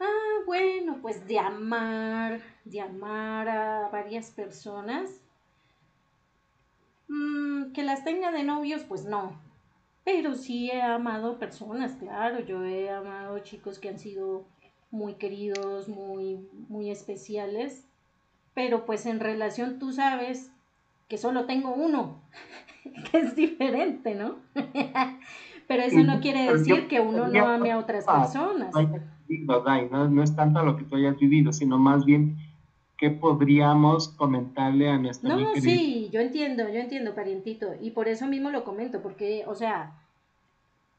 Ah, 0.00 0.38
bueno, 0.46 0.98
pues 1.02 1.26
de 1.26 1.38
amar, 1.38 2.40
de 2.64 2.80
amar 2.80 3.48
a 3.48 3.88
varias 3.90 4.30
personas. 4.30 5.10
Que 7.76 7.84
las 7.84 8.04
tenga 8.04 8.32
de 8.32 8.42
novios, 8.42 8.84
pues 8.84 9.04
no. 9.04 9.38
Pero 10.02 10.34
sí 10.34 10.70
he 10.70 10.80
amado 10.80 11.38
personas, 11.38 11.92
claro. 11.96 12.40
Yo 12.40 12.64
he 12.64 12.88
amado 12.88 13.38
chicos 13.40 13.78
que 13.78 13.90
han 13.90 13.98
sido 13.98 14.46
muy 14.90 15.16
queridos, 15.16 15.86
muy, 15.86 16.48
muy 16.70 16.90
especiales. 16.90 17.86
Pero 18.54 18.86
pues 18.86 19.04
en 19.04 19.20
relación 19.20 19.78
tú 19.78 19.92
sabes 19.92 20.50
que 21.06 21.18
solo 21.18 21.44
tengo 21.44 21.74
uno, 21.74 22.22
que 23.12 23.18
es 23.18 23.36
diferente, 23.36 24.14
¿no? 24.14 24.36
Pero 25.68 25.82
eso 25.82 26.02
no 26.02 26.20
quiere 26.20 26.50
decir 26.50 26.88
que 26.88 27.00
uno 27.00 27.28
no 27.28 27.46
ame 27.46 27.72
a 27.72 27.78
otras 27.78 28.06
personas. 28.06 28.74
No, 29.90 30.08
no 30.08 30.22
es 30.22 30.34
tanto 30.34 30.62
lo 30.62 30.78
que 30.78 30.84
tú 30.84 30.96
hayas 30.96 31.18
vivido, 31.18 31.52
sino 31.52 31.76
más 31.76 32.06
bien 32.06 32.38
qué 32.96 33.10
podríamos 33.10 34.08
comentarle 34.08 34.88
a 34.88 34.98
nuestra 34.98 35.36
No, 35.36 35.54
sí, 35.56 36.08
yo 36.12 36.20
entiendo, 36.20 36.68
yo 36.68 36.80
entiendo, 36.80 37.14
parientito, 37.14 37.74
y 37.80 37.90
por 37.90 38.08
eso 38.08 38.26
mismo 38.26 38.50
lo 38.50 38.64
comento, 38.64 39.02
porque, 39.02 39.44
o 39.46 39.54
sea, 39.54 39.94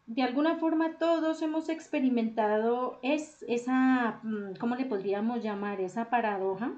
de 0.08 0.24
alguna 0.24 0.56
forma 0.56 0.98
todos 0.98 1.42
hemos 1.42 1.70
experimentado 1.70 2.98
es 3.04 3.44
esa, 3.48 4.20
mm, 4.24 4.56
¿cómo 4.60 4.76
le 4.76 4.86
podríamos 4.86 5.44
llamar? 5.44 5.82
Esa 5.82 6.10
paradoja 6.10 6.72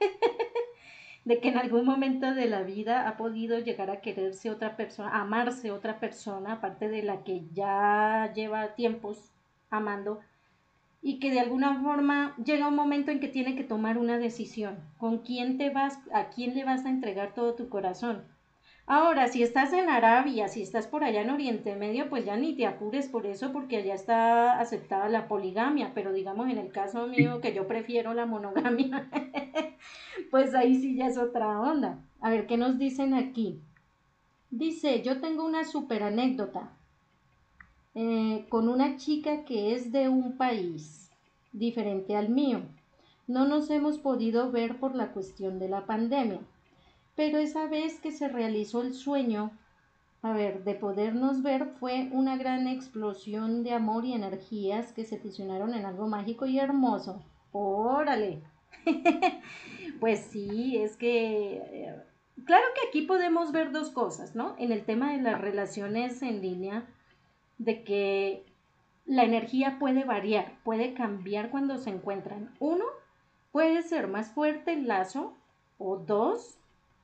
de 1.24 1.38
que 1.38 1.48
en 1.48 1.58
algún 1.58 1.84
momento 1.84 2.34
de 2.34 2.46
la 2.46 2.62
vida 2.62 3.08
ha 3.08 3.16
podido 3.18 3.58
llegar 3.58 3.90
a 3.90 4.00
quererse 4.00 4.50
otra 4.50 4.76
persona, 4.76 5.20
amarse 5.20 5.70
otra 5.70 6.00
persona, 6.00 6.54
aparte 6.54 6.88
de 6.88 7.02
la 7.02 7.22
que 7.24 7.42
ya 7.52 8.32
lleva 8.34 8.74
tiempos 8.74 9.32
amando, 9.70 10.20
y 11.02 11.18
que 11.18 11.32
de 11.32 11.40
alguna 11.40 11.82
forma 11.82 12.34
llega 12.42 12.68
un 12.68 12.76
momento 12.76 13.10
en 13.10 13.18
que 13.18 13.28
tiene 13.28 13.56
que 13.56 13.64
tomar 13.64 13.98
una 13.98 14.18
decisión, 14.18 14.78
con 14.98 15.18
quién 15.18 15.58
te 15.58 15.70
vas, 15.70 15.98
a 16.14 16.28
quién 16.30 16.54
le 16.54 16.64
vas 16.64 16.86
a 16.86 16.90
entregar 16.90 17.34
todo 17.34 17.54
tu 17.54 17.68
corazón. 17.68 18.22
Ahora, 18.86 19.28
si 19.28 19.42
estás 19.42 19.72
en 19.72 19.88
Arabia, 19.88 20.48
si 20.48 20.62
estás 20.62 20.86
por 20.86 21.04
allá 21.04 21.22
en 21.22 21.30
Oriente 21.30 21.76
Medio, 21.76 22.08
pues 22.08 22.24
ya 22.24 22.36
ni 22.36 22.54
te 22.54 22.66
apures 22.66 23.08
por 23.08 23.26
eso, 23.26 23.52
porque 23.52 23.78
allá 23.78 23.94
está 23.94 24.60
aceptada 24.60 25.08
la 25.08 25.28
poligamia, 25.28 25.92
pero 25.94 26.12
digamos 26.12 26.48
en 26.48 26.58
el 26.58 26.72
caso 26.72 27.06
mío 27.06 27.40
que 27.40 27.54
yo 27.54 27.66
prefiero 27.66 28.14
la 28.14 28.26
monogamia, 28.26 29.08
pues 30.30 30.54
ahí 30.54 30.76
sí 30.76 30.96
ya 30.96 31.06
es 31.06 31.18
otra 31.18 31.60
onda. 31.60 31.98
A 32.20 32.30
ver, 32.30 32.46
¿qué 32.46 32.56
nos 32.56 32.78
dicen 32.78 33.14
aquí? 33.14 33.60
Dice, 34.50 35.02
yo 35.02 35.20
tengo 35.20 35.44
una 35.44 35.64
super 35.64 36.02
anécdota 36.02 36.72
eh, 37.94 38.46
con 38.48 38.68
una 38.68 38.96
chica 38.96 39.44
que 39.44 39.74
es 39.74 39.92
de 39.92 40.08
un 40.08 40.36
país 40.36 41.10
diferente 41.52 42.16
al 42.16 42.28
mío. 42.28 42.62
No 43.26 43.46
nos 43.46 43.70
hemos 43.70 43.98
podido 43.98 44.50
ver 44.50 44.78
por 44.78 44.94
la 44.94 45.12
cuestión 45.12 45.58
de 45.58 45.68
la 45.68 45.86
pandemia 45.86 46.40
pero 47.14 47.38
esa 47.38 47.66
vez 47.66 48.00
que 48.00 48.10
se 48.10 48.28
realizó 48.28 48.82
el 48.82 48.94
sueño, 48.94 49.50
a 50.22 50.32
ver, 50.32 50.64
de 50.64 50.74
podernos 50.74 51.42
ver, 51.42 51.66
fue 51.78 52.08
una 52.12 52.36
gran 52.36 52.66
explosión 52.66 53.62
de 53.64 53.72
amor 53.72 54.04
y 54.04 54.14
energías 54.14 54.92
que 54.92 55.04
se 55.04 55.18
fusionaron 55.18 55.74
en 55.74 55.84
algo 55.84 56.08
mágico 56.08 56.46
y 56.46 56.58
hermoso. 56.58 57.22
Órale. 57.52 58.42
pues 60.00 60.20
sí, 60.20 60.78
es 60.78 60.96
que... 60.96 61.56
Eh, 61.56 62.02
claro 62.46 62.64
que 62.74 62.88
aquí 62.88 63.02
podemos 63.06 63.52
ver 63.52 63.72
dos 63.72 63.90
cosas, 63.90 64.34
¿no? 64.34 64.54
En 64.58 64.72
el 64.72 64.84
tema 64.84 65.12
de 65.12 65.20
las 65.20 65.40
relaciones 65.40 66.22
en 66.22 66.40
línea, 66.40 66.86
de 67.64 67.84
que 67.84 68.44
la 69.04 69.24
energía 69.24 69.78
puede 69.78 70.04
variar, 70.04 70.58
puede 70.64 70.94
cambiar 70.94 71.50
cuando 71.50 71.78
se 71.78 71.90
encuentran. 71.90 72.54
Uno, 72.60 72.84
puede 73.50 73.82
ser 73.82 74.08
más 74.08 74.30
fuerte 74.30 74.72
el 74.72 74.88
lazo, 74.88 75.34
o 75.78 75.96
dos, 75.96 76.58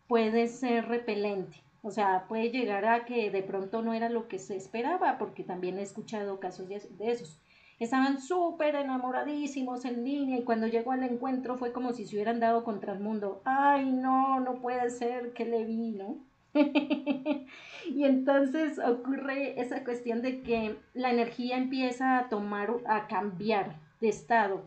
puede 0.07 0.49
ser 0.49 0.88
repelente. 0.88 1.62
O 1.83 1.90
sea, 1.90 2.27
puede 2.29 2.51
llegar 2.51 2.85
a 2.87 3.05
que 3.05 3.31
de 3.31 3.42
pronto 3.42 3.83
no 3.83 3.92
era 3.92 4.09
lo 4.09 4.29
que 4.29 4.38
se 4.38 4.57
esperaba, 4.57 5.18
porque 5.18 5.44
también 5.44 5.79
he 5.79 5.83
escuchado 5.83 6.40
casos 6.40 6.68
de, 6.68 6.77
esos. 7.01 7.38
Estaban 7.79 8.21
súper 8.21 8.75
enamoradísimos 8.75 9.85
en 9.85 10.05
línea 10.05 10.38
y 10.38 10.44
cuando 10.44 10.66
llegó 10.66 10.90
al 10.92 11.05
encuentro 11.05 11.57
fue 11.57 11.73
como 11.73 11.92
si 11.92 12.07
se 12.07 12.16
hubieran 12.16 12.40
dado 12.40 12.64
contra 12.64 12.92
el 12.92 13.01
mundo. 13.01 13.40
Ay, 13.44 13.92
no, 13.92 14.40
no 14.40 14.61
puede 14.61 14.90
ser 14.90 15.33
que 15.33 15.44
le 15.44 15.64
vi, 15.64 15.92
¿no? 15.92 16.16
y 17.87 18.04
entonces 18.04 18.78
ocurre 18.78 19.61
esa 19.61 19.84
cuestión 19.84 20.22
de 20.22 20.40
que 20.40 20.76
la 20.94 21.11
energía 21.11 21.56
empieza 21.56 22.18
a 22.18 22.28
tomar, 22.28 22.72
a 22.87 23.06
cambiar 23.06 23.76
de 24.00 24.08
estado 24.08 24.64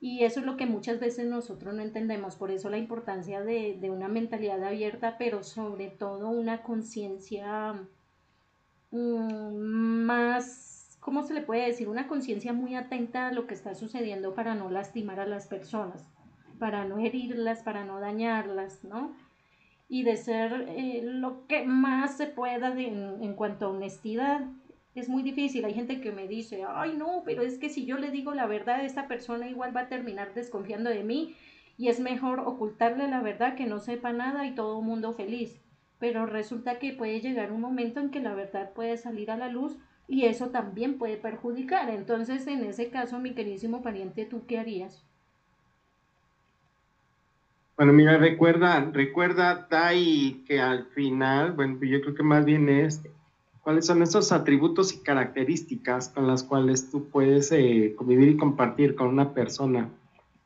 y 0.00 0.24
eso 0.24 0.40
es 0.40 0.46
lo 0.46 0.56
que 0.56 0.66
muchas 0.66 1.00
veces 1.00 1.26
nosotros 1.26 1.74
no 1.74 1.82
entendemos, 1.82 2.36
por 2.36 2.52
eso 2.52 2.70
la 2.70 2.78
importancia 2.78 3.40
de, 3.40 3.90
una 3.90 4.08
mentalidad 4.08 4.62
abierta, 4.62 5.16
pero 5.18 5.42
sobre 5.42 5.88
todo 5.88 6.28
una 6.28 6.62
conciencia 6.62 7.74
mm, 8.92 9.56
más, 9.56 10.96
¿cómo 11.00 11.24
se 11.24 11.34
le 11.34 11.42
puede 11.42 11.66
decir? 11.66 11.88
Una 11.88 12.06
conciencia 12.06 12.52
muy 12.52 12.76
atenta 12.76 13.28
a 13.28 13.32
lo 13.32 13.48
que 13.48 13.54
está 13.54 13.74
sucediendo 13.74 14.34
para 14.34 14.54
no 14.54 14.70
lastimar 14.70 15.18
a 15.18 15.26
las 15.26 15.48
personas, 15.48 16.04
para 16.60 16.84
no 16.84 16.98
herirlas, 16.98 17.64
para 17.64 17.84
no 17.84 17.98
dañarlas, 17.98 18.84
¿no? 18.84 19.16
Y 19.88 20.02
de 20.02 20.16
ser 20.16 20.66
eh, 20.68 21.00
lo 21.02 21.46
que 21.46 21.64
más 21.64 22.16
se 22.16 22.26
pueda 22.26 22.68
en, 22.78 23.22
en 23.22 23.34
cuanto 23.34 23.66
a 23.66 23.70
honestidad 23.70 24.42
es 24.94 25.08
muy 25.08 25.22
difícil. 25.22 25.64
Hay 25.64 25.74
gente 25.74 26.00
que 26.00 26.12
me 26.12 26.28
dice, 26.28 26.64
ay 26.68 26.96
no, 26.96 27.22
pero 27.24 27.42
es 27.42 27.58
que 27.58 27.68
si 27.68 27.86
yo 27.86 27.98
le 27.98 28.10
digo 28.10 28.34
la 28.34 28.46
verdad, 28.46 28.84
esta 28.84 29.08
persona 29.08 29.48
igual 29.48 29.74
va 29.74 29.82
a 29.82 29.88
terminar 29.88 30.34
desconfiando 30.34 30.90
de 30.90 31.04
mí 31.04 31.36
y 31.76 31.88
es 31.88 32.00
mejor 32.00 32.40
ocultarle 32.40 33.08
la 33.08 33.22
verdad 33.22 33.54
que 33.54 33.66
no 33.66 33.78
sepa 33.78 34.12
nada 34.12 34.46
y 34.46 34.54
todo 34.54 34.82
mundo 34.82 35.14
feliz. 35.14 35.60
Pero 35.98 36.26
resulta 36.26 36.78
que 36.78 36.92
puede 36.92 37.20
llegar 37.20 37.52
un 37.52 37.60
momento 37.60 38.00
en 38.00 38.10
que 38.10 38.20
la 38.20 38.34
verdad 38.34 38.72
puede 38.72 38.96
salir 38.96 39.30
a 39.30 39.36
la 39.36 39.48
luz 39.48 39.78
y 40.08 40.24
eso 40.24 40.50
también 40.50 40.98
puede 40.98 41.16
perjudicar. 41.16 41.90
Entonces, 41.90 42.46
en 42.46 42.64
ese 42.64 42.90
caso, 42.90 43.18
mi 43.18 43.34
queridísimo 43.34 43.82
pariente, 43.82 44.24
¿tú 44.24 44.46
qué 44.46 44.58
harías? 44.58 45.07
Bueno, 47.78 47.92
mira, 47.92 48.18
recuerda, 48.18 48.90
recuerda, 48.92 49.68
Tai, 49.68 50.42
que 50.48 50.60
al 50.60 50.86
final, 50.86 51.52
bueno, 51.52 51.78
yo 51.82 52.00
creo 52.00 52.12
que 52.12 52.24
más 52.24 52.44
bien 52.44 52.68
es 52.68 53.00
cuáles 53.60 53.86
son 53.86 54.02
esos 54.02 54.32
atributos 54.32 54.92
y 54.92 54.98
características 54.98 56.08
con 56.08 56.26
las 56.26 56.42
cuales 56.42 56.90
tú 56.90 57.08
puedes 57.08 57.52
eh, 57.52 57.94
convivir 57.96 58.30
y 58.30 58.36
compartir 58.36 58.96
con 58.96 59.06
una 59.06 59.32
persona. 59.32 59.88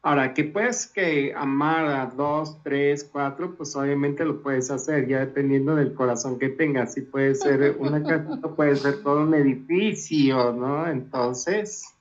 Ahora, 0.02 0.34
que 0.34 0.44
puedes 0.44 0.86
que 0.86 1.32
amar 1.34 1.86
a 1.86 2.04
dos, 2.04 2.62
tres, 2.62 3.08
cuatro, 3.10 3.54
pues 3.54 3.74
obviamente 3.76 4.26
lo 4.26 4.42
puedes 4.42 4.70
hacer, 4.70 5.08
ya 5.08 5.20
dependiendo 5.20 5.74
del 5.74 5.94
corazón 5.94 6.38
que 6.38 6.50
tengas. 6.50 6.92
Si 6.92 7.00
puede 7.00 7.34
ser 7.34 7.76
una 7.78 8.02
casa, 8.02 8.42
puede 8.56 8.76
ser 8.76 9.02
todo 9.02 9.22
un 9.22 9.32
edificio, 9.32 10.52
¿no? 10.52 10.86
Entonces, 10.86 11.94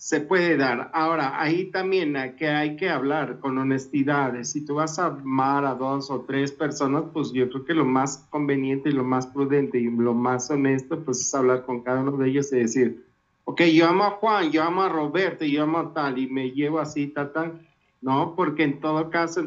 se 0.00 0.22
puede 0.22 0.56
dar. 0.56 0.90
Ahora, 0.94 1.42
ahí 1.42 1.66
también 1.66 2.16
que, 2.38 2.48
hay 2.48 2.76
que 2.76 2.88
hablar 2.88 3.38
con 3.38 3.58
honestidad. 3.58 4.32
Si 4.44 4.64
tú 4.64 4.76
vas 4.76 4.98
a 4.98 5.08
amar 5.08 5.66
a 5.66 5.74
dos 5.74 6.10
o 6.10 6.22
tres 6.22 6.52
personas, 6.52 7.04
pues 7.12 7.32
yo 7.32 7.50
creo 7.50 7.66
que 7.66 7.74
lo 7.74 7.84
más 7.84 8.26
conveniente 8.30 8.88
y 8.88 8.92
lo 8.92 9.04
más 9.04 9.26
prudente 9.26 9.78
y 9.78 9.90
lo 9.90 10.14
más 10.14 10.50
honesto, 10.50 11.04
pues 11.04 11.20
es 11.20 11.34
hablar 11.34 11.66
con 11.66 11.82
cada 11.82 12.00
uno 12.00 12.16
de 12.16 12.30
ellos 12.30 12.50
y 12.50 12.60
decir, 12.60 13.04
ok, 13.44 13.60
yo 13.64 13.88
amo 13.88 14.04
a 14.04 14.10
Juan, 14.12 14.50
yo 14.50 14.62
amo 14.62 14.80
a 14.80 14.88
Roberto, 14.88 15.44
yo 15.44 15.64
amo 15.64 15.78
a 15.78 15.92
tal, 15.92 16.16
y 16.16 16.28
me 16.28 16.50
llevo 16.50 16.78
así, 16.78 17.08
tal, 17.08 17.32
tal. 17.34 17.60
No, 18.00 18.34
porque 18.34 18.62
en 18.64 18.80
todo 18.80 19.10
caso 19.10 19.42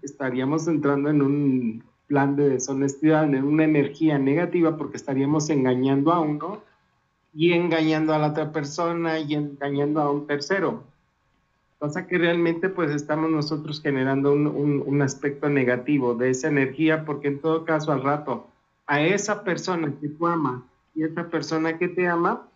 estaríamos 0.00 0.66
entrando 0.66 1.10
en 1.10 1.20
un 1.20 1.84
plan 2.06 2.36
de 2.36 2.48
deshonestidad, 2.48 3.24
en 3.24 3.44
una 3.44 3.64
energía 3.64 4.18
negativa, 4.18 4.78
porque 4.78 4.96
estaríamos 4.96 5.50
engañando 5.50 6.10
a 6.10 6.20
uno 6.20 6.62
y 7.34 7.52
engañando 7.52 8.14
a 8.14 8.18
la 8.18 8.28
otra 8.28 8.52
persona 8.52 9.18
y 9.18 9.34
engañando 9.34 10.00
a 10.00 10.10
un 10.10 10.26
tercero. 10.26 10.84
Cosa 11.78 12.06
que 12.06 12.16
realmente 12.16 12.68
pues 12.68 12.90
estamos 12.92 13.30
nosotros 13.30 13.82
generando 13.82 14.32
un, 14.32 14.82
un, 14.86 15.02
aspecto 15.02 15.48
negativo 15.48 16.14
de 16.14 16.30
esa 16.30 16.48
energía 16.48 17.04
porque 17.04 17.28
en 17.28 17.40
todo 17.40 17.64
caso 17.64 17.92
al 17.92 18.02
rato 18.02 18.46
a 18.86 19.02
esa 19.02 19.44
persona 19.44 19.92
que 20.00 20.08
tú 20.08 20.26
amas 20.26 20.62
y 20.94 21.02
esa 21.02 21.28
persona 21.28 21.76
que 21.76 21.88
te 21.88 22.06
ama, 22.06 22.46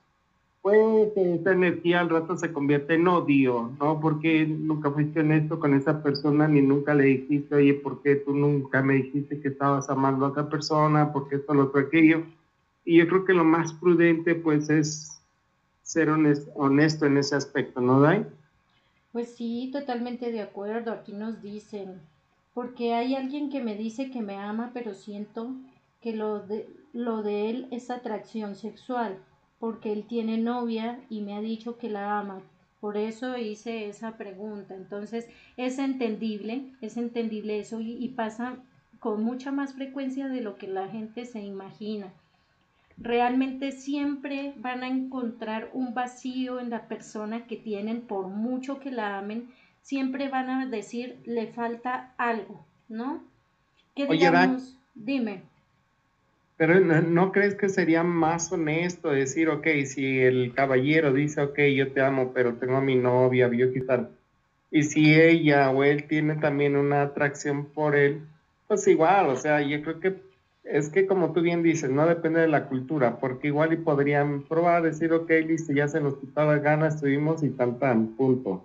pues 0.63 1.11
esa 1.17 1.53
energía 1.53 2.01
al 2.01 2.11
rato 2.11 2.37
se 2.37 2.53
convierte 2.53 2.95
en 2.95 3.09
odio, 3.09 3.73
¿no? 3.81 4.01
Porque 4.01 4.47
nunca 4.47 4.91
fuiste 4.91 5.21
honesto 5.21 5.59
con 5.59 5.75
esa 5.75 6.03
persona 6.03 6.47
ni 6.47 6.61
nunca 6.61 6.95
le 6.95 7.05
dijiste, 7.05 7.55
oye, 7.55 7.75
¿por 7.75 8.03
qué 8.03 8.17
tú 8.17 8.35
nunca 8.35 8.83
me 8.83 8.95
dijiste 8.95 9.41
que 9.41 9.49
estabas 9.49 9.89
amando 9.91 10.27
a 10.27 10.29
otra 10.29 10.49
persona? 10.49 11.13
¿Por 11.13 11.29
qué 11.29 11.37
esto, 11.37 11.55
lo 11.55 11.65
otro, 11.65 11.81
aquello? 11.81 12.23
Y 12.89 12.97
yo 12.97 13.07
creo 13.07 13.27
que 13.27 13.35
lo 13.35 13.45
más 13.45 13.75
prudente 13.75 14.35
pues 14.35 14.71
es 14.71 15.21
ser 15.83 16.09
honesto, 16.09 17.05
en 17.05 17.19
ese 17.19 17.37
aspecto, 17.37 17.83
¿no, 17.83 18.01
Dai? 18.01 18.25
Pues 19.13 19.35
sí, 19.35 19.69
totalmente 19.71 20.33
de 20.33 20.41
acuerdo. 20.41 20.93
Aquí 20.93 21.13
nos 21.13 21.43
dicen, 21.43 22.01
porque 22.55 22.95
hay 22.95 23.15
alguien 23.15 23.51
que 23.51 23.63
me 23.63 23.77
dice 23.77 24.11
que 24.11 24.23
me 24.23 24.37
ama, 24.37 24.71
pero 24.73 24.95
siento 24.95 25.51
que 26.01 26.17
lo 26.17 26.41
de, 26.41 26.67
lo 26.95 27.23
de 27.23 27.51
él 27.51 27.69
es 27.73 27.91
atracción 27.91 28.57
sexual, 28.57 29.19
porque 29.61 29.93
él 29.93 30.07
tiene 30.09 30.39
novia 30.39 30.99
y 31.11 31.21
me 31.21 31.35
ha 31.35 31.43
dicho 31.43 31.77
que 31.77 31.91
la 31.91 32.19
ama, 32.19 32.41
Por 32.81 32.97
eso 32.97 33.37
hice 33.37 33.91
esa 33.91 34.17
pregunta. 34.17 34.75
Entonces, 34.75 35.29
es 35.59 35.79
entendible, 35.79 36.73
es 36.81 36.97
entendible 36.97 37.61
eso 37.61 37.83
y, 37.83 38.09
pasa 38.17 38.57
con 38.99 39.23
mucha 39.23 39.53
más 39.53 39.75
frecuencia 39.75 40.29
de 40.29 40.41
lo 40.41 40.57
que 40.57 40.69
la 40.69 40.89
gente 40.89 41.27
se 41.27 41.41
imagina. 41.41 42.15
Realmente 43.01 43.73
siempre 43.73 44.55
van 44.57 44.83
a 44.83 44.89
encontrar 44.89 45.71
un 45.73 45.95
vacío 45.95 46.59
en 46.59 46.71
la 46.71 46.89
persona 46.89 47.47
que 47.47 47.57
tienen, 47.57 48.01
por 48.01 48.27
mucho 48.27 48.81
que 48.81 48.91
la 48.91 49.19
amen, 49.19 49.49
siempre 49.83 50.29
van 50.29 50.51
a 50.51 50.67
decir, 50.67 51.17
le 51.25 51.47
falta 51.47 52.13
algo, 52.19 52.67
¿no? 52.89 53.23
¿Qué 53.95 54.07
digamos? 54.07 54.77
Dime. 54.95 55.43
Pero 56.59 56.81
¿no, 56.81 57.31
crees 57.31 57.55
que 57.55 57.69
sería 57.69 58.03
más 58.03 58.51
honesto 58.51 59.11
decir, 59.11 59.49
ok, 59.49 59.67
si 59.87 60.19
el 60.19 60.53
caballero 60.55 61.13
dice, 61.13 61.41
ok, 61.41 61.59
yo 61.75 61.93
te 61.93 62.01
amo, 62.01 62.33
pero 62.35 62.55
tengo 62.55 62.79
a 62.79 62.81
mi 62.81 62.97
novia, 62.97 63.49
yo 63.53 63.73
qué 63.73 63.81
tal? 63.81 64.11
Y 64.73 64.83
si 64.83 65.15
ella 65.15 65.71
o 65.71 65.85
él 65.85 66.09
tiene 66.09 66.35
también 66.35 66.77
una 66.77 67.03
atracción 67.03 67.67
por 67.67 67.95
él, 67.95 68.23
pues 68.67 68.87
igual, 68.89 69.27
o 69.27 69.37
sea, 69.37 69.63
yo 69.63 69.81
creo 69.83 70.01
que 70.01 70.17
es 70.71 70.91
que 70.91 71.07
como 71.07 71.33
tú 71.33 71.41
bien 71.41 71.63
dices, 71.63 71.91
no 71.91 72.07
depende 72.07 72.41
de 72.41 72.49
la 72.49 72.69
cultura, 72.69 73.19
porque 73.19 73.49
igual 73.49 73.73
y 73.73 73.77
podrían 73.77 74.43
probar, 74.43 74.83
decir, 74.83 75.13
ok, 75.13 75.31
listo, 75.47 75.73
ya 75.73 75.89
se 75.89 76.01
nos 76.01 76.17
quitó 76.17 76.45
la 76.45 76.59
gana, 76.59 76.89
estuvimos 76.89 77.43
y 77.43 77.51
tan 77.51 77.79
tan, 77.79 78.09
punto. 78.09 78.65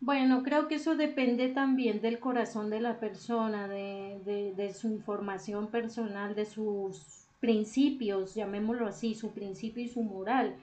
Bueno, 0.00 0.42
creo 0.44 0.68
que 0.68 0.76
eso 0.76 0.94
depende 0.94 1.48
también 1.48 2.00
del 2.00 2.20
corazón 2.20 2.70
de 2.70 2.80
la 2.80 3.00
persona, 3.00 3.66
de, 3.66 4.52
de, 4.56 4.72
su 4.72 4.88
información 4.88 5.68
personal, 5.68 6.36
de 6.36 6.44
sus 6.44 7.26
principios, 7.40 8.34
llamémoslo 8.34 8.86
así, 8.86 9.14
su 9.14 9.32
principio 9.32 9.82
y 9.82 9.88
su 9.88 10.02
moral. 10.02 10.54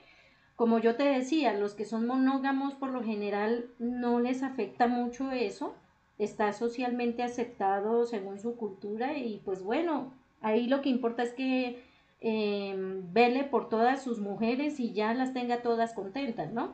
Como 0.55 0.79
yo 0.79 0.95
te 0.95 1.03
decía, 1.03 1.53
los 1.53 1.73
que 1.73 1.83
son 1.83 2.07
monógamos 2.07 2.75
por 2.75 2.91
lo 2.91 3.03
general 3.03 3.65
no 3.77 4.21
les 4.21 4.41
afecta 4.41 4.87
mucho 4.87 5.31
eso, 5.31 5.75
está 6.17 6.53
socialmente 6.53 7.23
aceptado 7.23 8.05
según 8.05 8.39
su 8.39 8.55
cultura 8.55 9.17
y 9.17 9.41
pues 9.43 9.63
bueno, 9.63 10.13
ahí 10.41 10.67
lo 10.67 10.81
que 10.81 10.89
importa 10.89 11.23
es 11.23 11.33
que 11.33 11.83
eh, 12.21 12.73
vele 13.11 13.43
por 13.43 13.69
todas 13.69 14.01
sus 14.03 14.19
mujeres 14.19 14.79
y 14.79 14.93
ya 14.93 15.13
las 15.13 15.33
tenga 15.33 15.61
todas 15.61 15.93
contentas, 15.93 16.51
¿no? 16.51 16.73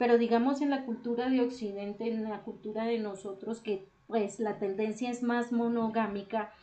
pero 0.00 0.16
digamos 0.16 0.62
en 0.62 0.70
la 0.70 0.86
cultura 0.86 1.28
de 1.28 1.42
Occidente, 1.42 2.08
en 2.08 2.24
la 2.24 2.40
cultura 2.40 2.84
de 2.84 2.98
nosotros, 2.98 3.60
que 3.60 3.86
pues 4.06 4.40
la 4.40 4.58
tendencia 4.58 5.10
es 5.10 5.22
más 5.22 5.52
monogámica, 5.52 6.54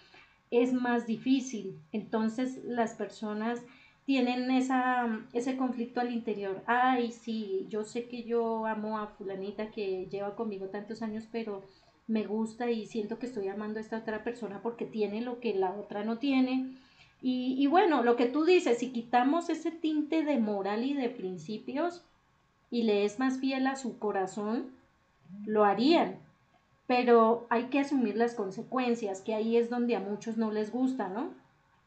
es 0.50 0.74
más 0.74 1.06
difícil. 1.06 1.80
Entonces 1.92 2.64
las 2.64 2.96
personas 2.96 3.62
tienen 4.06 4.50
esa, 4.50 5.24
ese 5.34 5.56
conflicto 5.56 6.00
al 6.00 6.12
interior. 6.12 6.64
Ay, 6.66 7.12
sí, 7.12 7.68
yo 7.70 7.84
sé 7.84 8.08
que 8.08 8.24
yo 8.24 8.66
amo 8.66 8.98
a 8.98 9.06
fulanita 9.06 9.70
que 9.70 10.08
lleva 10.08 10.36
conmigo 10.36 10.70
tantos 10.70 11.04
años, 11.04 11.28
pero 11.32 11.62
me 12.08 12.26
gusta 12.26 12.72
y 12.72 12.86
siento 12.86 13.20
que 13.20 13.26
estoy 13.26 13.48
amando 13.50 13.80
a 13.80 13.82
esta 13.82 13.98
otra 13.98 14.24
persona 14.24 14.62
porque 14.62 14.86
tiene 14.86 15.22
lo 15.22 15.40
que 15.40 15.54
la 15.54 15.72
otra 15.72 16.04
no 16.04 16.18
tiene. 16.18 16.74
Y, 17.22 17.56
y 17.58 17.68
bueno, 17.68 18.04
lo 18.04 18.16
que 18.16 18.28
tú 18.28 18.46
dices, 18.46 18.80
si 18.80 18.92
quitamos 18.92 19.50
ese 19.50 19.72
tinte 19.72 20.24
de 20.24 20.40
moral 20.40 20.86
y 20.86 20.94
de 20.94 21.10
principios, 21.10 22.04
y 22.70 22.84
le 22.84 23.06
es 23.06 23.20
más 23.20 23.40
fiel 23.40 23.68
a 23.68 23.76
su 23.76 23.98
corazón, 23.98 24.72
lo 25.46 25.66
harían. 25.66 26.20
Pero 26.86 27.48
hay 27.50 27.66
que 27.66 27.80
asumir 27.80 28.16
las 28.16 28.34
consecuencias, 28.34 29.22
que 29.22 29.34
ahí 29.34 29.58
es 29.58 29.70
donde 29.70 29.96
a 29.96 30.00
muchos 30.00 30.38
no 30.38 30.52
les 30.52 30.72
gusta, 30.72 31.10
¿no? 31.10 31.32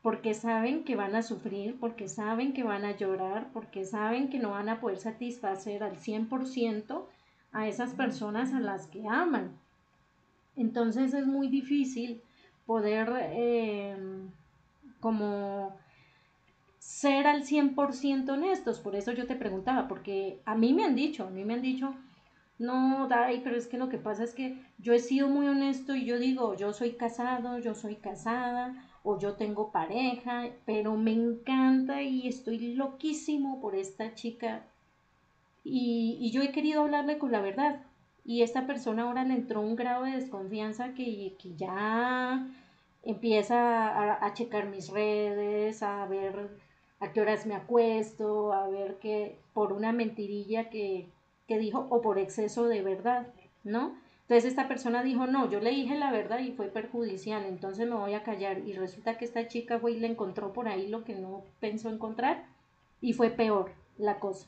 Porque 0.03 0.35
saben 0.35 0.85
que 0.85 0.97
van 0.97 1.14
a 1.14 1.23
sufrir, 1.23 1.79
porque 1.79 2.09
saben 2.09 2.53
que 2.53 2.62
van 2.62 2.85
a 2.85 2.97
llorar, 2.97 3.49
porque 3.53 3.85
saben 3.85 4.29
que 4.29 4.39
no 4.39 4.51
van 4.51 4.68
a 4.68 4.81
poder 4.81 4.99
satisfacer 4.99 5.83
al 5.83 5.97
100% 5.97 7.05
a 7.53 7.68
esas 7.68 7.95
personas 7.95 8.53
a 8.53 8.61
las 8.61 8.87
que 8.87 9.07
aman. 9.07 9.59
Entonces 10.61 11.15
es 11.15 11.27
muy 11.27 11.49
difícil 11.49 12.21
poder 12.67 13.13
eh, 13.33 13.97
como 15.01 15.77
ser 16.79 17.27
al 17.27 17.45
100% 17.45 18.33
honestos. 18.33 18.79
Por 18.79 18.95
eso 18.97 19.13
yo 19.13 19.27
te 19.27 19.37
preguntaba, 19.37 19.89
porque 19.89 20.41
a 20.45 20.55
mí 20.55 20.73
me 20.73 20.85
han 20.85 20.95
dicho, 20.95 21.27
a 21.27 21.31
mí 21.31 21.45
me 21.45 21.55
han 21.55 21.63
dicho, 21.63 21.95
no, 22.59 23.07
Dai, 23.09 23.41
pero 23.43 23.57
es 23.57 23.67
que 23.67 23.79
lo 23.79 23.89
que 23.89 23.97
pasa 23.97 24.23
es 24.23 24.35
que 24.35 24.55
yo 24.79 24.93
he 24.93 24.99
sido 24.99 25.29
muy 25.29 25.49
honesto 25.49 25.95
y 25.95 26.05
yo 26.05 26.19
digo, 26.19 26.55
yo 26.55 26.75
soy 26.75 26.93
casado, 26.93 27.59
yo 27.59 27.75
soy 27.75 27.97
casada, 27.97 28.75
o 29.03 29.19
yo 29.19 29.35
tengo 29.35 29.71
pareja, 29.71 30.51
pero 30.67 30.97
me 30.97 31.13
encanta 31.13 32.03
y 32.03 32.29
estoy 32.29 32.75
loquísimo 32.75 33.61
por 33.61 33.75
esta 33.75 34.15
chica. 34.15 34.63
Y, 35.65 36.31
yo 36.33 36.43
he 36.43 36.53
querido 36.53 36.83
hablarle 36.83 37.19
con 37.19 37.33
la 37.33 37.41
verdad. 37.41 37.81
Y 38.25 38.43
esta 38.43 38.66
persona 38.66 39.03
ahora 39.05 39.25
le 39.25 39.35
entró 39.35 39.61
un 39.61 39.77
grado 39.77 40.05
de 40.05 40.12
desconfianza 40.12 40.95
que, 40.95 41.35
que 41.39 41.55
ya 41.57 42.47
empieza 43.03 43.89
a, 43.89 44.27
a 44.27 44.35
checar 44.35 44.66
mis 44.68 44.91
redes, 44.91 45.83
a 45.83 46.07
ver 46.07 46.51
a 47.01 47.12
qué 47.12 47.21
horas 47.21 47.47
me 47.47 47.55
acuesto, 47.55 48.53
a 48.53 48.68
ver 48.68 48.99
qué, 49.01 49.39
por 49.55 49.73
una 49.73 49.93
mentirilla 49.93 50.68
que, 50.71 51.09
que 51.49 51.59
dijo 51.59 51.87
o 51.91 52.03
por 52.03 52.18
exceso 52.18 52.68
de 52.68 52.83
verdad, 52.83 53.27
¿no? 53.64 53.97
Entonces 54.23 54.45
esta 54.51 54.68
persona 54.68 55.03
dijo, 55.03 55.27
no, 55.27 55.51
yo 55.51 55.59
le 55.61 55.71
dije 55.71 55.99
la 55.99 56.12
verdad 56.12 56.39
y 56.39 56.53
fue 56.53 56.66
perjudicial, 56.68 57.45
entonces 57.47 57.89
me 57.89 57.97
voy 57.97 58.14
a 58.14 58.23
callar. 58.23 58.59
Y 58.61 58.75
resulta 58.75 59.18
que 59.18 59.25
esta 59.25 59.49
chica 59.49 59.81
fue 59.81 59.93
y 59.93 59.99
le 59.99 60.07
encontró 60.07 60.53
por 60.53 60.68
ahí 60.68 60.87
lo 60.87 61.03
que 61.03 61.14
no 61.16 61.43
pensó 61.59 61.91
encontrar 61.91 62.45
y 63.01 63.12
fue 63.14 63.31
peor 63.31 63.73
la 63.99 64.21
cosa. 64.21 64.47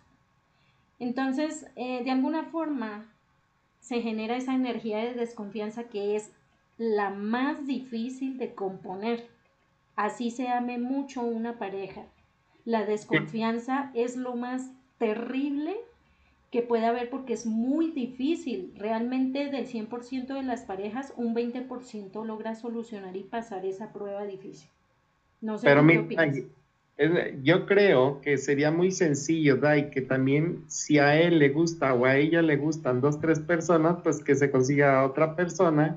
Entonces, 1.00 1.66
eh, 1.74 2.04
de 2.04 2.10
alguna 2.12 2.44
forma, 2.44 3.11
se 3.82 4.00
genera 4.00 4.36
esa 4.36 4.54
energía 4.54 4.98
de 4.98 5.12
desconfianza 5.12 5.84
que 5.84 6.16
es 6.16 6.30
la 6.78 7.10
más 7.10 7.66
difícil 7.66 8.38
de 8.38 8.54
componer. 8.54 9.28
Así 9.96 10.30
se 10.30 10.48
ame 10.48 10.78
mucho 10.78 11.20
una 11.20 11.58
pareja. 11.58 12.04
La 12.64 12.86
desconfianza 12.86 13.90
es 13.94 14.16
lo 14.16 14.36
más 14.36 14.70
terrible 14.98 15.76
que 16.52 16.62
puede 16.62 16.86
haber 16.86 17.10
porque 17.10 17.32
es 17.32 17.44
muy 17.44 17.90
difícil. 17.90 18.72
Realmente 18.76 19.50
del 19.50 19.66
100% 19.66 20.28
de 20.28 20.42
las 20.44 20.62
parejas, 20.62 21.12
un 21.16 21.34
20% 21.34 22.24
logra 22.24 22.54
solucionar 22.54 23.16
y 23.16 23.24
pasar 23.24 23.66
esa 23.66 23.92
prueba 23.92 24.24
difícil. 24.24 24.68
No 25.40 25.58
sé 25.58 25.66
Pero 25.66 25.84
qué 25.86 25.98
opinas. 25.98 26.36
Yo 27.42 27.66
creo 27.66 28.20
que 28.20 28.38
sería 28.38 28.70
muy 28.70 28.92
sencillo, 28.92 29.56
Dai, 29.56 29.90
que 29.90 30.02
también 30.02 30.64
si 30.68 30.98
a 30.98 31.20
él 31.20 31.38
le 31.38 31.48
gusta 31.48 31.94
o 31.94 32.04
a 32.04 32.16
ella 32.16 32.42
le 32.42 32.56
gustan 32.56 33.00
dos, 33.00 33.20
tres 33.20 33.40
personas, 33.40 33.96
pues 34.02 34.22
que 34.22 34.34
se 34.34 34.50
consiga 34.50 35.00
a 35.00 35.06
otra 35.06 35.34
persona 35.34 35.96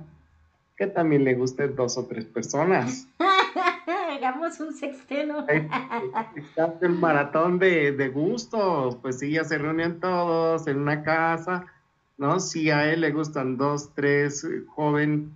que 0.77 0.87
también 0.87 1.23
le 1.23 1.35
guste 1.35 1.67
dos 1.67 1.97
o 1.97 2.05
tres 2.05 2.25
personas. 2.25 3.07
Hagamos 4.15 4.59
un 4.59 4.73
sexteno. 4.73 5.45
el 6.81 6.89
maratón 6.89 7.59
de, 7.59 7.91
de 7.91 8.09
gustos, 8.09 8.95
pues 8.97 9.19
sí, 9.19 9.31
ya 9.31 9.43
se 9.43 9.57
reúnen 9.57 9.99
todos 9.99 10.67
en 10.67 10.79
una 10.79 11.03
casa, 11.03 11.65
¿no? 12.17 12.39
Si 12.39 12.69
a 12.71 12.91
él 12.91 13.01
le 13.01 13.11
gustan 13.11 13.57
dos, 13.57 13.93
tres 13.93 14.43
eh, 14.43 14.63
joven 14.67 15.31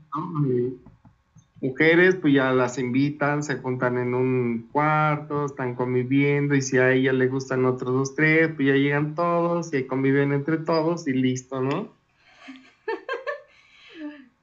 mujeres, 1.61 2.15
pues 2.15 2.33
ya 2.33 2.51
las 2.51 2.77
invitan, 2.77 3.43
se 3.43 3.57
juntan 3.57 3.97
en 3.97 4.13
un 4.13 4.69
cuarto, 4.71 5.45
están 5.45 5.75
conviviendo, 5.75 6.55
y 6.55 6.61
si 6.61 6.77
a 6.77 6.91
ella 6.91 7.13
le 7.13 7.27
gustan 7.27 7.65
otros 7.65 7.93
dos, 7.93 8.15
tres, 8.15 8.49
pues 8.55 8.67
ya 8.67 8.75
llegan 8.75 9.15
todos 9.15 9.73
y 9.73 9.85
conviven 9.85 10.31
entre 10.31 10.57
todos 10.57 11.07
y 11.07 11.13
listo, 11.13 11.61
¿no? 11.61 11.89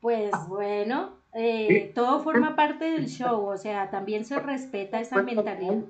Pues 0.01 0.31
bueno, 0.47 1.17
eh, 1.35 1.91
todo 1.93 2.23
forma 2.23 2.55
parte 2.55 2.85
del 2.85 3.09
show, 3.09 3.45
o 3.45 3.57
sea, 3.57 3.91
también 3.91 4.25
se 4.25 4.39
respeta 4.39 5.01
esa 5.01 5.21
mentalidad. 5.21 5.83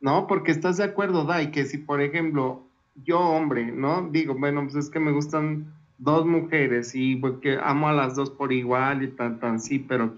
No, 0.00 0.26
porque 0.26 0.50
estás 0.50 0.78
de 0.78 0.84
acuerdo, 0.84 1.24
Dai, 1.24 1.50
que 1.50 1.66
si 1.66 1.76
por 1.76 2.00
ejemplo 2.00 2.64
yo 3.04 3.20
hombre, 3.20 3.66
¿no? 3.70 4.08
Digo, 4.10 4.34
bueno, 4.34 4.62
pues 4.62 4.76
es 4.76 4.90
que 4.90 4.98
me 4.98 5.12
gustan 5.12 5.74
dos 6.02 6.26
mujeres 6.26 6.94
y 6.94 7.16
porque 7.16 7.58
amo 7.62 7.88
a 7.88 7.92
las 7.92 8.16
dos 8.16 8.30
por 8.30 8.52
igual 8.52 9.02
y 9.04 9.08
tan, 9.08 9.38
tan, 9.38 9.60
sí, 9.60 9.78
pero 9.78 10.14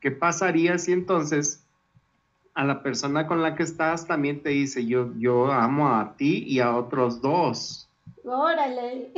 ¿qué 0.00 0.10
pasaría 0.10 0.78
si 0.78 0.92
entonces 0.92 1.64
a 2.54 2.64
la 2.64 2.82
persona 2.82 3.26
con 3.26 3.42
la 3.42 3.54
que 3.54 3.62
estás 3.62 4.06
también 4.06 4.42
te 4.42 4.50
dice, 4.50 4.86
yo, 4.86 5.12
yo 5.18 5.52
amo 5.52 5.88
a 5.88 6.14
ti 6.16 6.44
y 6.46 6.60
a 6.60 6.74
otros 6.74 7.20
dos? 7.20 7.88
Órale. 8.24 9.12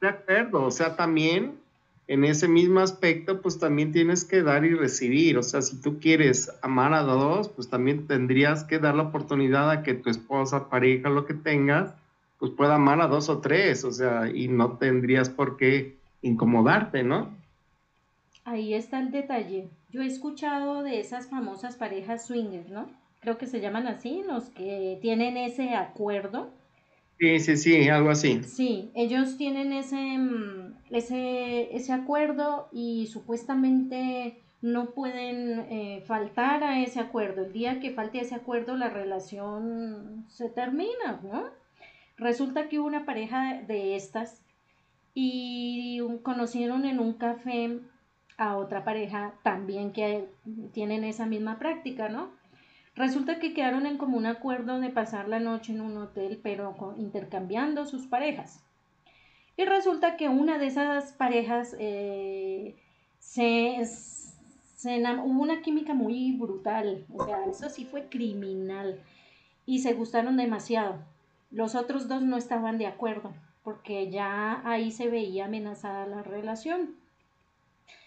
De 0.00 0.08
acuerdo, 0.08 0.64
o 0.64 0.70
sea, 0.70 0.96
también 0.96 1.58
en 2.08 2.24
ese 2.24 2.46
mismo 2.46 2.80
aspecto, 2.80 3.42
pues 3.42 3.58
también 3.58 3.90
tienes 3.90 4.24
que 4.24 4.42
dar 4.42 4.64
y 4.64 4.74
recibir. 4.74 5.38
O 5.38 5.42
sea, 5.42 5.60
si 5.60 5.80
tú 5.80 5.98
quieres 5.98 6.52
amar 6.62 6.94
a 6.94 7.02
dos, 7.02 7.48
pues 7.48 7.68
también 7.68 8.06
tendrías 8.06 8.62
que 8.62 8.78
dar 8.78 8.94
la 8.94 9.04
oportunidad 9.04 9.70
a 9.70 9.82
que 9.82 9.94
tu 9.94 10.08
esposa, 10.08 10.68
pareja, 10.68 11.08
lo 11.08 11.26
que 11.26 11.34
tengas, 11.34 11.92
pues 12.38 12.52
pueda 12.52 12.76
amar 12.76 13.00
a 13.00 13.06
dos 13.06 13.28
o 13.28 13.40
tres. 13.40 13.84
O 13.84 13.92
sea, 13.92 14.30
y 14.32 14.48
no 14.48 14.78
tendrías 14.78 15.30
por 15.30 15.56
qué 15.56 15.96
incomodarte, 16.22 17.02
¿no? 17.02 17.34
Ahí 18.44 18.74
está 18.74 19.00
el 19.00 19.10
detalle. 19.10 19.68
Yo 19.90 20.02
he 20.02 20.06
escuchado 20.06 20.82
de 20.82 21.00
esas 21.00 21.28
famosas 21.28 21.76
parejas 21.76 22.26
swingers, 22.26 22.70
¿no? 22.70 22.88
Creo 23.20 23.38
que 23.38 23.46
se 23.46 23.60
llaman 23.60 23.86
así, 23.88 24.22
los 24.26 24.50
que 24.50 24.98
tienen 25.00 25.36
ese 25.36 25.74
acuerdo 25.74 26.52
Sí, 27.18 27.40
sí, 27.40 27.56
sí, 27.56 27.88
algo 27.88 28.10
así. 28.10 28.42
Sí, 28.44 28.90
ellos 28.94 29.38
tienen 29.38 29.72
ese, 29.72 29.96
mm, 29.96 30.74
ese, 30.90 31.74
ese 31.74 31.92
acuerdo 31.92 32.68
y 32.72 33.06
supuestamente 33.06 34.42
no 34.60 34.90
pueden 34.90 35.60
eh, 35.70 36.04
faltar 36.06 36.62
a 36.62 36.82
ese 36.82 37.00
acuerdo. 37.00 37.44
El 37.46 37.52
día 37.52 37.80
que 37.80 37.92
falte 37.92 38.20
ese 38.20 38.34
acuerdo, 38.34 38.76
la 38.76 38.90
relación 38.90 40.26
se 40.28 40.50
termina, 40.50 41.20
¿no? 41.22 41.44
Resulta 42.16 42.68
que 42.68 42.78
hubo 42.78 42.86
una 42.86 43.04
pareja 43.04 43.60
de 43.62 43.96
estas 43.96 44.42
y 45.14 46.00
conocieron 46.22 46.84
en 46.84 47.00
un 47.00 47.14
café 47.14 47.80
a 48.38 48.56
otra 48.56 48.84
pareja 48.84 49.34
también 49.42 49.92
que 49.92 50.28
tienen 50.72 51.04
esa 51.04 51.26
misma 51.26 51.58
práctica, 51.58 52.08
¿no? 52.08 52.30
Resulta 52.94 53.38
que 53.38 53.52
quedaron 53.52 53.84
en 53.86 53.98
común 53.98 54.24
acuerdo 54.24 54.80
de 54.80 54.88
pasar 54.88 55.28
la 55.28 55.38
noche 55.38 55.72
en 55.72 55.82
un 55.82 55.98
hotel, 55.98 56.40
pero 56.42 56.74
intercambiando 56.96 57.84
sus 57.84 58.06
parejas. 58.06 58.62
Y 59.58 59.64
resulta 59.64 60.16
que 60.16 60.28
una 60.28 60.58
de 60.58 60.66
esas 60.66 61.12
parejas 61.12 61.76
eh, 61.78 62.76
se, 63.18 63.82
hubo 65.22 65.42
una 65.42 65.60
química 65.60 65.94
muy 65.94 66.32
brutal, 66.32 67.04
o 67.12 67.24
sea, 67.24 67.44
eso 67.46 67.68
sí 67.68 67.84
fue 67.84 68.08
criminal, 68.08 69.00
y 69.66 69.80
se 69.80 69.92
gustaron 69.94 70.36
demasiado. 70.36 70.98
Los 71.50 71.74
otros 71.74 72.08
dos 72.08 72.22
no 72.22 72.36
estaban 72.36 72.78
de 72.78 72.86
acuerdo, 72.86 73.32
porque 73.62 74.10
ya 74.10 74.62
ahí 74.64 74.90
se 74.90 75.08
veía 75.08 75.46
amenazada 75.46 76.06
la 76.06 76.22
relación. 76.22 76.96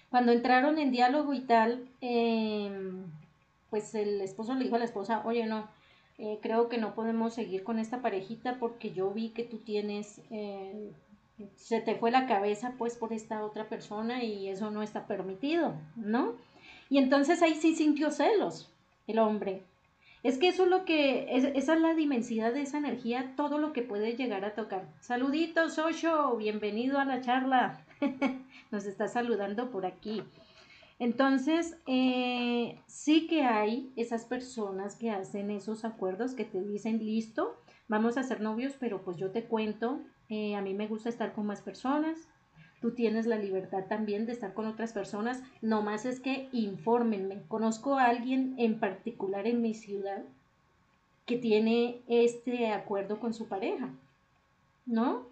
Cuando 0.09 0.31
entraron 0.31 0.79
en 0.79 0.91
diálogo 0.91 1.33
y 1.33 1.41
tal, 1.41 1.87
eh, 2.01 2.71
pues 3.69 3.93
el 3.95 4.21
esposo 4.21 4.55
le 4.55 4.63
dijo 4.63 4.75
a 4.75 4.79
la 4.79 4.85
esposa, 4.85 5.21
oye, 5.25 5.45
no, 5.45 5.69
eh, 6.17 6.39
creo 6.41 6.67
que 6.67 6.77
no 6.77 6.95
podemos 6.95 7.33
seguir 7.33 7.63
con 7.63 7.79
esta 7.79 8.01
parejita 8.01 8.57
porque 8.59 8.91
yo 8.91 9.11
vi 9.11 9.29
que 9.29 9.43
tú 9.43 9.57
tienes, 9.57 10.21
eh, 10.31 10.91
se 11.55 11.79
te 11.79 11.95
fue 11.95 12.11
la 12.11 12.27
cabeza 12.27 12.73
pues 12.77 12.97
por 12.97 13.13
esta 13.13 13.45
otra 13.45 13.69
persona 13.69 14.23
y 14.23 14.49
eso 14.49 14.71
no 14.71 14.83
está 14.83 15.07
permitido, 15.07 15.75
¿no? 15.95 16.33
Y 16.89 16.97
entonces 16.97 17.41
ahí 17.41 17.55
sí 17.55 17.75
sintió 17.75 18.11
celos 18.11 18.69
el 19.07 19.19
hombre. 19.19 19.63
Es 20.21 20.37
que 20.37 20.49
eso 20.49 20.63
es 20.65 20.69
lo 20.69 20.83
que, 20.83 21.27
esa 21.33 21.73
es 21.73 21.81
la 21.81 21.93
dimensidad 21.93 22.53
de 22.53 22.61
esa 22.61 22.77
energía, 22.77 23.33
todo 23.37 23.57
lo 23.57 23.71
que 23.71 23.83
puede 23.83 24.17
llegar 24.17 24.43
a 24.43 24.53
tocar. 24.53 24.85
Saluditos, 24.99 25.79
Osho, 25.79 26.35
bienvenido 26.35 26.99
a 26.99 27.05
la 27.05 27.21
charla. 27.21 27.85
Nos 28.71 28.85
está 28.85 29.07
saludando 29.07 29.71
por 29.71 29.85
aquí. 29.85 30.21
Entonces, 30.99 31.77
eh, 31.87 32.81
sí 32.85 33.27
que 33.27 33.43
hay 33.43 33.93
esas 33.95 34.25
personas 34.25 34.97
que 34.97 35.09
hacen 35.09 35.51
esos 35.51 35.85
acuerdos 35.85 36.33
que 36.33 36.43
te 36.43 36.61
dicen, 36.61 36.99
listo, 36.99 37.57
vamos 37.87 38.17
a 38.17 38.23
ser 38.23 38.41
novios, 38.41 38.75
pero 38.77 39.01
pues 39.03 39.15
yo 39.15 39.31
te 39.31 39.45
cuento, 39.45 40.01
eh, 40.27 40.55
a 40.55 40.61
mí 40.61 40.73
me 40.73 40.87
gusta 40.87 41.07
estar 41.07 41.31
con 41.31 41.45
más 41.45 41.61
personas, 41.61 42.27
tú 42.81 42.91
tienes 42.91 43.25
la 43.25 43.37
libertad 43.37 43.85
también 43.87 44.25
de 44.25 44.33
estar 44.33 44.53
con 44.53 44.65
otras 44.65 44.93
personas, 44.93 45.41
no 45.61 45.81
más 45.81 46.05
es 46.05 46.19
que 46.19 46.49
infórmenme. 46.51 47.41
Conozco 47.47 47.97
a 47.97 48.05
alguien 48.05 48.55
en 48.57 48.79
particular 48.79 49.47
en 49.47 49.61
mi 49.61 49.73
ciudad 49.73 50.23
que 51.25 51.37
tiene 51.37 52.01
este 52.07 52.71
acuerdo 52.71 53.19
con 53.19 53.33
su 53.33 53.47
pareja, 53.47 53.89
¿no? 54.85 55.27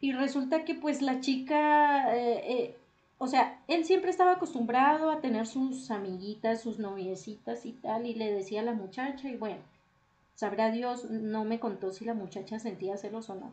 Y 0.00 0.12
resulta 0.12 0.64
que 0.64 0.74
pues 0.74 1.02
la 1.02 1.20
chica 1.20 2.16
eh, 2.16 2.76
o 3.22 3.26
sea, 3.26 3.60
él 3.68 3.84
siempre 3.84 4.10
estaba 4.10 4.32
acostumbrado 4.32 5.10
a 5.10 5.20
tener 5.20 5.46
sus 5.46 5.90
amiguitas, 5.90 6.62
sus 6.62 6.78
noviecitas 6.78 7.66
y 7.66 7.72
tal, 7.72 8.06
y 8.06 8.14
le 8.14 8.32
decía 8.32 8.62
a 8.62 8.64
la 8.64 8.72
muchacha, 8.72 9.28
y 9.28 9.36
bueno, 9.36 9.58
sabrá 10.34 10.70
Dios, 10.70 11.10
no 11.10 11.44
me 11.44 11.60
contó 11.60 11.92
si 11.92 12.06
la 12.06 12.14
muchacha 12.14 12.58
sentía 12.58 12.96
celos 12.96 13.28
o 13.28 13.34
no. 13.34 13.52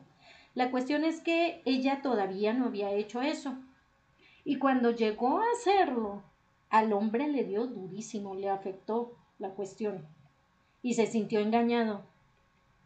La 0.57 0.71
cuestión 0.71 1.05
es 1.05 1.21
que 1.21 1.61
ella 1.65 2.01
todavía 2.01 2.51
no 2.51 2.65
había 2.65 2.91
hecho 2.91 3.21
eso. 3.21 3.55
Y 4.43 4.57
cuando 4.57 4.89
llegó 4.89 5.37
a 5.37 5.51
hacerlo, 5.55 6.23
al 6.71 6.93
hombre 6.93 7.27
le 7.27 7.43
dio 7.43 7.67
durísimo, 7.67 8.33
le 8.33 8.49
afectó 8.49 9.15
la 9.37 9.51
cuestión. 9.51 10.07
Y 10.81 10.95
se 10.95 11.05
sintió 11.05 11.41
engañado. 11.41 12.05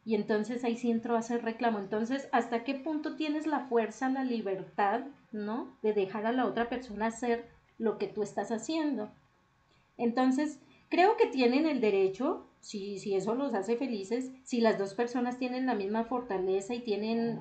Y 0.04 0.16
entonces 0.16 0.66
ahí 0.66 0.76
sí 0.76 0.92
entró 0.92 1.16
a 1.16 1.20
hacer 1.20 1.46
reclamo. 1.46 1.80
Entonces, 1.80 2.28
¿hasta 2.34 2.66
qué 2.66 2.76
punto 2.76 3.16
tienes 3.16 3.48
la 3.48 3.62
fuerza, 3.70 4.10
la 4.10 4.26
libertad, 4.26 5.06
¿no? 5.32 5.74
De 5.82 5.94
dejar 5.94 6.26
a 6.26 6.34
la 6.34 6.48
otra 6.48 6.68
persona 6.68 7.06
hacer 7.06 7.48
lo 7.78 7.98
que 7.98 8.08
tú 8.08 8.22
estás 8.22 8.52
haciendo. 8.52 9.12
Entonces, 9.98 10.60
creo 10.90 11.16
que 11.16 11.28
tienen 11.28 11.66
el 11.66 11.80
derecho, 11.80 12.48
si, 12.60 13.00
si 13.00 13.16
eso 13.16 13.34
los 13.34 13.54
hace 13.54 13.78
felices, 13.78 14.30
si 14.44 14.60
las 14.60 14.78
dos 14.78 14.94
personas 14.94 15.38
tienen 15.38 15.66
la 15.66 15.74
misma 15.74 16.04
fortaleza 16.04 16.74
y 16.74 16.82
tienen 16.82 17.40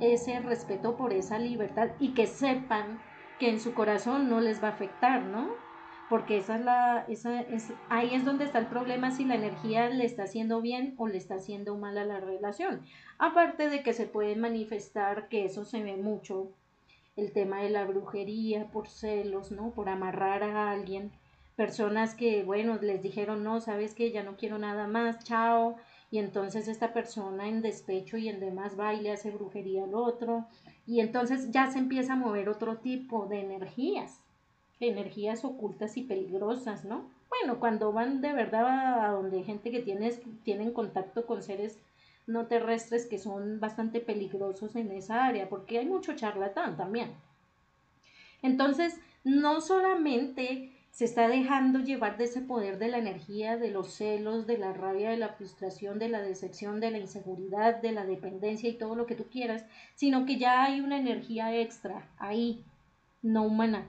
ese 0.00 0.40
respeto 0.40 0.96
por 0.96 1.12
esa 1.12 1.38
libertad 1.38 1.90
y 1.98 2.14
que 2.14 2.26
sepan 2.26 3.00
que 3.38 3.50
en 3.50 3.60
su 3.60 3.74
corazón 3.74 4.28
no 4.28 4.40
les 4.40 4.62
va 4.62 4.68
a 4.68 4.72
afectar, 4.72 5.22
¿no? 5.22 5.48
porque 6.10 6.38
esa 6.38 6.56
es 6.56 6.64
la, 6.64 7.04
esa 7.06 7.40
es, 7.40 7.72
ahí 7.88 8.16
es 8.16 8.24
donde 8.24 8.44
está 8.44 8.58
el 8.58 8.66
problema 8.66 9.12
si 9.12 9.24
la 9.24 9.36
energía 9.36 9.88
le 9.88 10.04
está 10.04 10.24
haciendo 10.24 10.60
bien 10.60 10.94
o 10.98 11.06
le 11.06 11.16
está 11.16 11.36
haciendo 11.36 11.76
mal 11.76 11.96
a 11.96 12.04
la 12.04 12.18
relación. 12.18 12.82
Aparte 13.16 13.70
de 13.70 13.84
que 13.84 13.92
se 13.92 14.06
puede 14.06 14.34
manifestar 14.34 15.28
que 15.28 15.44
eso 15.44 15.64
se 15.64 15.84
ve 15.84 15.96
mucho, 15.96 16.50
el 17.14 17.32
tema 17.32 17.62
de 17.62 17.70
la 17.70 17.84
brujería 17.84 18.72
por 18.72 18.88
celos, 18.88 19.52
¿no? 19.52 19.70
Por 19.70 19.88
amarrar 19.88 20.42
a 20.42 20.72
alguien. 20.72 21.12
Personas 21.54 22.16
que, 22.16 22.42
bueno, 22.42 22.76
les 22.82 23.02
dijeron, 23.02 23.44
no, 23.44 23.60
sabes 23.60 23.94
que 23.94 24.10
ya 24.10 24.24
no 24.24 24.36
quiero 24.36 24.58
nada 24.58 24.88
más, 24.88 25.22
chao. 25.22 25.76
Y 26.10 26.18
entonces 26.18 26.68
esta 26.68 26.92
persona 26.92 27.48
en 27.48 27.62
despecho 27.62 28.16
y 28.16 28.28
en 28.28 28.40
demás 28.40 28.78
va 28.78 28.94
y 28.94 29.00
le 29.00 29.12
hace 29.12 29.30
brujería 29.30 29.84
al 29.84 29.94
otro. 29.94 30.46
Y 30.86 31.00
entonces 31.00 31.50
ya 31.50 31.70
se 31.70 31.78
empieza 31.78 32.14
a 32.14 32.16
mover 32.16 32.48
otro 32.48 32.78
tipo 32.78 33.26
de 33.26 33.40
energías 33.40 34.20
energías 34.88 35.44
ocultas 35.44 35.96
y 35.96 36.02
peligrosas, 36.02 36.84
¿no? 36.84 37.10
Bueno, 37.28 37.60
cuando 37.60 37.92
van 37.92 38.20
de 38.20 38.32
verdad 38.32 39.04
a 39.04 39.10
donde 39.10 39.38
hay 39.38 39.44
gente 39.44 39.70
que 39.70 39.82
tiene, 39.82 40.10
tienen 40.42 40.72
contacto 40.72 41.26
con 41.26 41.42
seres 41.42 41.78
no 42.26 42.46
terrestres 42.46 43.06
que 43.06 43.18
son 43.18 43.60
bastante 43.60 44.00
peligrosos 44.00 44.76
en 44.76 44.90
esa 44.92 45.26
área, 45.26 45.48
porque 45.48 45.78
hay 45.78 45.86
mucho 45.86 46.14
charlatán 46.14 46.76
también. 46.76 47.12
Entonces, 48.42 48.98
no 49.24 49.60
solamente 49.60 50.72
se 50.90 51.04
está 51.04 51.28
dejando 51.28 51.78
llevar 51.78 52.18
de 52.18 52.24
ese 52.24 52.40
poder 52.40 52.78
de 52.78 52.88
la 52.88 52.98
energía, 52.98 53.56
de 53.56 53.70
los 53.70 53.92
celos, 53.92 54.46
de 54.46 54.58
la 54.58 54.72
rabia, 54.72 55.10
de 55.10 55.16
la 55.16 55.30
frustración, 55.30 55.98
de 55.98 56.08
la 56.08 56.20
decepción, 56.20 56.80
de 56.80 56.90
la 56.90 56.98
inseguridad, 56.98 57.80
de 57.80 57.92
la 57.92 58.04
dependencia 58.04 58.68
y 58.68 58.76
todo 58.76 58.94
lo 58.94 59.06
que 59.06 59.14
tú 59.14 59.24
quieras, 59.30 59.64
sino 59.94 60.26
que 60.26 60.38
ya 60.38 60.64
hay 60.64 60.80
una 60.80 60.98
energía 60.98 61.56
extra 61.56 62.08
ahí, 62.18 62.64
no 63.22 63.44
humana, 63.44 63.86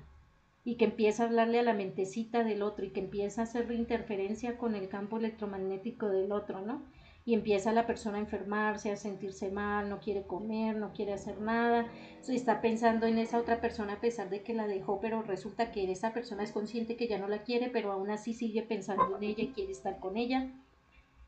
y 0.63 0.75
que 0.75 0.85
empieza 0.85 1.23
a 1.23 1.25
hablarle 1.27 1.59
a 1.59 1.63
la 1.63 1.73
mentecita 1.73 2.43
del 2.43 2.61
otro 2.61 2.85
y 2.85 2.91
que 2.91 2.99
empieza 2.99 3.41
a 3.41 3.43
hacer 3.45 3.71
interferencia 3.71 4.57
con 4.57 4.75
el 4.75 4.87
campo 4.89 5.17
electromagnético 5.17 6.07
del 6.09 6.31
otro, 6.31 6.61
¿no? 6.61 6.83
Y 7.25 7.35
empieza 7.35 7.71
la 7.71 7.85
persona 7.85 8.17
a 8.17 8.21
enfermarse, 8.21 8.91
a 8.91 8.95
sentirse 8.95 9.51
mal, 9.51 9.89
no 9.89 9.99
quiere 9.99 10.23
comer, 10.23 10.75
no 10.75 10.91
quiere 10.91 11.13
hacer 11.13 11.39
nada, 11.39 11.85
está 12.27 12.61
pensando 12.61 13.05
en 13.05 13.19
esa 13.19 13.37
otra 13.37 13.61
persona 13.61 13.93
a 13.93 14.01
pesar 14.01 14.29
de 14.29 14.41
que 14.41 14.53
la 14.53 14.67
dejó, 14.67 14.99
pero 14.99 15.21
resulta 15.21 15.71
que 15.71 15.91
esa 15.91 16.13
persona 16.13 16.43
es 16.43 16.51
consciente 16.51 16.95
que 16.95 17.07
ya 17.07 17.19
no 17.19 17.27
la 17.27 17.43
quiere, 17.43 17.69
pero 17.69 17.91
aún 17.91 18.09
así 18.09 18.33
sigue 18.33 18.63
pensando 18.63 19.15
en 19.17 19.23
ella 19.23 19.43
y 19.43 19.49
quiere 19.49 19.71
estar 19.71 19.99
con 19.99 20.17
ella. 20.17 20.49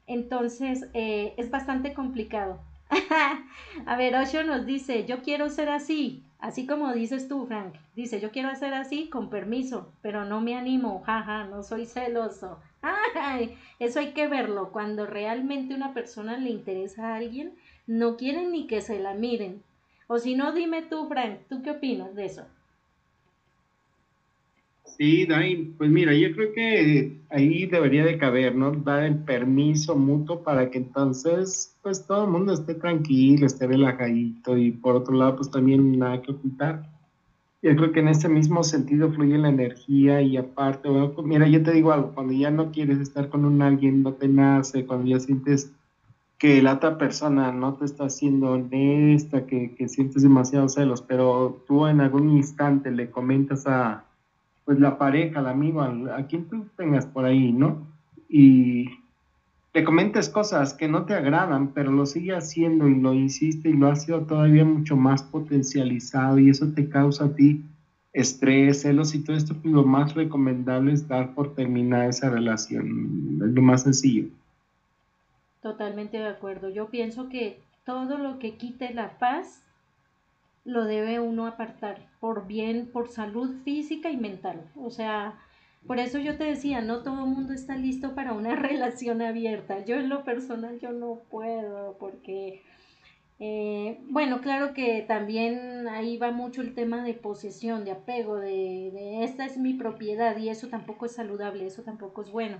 Entonces, 0.07 0.87
eh, 0.93 1.33
es 1.37 1.51
bastante 1.51 1.93
complicado. 1.93 2.59
a 3.85 3.95
ver, 3.95 4.15
Osho 4.15 4.43
nos 4.43 4.65
dice, 4.65 5.05
yo 5.05 5.21
quiero 5.21 5.49
ser 5.49 5.69
así, 5.69 6.23
Así 6.43 6.67
como 6.67 6.91
dices 6.91 7.29
tú, 7.29 7.45
Frank, 7.45 7.75
dice, 7.95 8.19
yo 8.19 8.31
quiero 8.31 8.49
hacer 8.49 8.73
así 8.73 9.09
con 9.09 9.29
permiso, 9.29 9.93
pero 10.01 10.25
no 10.25 10.41
me 10.41 10.57
animo, 10.57 11.01
jaja, 11.05 11.45
no 11.45 11.63
soy 11.63 11.85
celoso. 11.85 12.59
Eso 13.79 13.99
hay 13.99 14.13
que 14.13 14.27
verlo. 14.27 14.71
Cuando 14.71 15.05
realmente 15.05 15.73
una 15.73 15.93
persona 15.93 16.37
le 16.37 16.49
interesa 16.49 17.09
a 17.09 17.15
alguien, 17.15 17.55
no 17.87 18.17
quieren 18.17 18.51
ni 18.51 18.67
que 18.67 18.81
se 18.81 18.99
la 18.99 19.13
miren. 19.13 19.63
O 20.07 20.19
si 20.19 20.35
no, 20.35 20.53
dime 20.53 20.83
tú, 20.83 21.07
Frank, 21.07 21.39
¿tú 21.49 21.61
qué 21.63 21.71
opinas 21.71 22.15
de 22.15 22.25
eso? 22.25 22.45
Sí, 24.85 25.25
Dai, 25.25 25.73
pues 25.77 25.89
mira, 25.89 26.13
yo 26.13 26.31
creo 26.35 26.53
que 26.53 27.19
ahí 27.29 27.65
debería 27.65 28.05
de 28.05 28.17
caber, 28.17 28.55
¿no? 28.55 28.71
Dar 28.71 29.03
el 29.03 29.23
permiso 29.23 29.95
mutuo 29.95 30.43
para 30.43 30.69
que 30.69 30.77
entonces, 30.77 31.75
pues 31.81 32.05
todo 32.05 32.25
el 32.25 32.31
mundo 32.31 32.53
esté 32.53 32.75
tranquilo, 32.75 33.47
esté 33.47 33.65
relajadito 33.65 34.55
y 34.55 34.71
por 34.71 34.95
otro 34.95 35.15
lado, 35.15 35.37
pues 35.37 35.49
también 35.49 35.97
nada 35.97 36.21
que 36.21 36.31
ocultar. 36.33 36.92
Yo 37.63 37.73
creo 37.77 37.93
que 37.93 38.01
en 38.01 38.09
ese 38.09 38.27
mismo 38.27 38.61
sentido 38.63 39.09
fluye 39.11 39.37
la 39.37 39.47
energía 39.47 40.21
y 40.21 40.35
aparte, 40.35 40.89
pues 41.15 41.25
mira, 41.25 41.47
yo 41.47 41.63
te 41.63 41.71
digo 41.71 41.93
algo, 41.93 42.11
cuando 42.13 42.33
ya 42.33 42.51
no 42.51 42.71
quieres 42.71 42.99
estar 42.99 43.29
con 43.29 43.45
un 43.45 43.61
alguien, 43.61 44.03
no 44.03 44.13
te 44.13 44.27
nace, 44.27 44.85
cuando 44.85 45.07
ya 45.07 45.19
sientes 45.21 45.71
que 46.37 46.61
la 46.61 46.73
otra 46.73 46.97
persona 46.97 47.53
no 47.53 47.75
te 47.75 47.85
está 47.85 48.09
siendo 48.09 48.51
honesta, 48.51 49.45
que, 49.45 49.73
que 49.75 49.87
sientes 49.87 50.23
demasiado 50.23 50.67
celos, 50.67 51.01
pero 51.01 51.63
tú 51.65 51.87
en 51.87 52.01
algún 52.01 52.31
instante 52.31 52.91
le 52.91 53.09
comentas 53.09 53.65
a 53.65 54.03
pues 54.65 54.77
la 54.77 54.97
pareja, 54.97 55.39
el 55.39 55.47
amigo, 55.47 55.81
a, 55.81 56.27
quien 56.27 56.49
tú 56.49 56.65
tengas 56.75 57.05
por 57.05 57.23
ahí, 57.23 57.53
¿no? 57.53 57.87
Y 58.27 58.89
te 59.73 59.83
comentes 59.83 60.29
cosas 60.29 60.73
que 60.73 60.87
no 60.87 61.05
te 61.05 61.15
agradan, 61.15 61.73
pero 61.73 61.91
lo 61.91 62.05
sigue 62.05 62.35
haciendo 62.35 62.87
y 62.87 62.95
lo 62.95 63.13
insiste 63.13 63.69
y 63.69 63.73
lo 63.73 63.89
ha 63.89 63.95
sido 63.95 64.21
todavía 64.21 64.63
mucho 64.63 64.95
más 64.95 65.23
potencializado 65.23 66.37
y 66.37 66.51
eso 66.51 66.71
te 66.73 66.87
causa 66.87 67.25
a 67.25 67.35
ti 67.35 67.65
estrés, 68.13 68.83
celos 68.83 69.15
y 69.15 69.23
todo 69.23 69.35
esto, 69.35 69.55
pues 69.55 69.73
lo 69.73 69.83
más 69.83 70.13
recomendable 70.13 70.93
es 70.93 71.07
dar 71.07 71.33
por 71.33 71.55
terminar 71.55 72.07
esa 72.07 72.29
relación, 72.29 73.39
es 73.43 73.51
lo 73.51 73.61
más 73.63 73.81
sencillo. 73.81 74.27
Totalmente 75.61 76.17
de 76.17 76.27
acuerdo. 76.27 76.69
Yo 76.69 76.89
pienso 76.89 77.27
que 77.29 77.59
todo 77.83 78.19
lo 78.19 78.37
que 78.37 78.55
quite 78.55 78.93
la 78.93 79.17
paz 79.17 79.63
lo 80.65 80.85
debe 80.85 81.19
uno 81.19 81.47
apartar 81.47 82.07
por 82.19 82.45
bien, 82.45 82.87
por 82.93 83.09
salud 83.09 83.55
física 83.63 84.11
y 84.11 84.17
mental. 84.17 84.61
O 84.75 84.91
sea, 84.91 85.39
por 85.87 85.99
eso 85.99 86.19
yo 86.19 86.37
te 86.37 86.45
decía, 86.45 86.81
no 86.81 87.03
todo 87.03 87.23
el 87.25 87.29
mundo 87.29 87.53
está 87.53 87.75
listo 87.75 88.15
para 88.15 88.33
una 88.33 88.55
relación 88.55 89.21
abierta. 89.21 89.83
Yo 89.85 89.95
en 89.95 90.09
lo 90.09 90.23
personal 90.23 90.79
yo 90.79 90.91
no 90.91 91.21
puedo 91.29 91.97
porque, 91.99 92.61
eh, 93.39 93.99
bueno, 94.09 94.41
claro 94.41 94.73
que 94.73 95.03
también 95.07 95.87
ahí 95.87 96.17
va 96.17 96.31
mucho 96.31 96.61
el 96.61 96.73
tema 96.73 97.03
de 97.03 97.13
posesión, 97.13 97.85
de 97.85 97.91
apego, 97.91 98.37
de, 98.37 99.23
esta 99.23 99.45
es 99.45 99.57
mi 99.57 99.73
propiedad 99.73 100.37
y 100.37 100.49
eso 100.49 100.67
tampoco 100.69 101.05
es 101.05 101.13
saludable, 101.13 101.65
eso 101.65 101.83
tampoco 101.83 102.21
es 102.21 102.31
bueno 102.31 102.57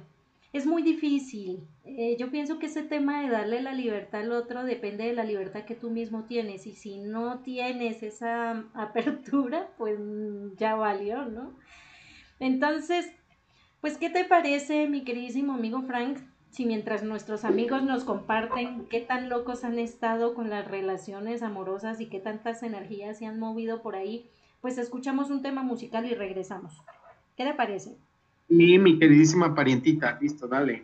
es 0.54 0.68
muy 0.68 0.84
difícil. 0.84 1.68
Eh, 1.84 2.16
yo 2.20 2.30
pienso 2.30 2.60
que 2.60 2.68
ese 2.68 2.84
tema 2.84 3.24
de 3.24 3.30
darle 3.30 3.62
la 3.62 3.74
libertad 3.74 4.22
al 4.22 4.32
otro 4.32 4.64
depende 4.64 5.06
de 5.06 5.14
la 5.14 5.24
libertad 5.24 5.66
que 5.66 5.74
tú 5.76 5.90
mismo 5.90 6.26
tienes 6.26 6.68
y 6.68 6.74
si 6.74 7.00
no 7.00 7.40
tienes 7.40 8.04
esa 8.04 8.64
apertura, 8.76 9.72
pues 9.78 10.00
ya 10.56 10.76
valió, 10.76 11.26
¿no? 11.26 11.58
Entonces, 12.44 13.10
pues, 13.80 13.98
¿qué 13.98 14.10
te 14.10 14.26
parece, 14.26 14.90
mi 14.90 15.06
queridísimo 15.06 15.54
amigo 15.54 15.82
Frank? 15.84 16.18
Si 16.50 16.66
mientras 16.66 17.02
nuestros 17.02 17.46
amigos 17.46 17.84
nos 17.84 18.04
comparten 18.04 18.86
qué 18.90 19.00
tan 19.00 19.30
locos 19.30 19.64
han 19.64 19.80
estado 19.80 20.34
con 20.34 20.50
las 20.50 20.68
relaciones 20.68 21.42
amorosas 21.42 22.02
y 22.02 22.08
qué 22.08 22.20
tantas 22.20 22.62
energías 22.62 23.18
se 23.18 23.28
han 23.28 23.40
movido 23.40 23.82
por 23.82 23.96
ahí, 23.96 24.30
pues 24.60 24.78
escuchamos 24.78 25.30
un 25.30 25.42
tema 25.42 25.64
musical 25.64 26.06
y 26.06 26.16
regresamos. 26.16 26.74
¿Qué 27.38 27.46
te 27.46 27.54
parece? 27.54 27.96
Y 28.50 28.78
mi 28.78 29.00
queridísima 29.00 29.56
parientita, 29.56 30.18
listo, 30.20 30.46
dale. 30.46 30.84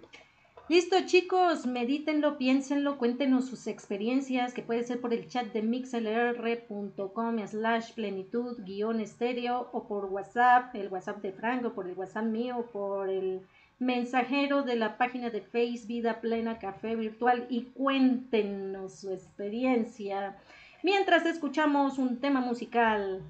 Listo 0.70 0.97
chicos, 1.03 1.65
medítenlo, 1.65 2.38
piénsenlo, 2.38 2.99
cuéntenos 2.99 3.47
sus 3.47 3.65
experiencias, 3.65 4.53
que 4.53 4.61
puede 4.61 4.84
ser 4.84 5.01
por 5.01 5.15
el 5.15 5.28
chat 5.28 5.51
de 5.51 5.63
mixlr.com 5.63 7.47
slash 7.47 7.93
plenitud 7.93 8.63
guion 8.63 8.99
estéreo 8.99 9.72
o 9.74 9.88
por 9.88 10.05
WhatsApp, 10.05 10.76
el 10.76 10.89
WhatsApp 10.89 11.24
de 11.24 11.32
Franco, 11.32 11.74
por 11.74 11.88
el 11.88 11.97
WhatsApp 11.97 12.26
mío, 12.26 12.70
por 12.72 13.09
el 13.09 13.41
mensajero 13.80 14.61
de 14.61 14.76
la 14.76 14.99
página 14.99 15.32
de 15.32 15.41
Face 15.41 15.88
Vida 15.88 16.22
Plena 16.22 16.59
Café 16.59 16.95
Virtual 16.95 17.47
y 17.49 17.63
cuéntenos 17.63 18.93
su 18.93 19.11
experiencia. 19.11 20.38
Mientras 20.84 21.26
escuchamos 21.26 21.97
un 21.97 22.20
tema 22.20 22.41
musical 22.41 23.24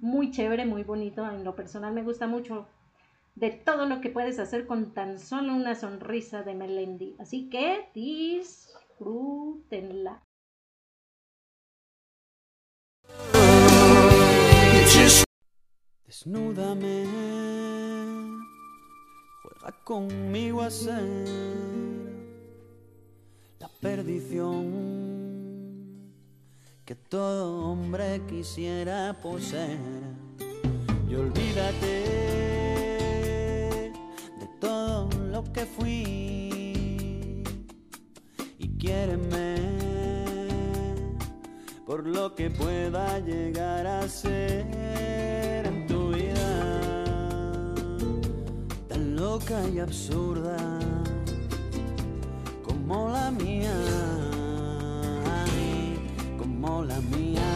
muy 0.00 0.32
chévere, 0.32 0.66
muy 0.66 0.82
bonito, 0.82 1.24
en 1.24 1.44
lo 1.44 1.54
personal 1.54 1.94
me 1.94 2.02
gusta 2.02 2.26
mucho, 2.26 2.66
de 3.40 3.50
todo 3.50 3.86
lo 3.86 4.00
que 4.02 4.10
puedes 4.10 4.38
hacer 4.38 4.66
con 4.66 4.92
tan 4.92 5.18
solo 5.18 5.54
una 5.54 5.74
sonrisa 5.74 6.42
de 6.42 6.54
Melendi. 6.54 7.16
Así 7.18 7.48
que 7.48 7.88
disfrútenla. 7.94 10.22
Desnúdame, 16.06 17.06
juega 19.42 19.72
conmigo 19.84 20.60
a 20.60 20.70
ser 20.70 21.02
la 23.58 23.70
perdición 23.80 25.00
que 26.84 26.94
todo 26.94 27.70
hombre 27.70 28.20
quisiera 28.28 29.18
poseer. 29.22 29.78
Y 31.08 31.14
olvídate 31.14 32.59
que 35.52 35.66
fui. 35.66 37.42
Y 38.58 38.68
quiéreme 38.78 39.56
por 41.86 42.06
lo 42.06 42.34
que 42.34 42.50
pueda 42.50 43.18
llegar 43.20 43.86
a 43.86 44.08
ser 44.08 45.66
en 45.66 45.86
tu 45.86 46.12
vida. 46.12 47.72
Tan 48.88 49.16
loca 49.16 49.68
y 49.68 49.78
absurda 49.78 50.56
como 52.62 53.08
la 53.08 53.30
mía. 53.30 53.74
Como 56.38 56.84
la 56.84 57.00
mía. 57.00 57.50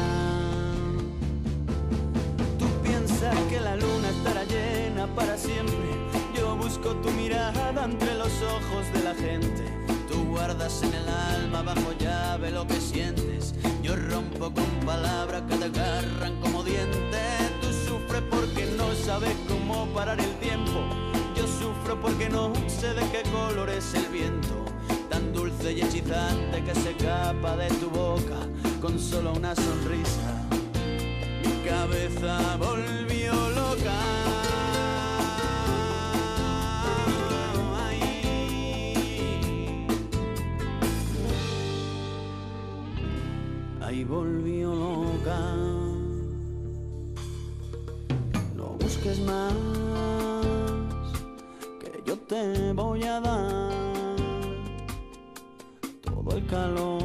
Tú 2.59 2.67
piensas 2.83 3.37
que 3.51 3.61
la 3.61 3.77
luna 3.77 4.11
estará 4.11 4.45
llena 4.45 5.07
para 5.15 5.37
siempre 5.37 6.04
busco 6.75 6.97
tu 6.97 7.11
mirada 7.13 7.85
entre 7.85 8.15
los 8.15 8.33
ojos 8.43 8.93
de 8.93 9.03
la 9.05 9.15
gente. 9.15 9.65
Tú 10.09 10.25
guardas 10.31 10.83
en 10.83 10.95
el 10.95 11.09
alma 11.09 11.63
bajo 11.63 11.93
llave 11.99 12.51
lo 12.51 12.67
que 12.67 12.81
sientes. 12.81 13.55
Yo 13.83 13.95
rompo 13.95 14.53
con 14.53 14.67
palabras 14.85 15.43
que 15.49 15.57
te 15.57 15.65
agarran 15.67 16.41
como 16.41 16.65
dientes. 16.65 17.51
Tú 17.61 17.69
sufres 17.89 18.23
porque 18.31 18.67
no 18.77 18.93
sabes 18.95 19.37
cómo 19.49 19.87
parar 19.95 20.19
el 20.19 20.35
tiempo. 20.39 20.81
Yo 21.37 21.47
sufro 21.47 22.01
porque 22.01 22.29
no 22.29 22.53
sé 22.67 22.93
de 22.95 23.03
qué 23.11 23.23
color 23.31 23.69
es 23.71 23.95
el 23.95 24.07
viento. 24.07 24.65
Tan 25.11 25.33
dulce 25.33 25.73
y 25.73 25.81
hechizante 25.81 26.65
que 26.65 26.75
se 26.75 26.91
escapa 26.91 27.57
de 27.57 27.69
tu 27.69 27.89
boca 27.91 28.41
con 28.81 28.99
solo 28.99 29.33
una 29.35 29.55
sonrisa. 29.55 30.49
Mi 31.45 31.69
cabeza 31.69 32.57
volvió 32.57 33.33
loca. 33.51 34.24
Volvió 44.15 44.75
loca. 44.75 45.39
No 48.55 48.77
busques 48.81 49.19
más, 49.21 49.55
que 51.81 52.03
yo 52.07 52.17
te 52.19 52.73
voy 52.73 53.03
a 53.03 53.21
dar 53.21 53.73
todo 56.03 56.37
el 56.37 56.47
calor 56.47 57.05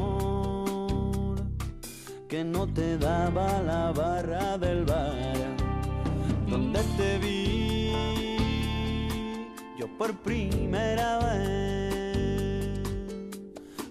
que 2.28 2.44
no 2.44 2.72
te 2.72 2.96
daba 2.96 3.60
la 3.62 3.90
barra 3.90 4.56
del 4.56 4.84
bar 4.84 5.56
donde 6.48 6.80
te 6.96 7.18
vi 7.18 7.92
yo 9.76 9.86
por 9.98 10.16
primera 10.22 11.18
vez 11.18 12.80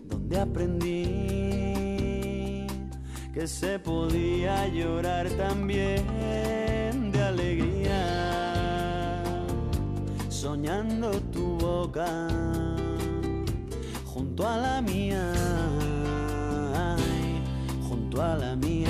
donde 0.08 0.40
aprendí 0.40 1.39
que 3.40 3.48
se 3.48 3.80
podía 3.80 4.68
llorar 4.68 5.30
también 5.30 6.04
de 7.10 7.22
alegría, 7.24 7.94
soñando 10.28 11.10
tu 11.32 11.58
boca 11.58 12.28
junto 14.04 14.46
a 14.46 14.58
la 14.58 14.82
mía, 14.82 15.32
junto 17.88 18.22
a 18.22 18.36
la 18.36 18.58
mía. 18.58 18.90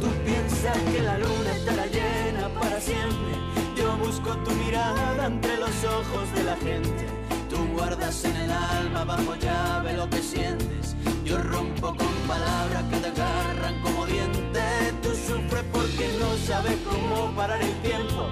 Tú 0.00 0.06
piensas 0.24 0.78
que 0.78 1.02
la 1.02 1.18
luna 1.18 1.52
estará 1.56 1.86
llena 1.88 2.48
para 2.58 2.80
siempre, 2.80 3.34
yo 3.76 3.94
busco 3.98 4.34
tu 4.44 4.50
mirada 4.52 5.26
entre 5.26 5.58
los 5.58 5.84
ojos 5.84 6.32
de 6.34 6.44
la 6.44 6.56
gente. 6.56 7.15
Guardas 7.76 8.24
en 8.24 8.36
el 8.36 8.50
alma 8.50 9.04
bajo 9.04 9.36
llave 9.36 9.92
lo 9.92 10.08
que 10.10 10.22
sientes 10.22 10.96
yo 11.26 11.38
rompo 11.38 11.88
con 11.88 12.14
palabras 12.28 12.84
que 12.88 12.96
te 12.98 13.08
agarran 13.08 13.82
como 13.82 14.06
dientes. 14.06 14.94
Tú 15.02 15.08
sufres 15.10 15.64
porque 15.72 16.08
no 16.20 16.36
sabes 16.46 16.76
cómo 16.88 17.34
parar 17.34 17.60
el 17.60 17.74
tiempo. 17.82 18.28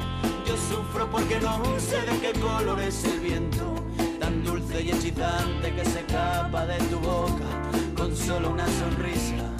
Yo 0.46 0.56
sufro 0.56 1.10
porque 1.10 1.40
no 1.40 1.60
sé 1.80 2.02
de 2.02 2.18
qué 2.20 2.38
color 2.38 2.80
es 2.80 3.04
el 3.04 3.18
viento. 3.18 3.74
Tan 4.20 4.44
dulce 4.44 4.80
y 4.80 4.90
hechizante 4.90 5.74
que 5.74 5.84
se 5.84 6.00
escapa 6.00 6.66
de 6.66 6.78
tu 6.84 7.00
boca 7.00 7.48
con 7.96 8.16
solo 8.16 8.50
una 8.50 8.66
sonrisa. 8.68 9.53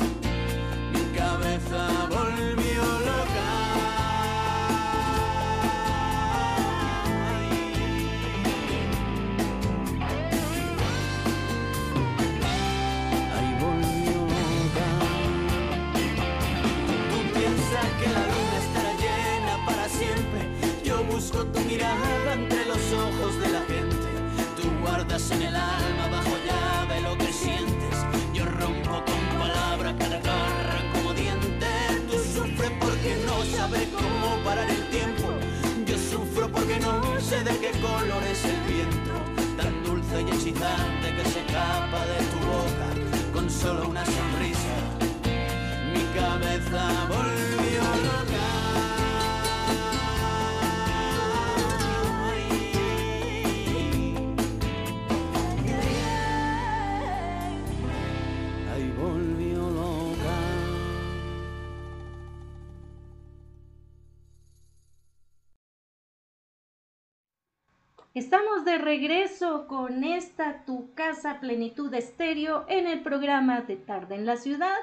Estamos 68.35 68.65
de 68.65 68.79
regreso 68.79 69.69
con 69.69 70.03
esta 70.03 70.65
Tu 70.65 70.93
Casa 70.95 71.39
Plenitud 71.39 71.95
Estéreo 71.95 72.65
en 72.67 72.89
el 72.89 73.01
programa 73.01 73.61
de 73.61 73.77
Tarde 73.77 74.17
en 74.17 74.27
la 74.27 74.37
Ciudad. 74.37 74.75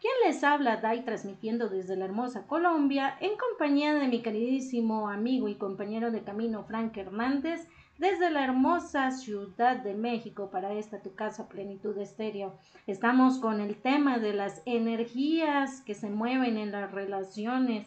Quien 0.00 0.12
les 0.26 0.42
habla, 0.42 0.78
Dai, 0.78 1.04
transmitiendo 1.04 1.68
desde 1.68 1.94
la 1.94 2.06
hermosa 2.06 2.48
Colombia, 2.48 3.16
en 3.20 3.36
compañía 3.36 3.94
de 3.94 4.08
mi 4.08 4.22
queridísimo 4.22 5.08
amigo 5.08 5.46
y 5.46 5.54
compañero 5.54 6.10
de 6.10 6.24
camino 6.24 6.64
Frank 6.64 6.96
Hernández, 6.96 7.68
desde 7.96 8.28
la 8.32 8.42
hermosa 8.42 9.12
Ciudad 9.12 9.76
de 9.76 9.94
México 9.94 10.50
para 10.50 10.72
esta 10.72 11.00
Tu 11.00 11.14
Casa 11.14 11.48
Plenitud 11.48 11.96
Estéreo. 11.98 12.58
Estamos 12.88 13.38
con 13.38 13.60
el 13.60 13.76
tema 13.76 14.18
de 14.18 14.32
las 14.32 14.62
energías 14.64 15.80
que 15.82 15.94
se 15.94 16.10
mueven 16.10 16.56
en 16.56 16.72
las 16.72 16.90
relaciones. 16.90 17.86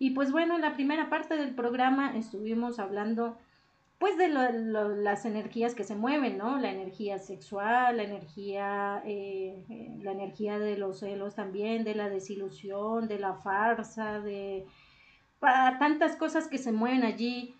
Y 0.00 0.10
pues 0.10 0.32
bueno, 0.32 0.56
en 0.56 0.62
la 0.62 0.74
primera 0.74 1.08
parte 1.08 1.36
del 1.36 1.54
programa 1.54 2.16
estuvimos 2.16 2.80
hablando 2.80 3.38
pues 3.98 4.16
de 4.18 4.28
lo- 4.28 4.94
las 4.96 5.24
energías 5.24 5.74
que 5.74 5.84
se 5.84 5.94
mueven, 5.96 6.36
¿no? 6.38 6.58
La 6.58 6.70
energía 6.70 7.18
sexual, 7.18 7.96
la 7.96 8.02
energía, 8.02 9.02
eh, 9.06 9.64
eh, 9.70 9.96
la 10.02 10.12
energía 10.12 10.58
de 10.58 10.76
los 10.76 11.00
celos 11.00 11.34
también, 11.34 11.84
de 11.84 11.94
la 11.94 12.08
desilusión, 12.10 13.08
de 13.08 13.18
la 13.18 13.34
farsa, 13.34 14.20
de 14.20 14.66
para 15.40 15.78
tantas 15.78 16.16
cosas 16.16 16.48
que 16.48 16.58
se 16.58 16.72
mueven 16.72 17.04
allí 17.04 17.54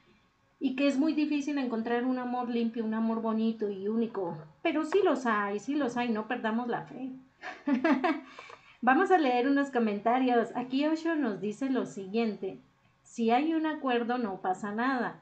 y 0.61 0.77
que 0.77 0.89
es 0.89 0.99
muy 0.99 1.13
difícil 1.15 1.59
encontrar 1.59 2.05
un 2.05 2.19
amor 2.19 2.49
limpio, 2.51 2.85
un 2.85 2.95
amor 2.95 3.21
bonito 3.23 3.71
y 3.71 3.89
único. 3.89 4.37
Pero 4.63 4.85
sí 4.85 5.01
los 5.05 5.27
hay, 5.27 5.59
sí 5.61 5.75
los 5.75 5.97
hay, 5.97 6.09
no 6.11 6.27
perdamos 6.29 6.69
la 6.69 6.83
fe. 6.83 7.11
Vamos 8.83 9.11
a 9.11 9.19
leer 9.19 9.49
unos 9.49 9.71
comentarios. 9.71 10.51
Aquí 10.55 10.87
Osho 10.87 11.17
nos 11.17 11.41
dice 11.41 11.71
lo 11.71 11.87
siguiente. 11.87 12.59
Si 13.03 13.31
hay 13.31 13.55
un 13.55 13.67
acuerdo 13.67 14.19
no 14.19 14.41
pasa 14.41 14.73
nada. 14.73 15.21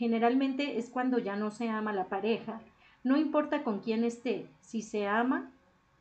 Generalmente 0.00 0.78
es 0.78 0.88
cuando 0.88 1.18
ya 1.18 1.36
no 1.36 1.50
se 1.50 1.68
ama 1.68 1.92
la 1.92 2.08
pareja. 2.08 2.62
No 3.04 3.18
importa 3.18 3.62
con 3.62 3.80
quién 3.80 4.02
esté, 4.02 4.46
si 4.62 4.80
se 4.80 5.06
ama, 5.06 5.52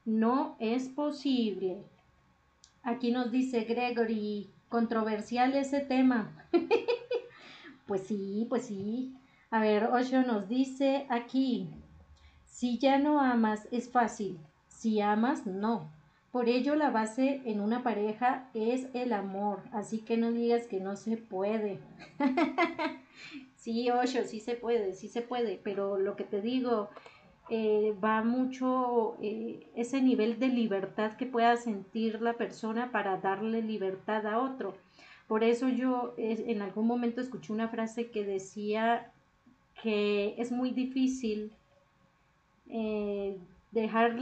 no 0.05 0.55
es 0.59 0.87
posible. 0.87 1.83
Aquí 2.81 3.11
nos 3.11 3.29
dice 3.29 3.65
Gregory, 3.65 4.49
controversial 4.69 5.53
ese 5.53 5.81
tema. 5.81 6.31
pues 7.87 8.03
sí, 8.03 8.45
pues 8.47 8.67
sí. 8.67 9.17
A 9.51 9.59
ver, 9.59 9.89
Osho 9.91 10.21
nos 10.21 10.47
dice 10.47 11.05
aquí, 11.09 11.67
si 12.45 12.77
ya 12.77 12.99
no 12.99 13.19
amas 13.19 13.67
es 13.69 13.91
fácil, 13.91 14.39
si 14.69 15.01
amas 15.01 15.45
no. 15.45 15.91
Por 16.31 16.47
ello 16.47 16.75
la 16.75 16.89
base 16.89 17.41
en 17.43 17.59
una 17.59 17.83
pareja 17.83 18.49
es 18.53 18.87
el 18.93 19.11
amor, 19.11 19.61
así 19.73 19.99
que 19.99 20.15
no 20.15 20.31
digas 20.31 20.67
que 20.67 20.79
no 20.79 20.95
se 20.95 21.17
puede. 21.17 21.81
Sí, 23.59 23.89
Osho, 23.91 24.23
sí 24.23 24.39
se 24.39 24.55
puede, 24.55 24.93
sí 24.93 25.09
se 25.09 25.21
puede, 25.21 25.59
pero 25.61 25.97
lo 25.97 26.15
que 26.15 26.23
te 26.23 26.41
digo, 26.41 26.89
eh, 27.49 27.93
va 28.01 28.23
mucho 28.23 29.17
eh, 29.21 29.67
ese 29.75 30.01
nivel 30.01 30.39
de 30.39 30.47
libertad 30.47 31.17
que 31.17 31.25
pueda 31.25 31.57
sentir 31.57 32.21
la 32.21 32.33
persona 32.33 32.89
para 32.91 33.17
darle 33.17 33.61
libertad 33.61 34.25
a 34.27 34.39
otro. 34.39 34.77
Por 35.27 35.43
eso 35.43 35.67
yo 35.67 36.13
eh, 36.17 36.45
en 36.47 36.61
algún 36.61 36.87
momento 36.87 37.19
escuché 37.19 37.51
una 37.51 37.67
frase 37.67 38.11
que 38.11 38.23
decía 38.23 39.11
que 39.83 40.35
es 40.37 40.51
muy 40.51 40.71
difícil 40.71 41.51
dejar, 43.71 44.15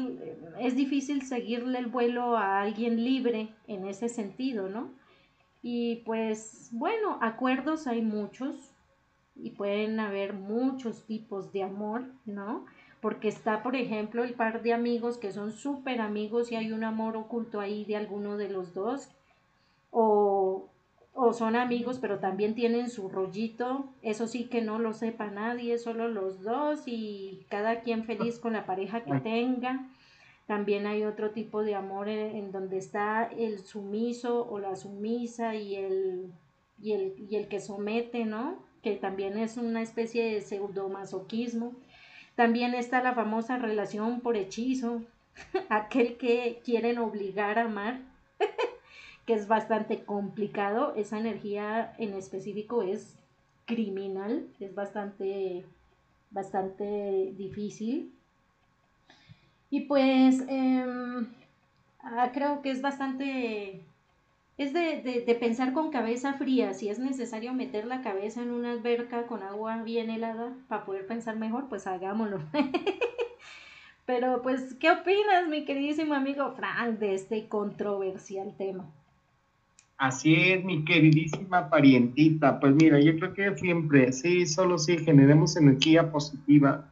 es 0.59 0.75
difícil 0.75 1.21
seguirle 1.23 1.79
el 1.79 1.87
vuelo 1.87 2.37
a 2.37 2.61
alguien 2.61 3.03
libre 3.03 3.49
en 3.67 3.85
ese 3.85 4.09
sentido, 4.09 4.69
¿no? 4.69 4.93
Y 5.61 5.97
pues 6.05 6.69
bueno, 6.71 7.19
acuerdos 7.21 7.87
hay 7.87 8.01
muchos 8.01 8.71
y 9.39 9.51
pueden 9.51 9.99
haber 9.99 10.33
muchos 10.33 11.05
tipos 11.05 11.51
de 11.51 11.63
amor, 11.63 12.05
¿no? 12.25 12.65
Porque 13.01 13.27
está, 13.27 13.61
por 13.61 13.75
ejemplo, 13.75 14.23
el 14.23 14.33
par 14.33 14.63
de 14.63 14.73
amigos 14.73 15.17
que 15.17 15.31
son 15.31 15.51
súper 15.51 16.01
amigos 16.01 16.51
y 16.51 16.55
hay 16.55 16.71
un 16.71 16.83
amor 16.83 17.15
oculto 17.15 17.59
ahí 17.59 17.85
de 17.85 17.95
alguno 17.95 18.37
de 18.37 18.49
los 18.49 18.73
dos. 18.73 19.09
O, 19.91 20.67
o 21.13 21.33
son 21.33 21.55
amigos, 21.55 21.99
pero 21.99 22.19
también 22.19 22.55
tienen 22.55 22.89
su 22.89 23.09
rollito. 23.09 23.85
Eso 24.01 24.27
sí 24.27 24.45
que 24.45 24.61
no 24.61 24.79
lo 24.79 24.93
sepa 24.93 25.27
nadie, 25.27 25.77
solo 25.77 26.07
los 26.07 26.41
dos 26.41 26.83
y 26.87 27.45
cada 27.49 27.81
quien 27.81 28.05
feliz 28.05 28.39
con 28.39 28.53
la 28.53 28.65
pareja 28.65 29.03
que 29.03 29.19
tenga. 29.19 29.87
También 30.47 30.87
hay 30.87 31.03
otro 31.03 31.31
tipo 31.31 31.61
de 31.61 31.75
amor 31.75 32.09
en, 32.09 32.35
en 32.35 32.51
donde 32.51 32.77
está 32.77 33.25
el 33.25 33.59
sumiso 33.59 34.47
o 34.49 34.59
la 34.59 34.75
sumisa 34.75 35.55
y 35.55 35.75
el, 35.75 36.31
y 36.81 36.93
el, 36.93 37.13
y 37.29 37.35
el 37.35 37.47
que 37.47 37.59
somete, 37.59 38.25
¿no? 38.25 38.66
Que 38.81 38.95
también 38.95 39.37
es 39.37 39.57
una 39.57 39.81
especie 39.81 40.23
de 40.23 40.41
pseudomasoquismo. 40.41 41.73
También 42.35 42.73
está 42.75 43.01
la 43.01 43.15
famosa 43.15 43.57
relación 43.57 44.21
por 44.21 44.37
hechizo, 44.37 45.01
aquel 45.69 46.17
que 46.17 46.61
quieren 46.63 46.99
obligar 46.99 47.59
a 47.59 47.65
amar, 47.65 48.01
que 49.25 49.33
es 49.33 49.47
bastante 49.47 50.03
complicado. 50.03 50.93
Esa 50.95 51.19
energía 51.19 51.93
en 51.97 52.13
específico 52.13 52.83
es 52.83 53.17
criminal, 53.65 54.47
es 54.59 54.73
bastante, 54.73 55.65
bastante 56.31 57.33
difícil. 57.35 58.13
Y 59.69 59.81
pues 59.81 60.43
em, 60.47 61.27
ah, 61.99 62.31
creo 62.33 62.61
que 62.61 62.71
es 62.71 62.81
bastante, 62.81 63.81
es 64.57 64.73
de, 64.73 65.01
de, 65.01 65.21
de 65.21 65.35
pensar 65.35 65.71
con 65.73 65.91
cabeza 65.91 66.33
fría, 66.33 66.73
si 66.73 66.89
es 66.89 66.97
necesario 66.97 67.53
meter 67.53 67.85
la 67.85 68.01
cabeza 68.01 68.41
en 68.41 68.51
una 68.51 68.71
alberca 68.71 69.27
con 69.27 69.43
agua 69.43 69.83
bien 69.83 70.09
helada 70.09 70.53
para 70.67 70.85
poder 70.85 71.05
pensar 71.05 71.37
mejor, 71.37 71.69
pues 71.69 71.85
hagámoslo. 71.85 72.41
Pero 74.07 74.41
pues, 74.41 74.73
¿qué 74.79 74.89
opinas, 74.89 75.47
mi 75.49 75.65
queridísimo 75.65 76.13
amigo 76.13 76.53
Frank, 76.55 76.97
de 76.97 77.13
este 77.13 77.47
controversial 77.47 78.55
tema? 78.57 78.89
Así 79.97 80.33
es, 80.33 80.63
mi 80.63 80.85
queridísima 80.85 81.69
parientita. 81.69 82.59
Pues 82.59 82.73
mira, 82.73 82.99
yo 82.99 83.15
creo 83.17 83.33
que 83.33 83.55
siempre, 83.57 84.13
sí, 84.13 84.45
solo 84.45 84.77
si 84.77 84.97
generemos 84.97 85.57
energía 85.57 86.11
positiva. 86.11 86.85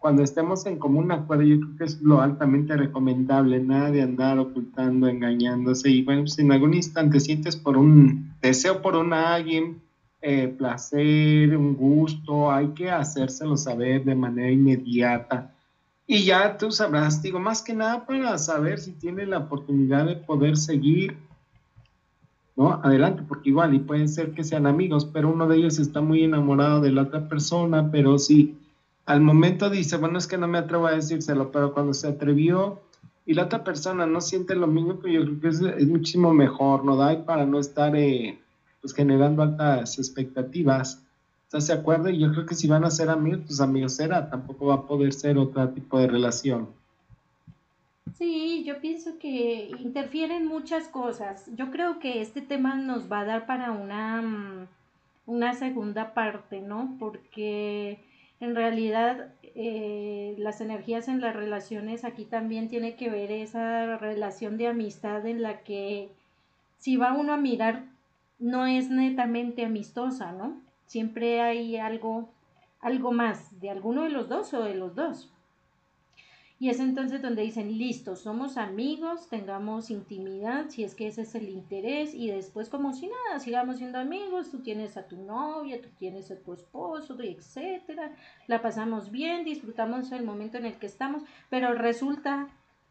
Cuando 0.00 0.22
estemos 0.22 0.64
en 0.64 0.78
común 0.78 1.12
acuerdo, 1.12 1.42
yo 1.42 1.60
creo 1.60 1.76
que 1.76 1.84
es 1.84 2.00
lo 2.00 2.22
altamente 2.22 2.74
recomendable, 2.74 3.60
nada 3.60 3.90
de 3.90 4.00
andar 4.00 4.38
ocultando, 4.38 5.06
engañándose. 5.06 5.90
Y 5.90 6.02
bueno, 6.02 6.26
si 6.26 6.40
en 6.40 6.52
algún 6.52 6.72
instante 6.72 7.20
sientes 7.20 7.54
por 7.54 7.76
un 7.76 8.34
deseo 8.40 8.80
por 8.80 8.96
un 8.96 9.12
alguien, 9.12 9.82
eh, 10.22 10.48
placer, 10.48 11.54
un 11.54 11.76
gusto, 11.76 12.50
hay 12.50 12.68
que 12.68 12.90
hacérselo 12.90 13.58
saber 13.58 14.02
de 14.04 14.14
manera 14.14 14.50
inmediata. 14.50 15.54
Y 16.06 16.24
ya 16.24 16.56
tú 16.56 16.72
sabrás, 16.72 17.20
digo, 17.20 17.38
más 17.38 17.60
que 17.60 17.74
nada 17.74 18.06
para 18.06 18.38
saber 18.38 18.78
si 18.78 18.92
tiene 18.92 19.26
la 19.26 19.38
oportunidad 19.38 20.06
de 20.06 20.16
poder 20.16 20.56
seguir 20.56 21.14
¿no? 22.56 22.80
Adelante, 22.82 23.22
porque 23.26 23.48
igual, 23.48 23.74
y 23.74 23.78
pueden 23.78 24.08
ser 24.08 24.32
que 24.32 24.44
sean 24.44 24.66
amigos, 24.66 25.06
pero 25.06 25.30
uno 25.30 25.48
de 25.48 25.56
ellos 25.56 25.78
está 25.78 26.02
muy 26.02 26.24
enamorado 26.24 26.82
de 26.82 26.90
la 26.90 27.02
otra 27.02 27.26
persona, 27.26 27.90
pero 27.90 28.18
si 28.18 28.58
al 29.10 29.20
momento 29.20 29.68
dice, 29.70 29.96
bueno, 29.96 30.18
es 30.18 30.28
que 30.28 30.38
no 30.38 30.46
me 30.46 30.58
atrevo 30.58 30.86
a 30.86 30.92
decírselo, 30.92 31.50
pero 31.50 31.74
cuando 31.74 31.92
se 31.94 32.06
atrevió 32.06 32.80
y 33.26 33.34
la 33.34 33.46
otra 33.46 33.64
persona 33.64 34.06
no 34.06 34.20
siente 34.20 34.54
lo 34.54 34.68
mismo, 34.68 35.00
pues 35.00 35.12
yo 35.12 35.24
creo 35.24 35.40
que 35.40 35.48
es, 35.48 35.60
es 35.60 35.88
muchísimo 35.88 36.32
mejor, 36.32 36.84
¿no? 36.84 36.94
Da 36.94 37.24
para 37.24 37.44
no 37.44 37.58
estar 37.58 37.96
eh, 37.96 38.38
pues 38.80 38.94
generando 38.94 39.42
altas 39.42 39.98
expectativas. 39.98 41.02
¿Estás 41.46 41.66
de 41.66 41.72
acuerdo? 41.74 42.08
Y 42.08 42.20
yo 42.20 42.30
creo 42.30 42.46
que 42.46 42.54
si 42.54 42.68
van 42.68 42.84
a 42.84 42.90
ser 42.92 43.10
amigos, 43.10 43.40
pues 43.48 43.60
amigos 43.60 43.96
será, 43.96 44.30
tampoco 44.30 44.66
va 44.66 44.74
a 44.74 44.86
poder 44.86 45.12
ser 45.12 45.38
otro 45.38 45.68
tipo 45.70 45.98
de 45.98 46.06
relación. 46.06 46.68
Sí, 48.16 48.62
yo 48.64 48.80
pienso 48.80 49.18
que 49.18 49.72
interfieren 49.80 50.46
muchas 50.46 50.86
cosas. 50.86 51.50
Yo 51.56 51.72
creo 51.72 51.98
que 51.98 52.20
este 52.20 52.42
tema 52.42 52.76
nos 52.76 53.10
va 53.10 53.20
a 53.20 53.24
dar 53.24 53.46
para 53.46 53.72
una, 53.72 54.22
mm, 54.22 54.68
una 55.26 55.54
segunda 55.54 56.14
parte, 56.14 56.60
¿no? 56.60 56.94
Porque 57.00 57.98
en 58.40 58.54
realidad 58.54 59.28
eh, 59.42 60.34
las 60.38 60.60
energías 60.60 61.08
en 61.08 61.20
las 61.20 61.36
relaciones 61.36 62.04
aquí 62.04 62.24
también 62.24 62.68
tiene 62.68 62.96
que 62.96 63.10
ver 63.10 63.30
esa 63.30 63.98
relación 63.98 64.56
de 64.56 64.68
amistad 64.68 65.26
en 65.26 65.42
la 65.42 65.60
que 65.60 66.10
si 66.78 66.96
va 66.96 67.12
uno 67.12 67.34
a 67.34 67.36
mirar 67.36 67.84
no 68.38 68.66
es 68.66 68.90
netamente 68.90 69.64
amistosa, 69.64 70.32
¿no? 70.32 70.58
Siempre 70.86 71.42
hay 71.42 71.76
algo, 71.76 72.30
algo 72.80 73.12
más 73.12 73.60
de 73.60 73.68
alguno 73.68 74.04
de 74.04 74.10
los 74.10 74.28
dos 74.28 74.54
o 74.54 74.64
de 74.64 74.74
los 74.74 74.94
dos. 74.94 75.30
Y 76.62 76.68
es 76.68 76.78
entonces 76.78 77.22
donde 77.22 77.40
dicen, 77.40 77.78
listo, 77.78 78.16
somos 78.16 78.58
amigos, 78.58 79.28
tengamos 79.30 79.90
intimidad, 79.90 80.68
si 80.68 80.84
es 80.84 80.94
que 80.94 81.06
ese 81.06 81.22
es 81.22 81.34
el 81.34 81.48
interés, 81.48 82.14
y 82.14 82.30
después 82.30 82.68
como 82.68 82.92
si 82.92 83.08
nada, 83.08 83.40
sigamos 83.40 83.78
siendo 83.78 83.98
amigos, 83.98 84.50
tú 84.50 84.58
tienes 84.58 84.98
a 84.98 85.08
tu 85.08 85.16
novia, 85.16 85.80
tú 85.80 85.88
tienes 85.98 86.30
a 86.30 86.38
tu 86.38 86.52
esposo, 86.52 87.16
etcétera, 87.18 88.14
la 88.46 88.60
pasamos 88.60 89.10
bien, 89.10 89.46
disfrutamos 89.46 90.12
el 90.12 90.22
momento 90.22 90.58
en 90.58 90.66
el 90.66 90.74
que 90.74 90.84
estamos, 90.84 91.22
pero 91.48 91.72
resulta 91.72 92.48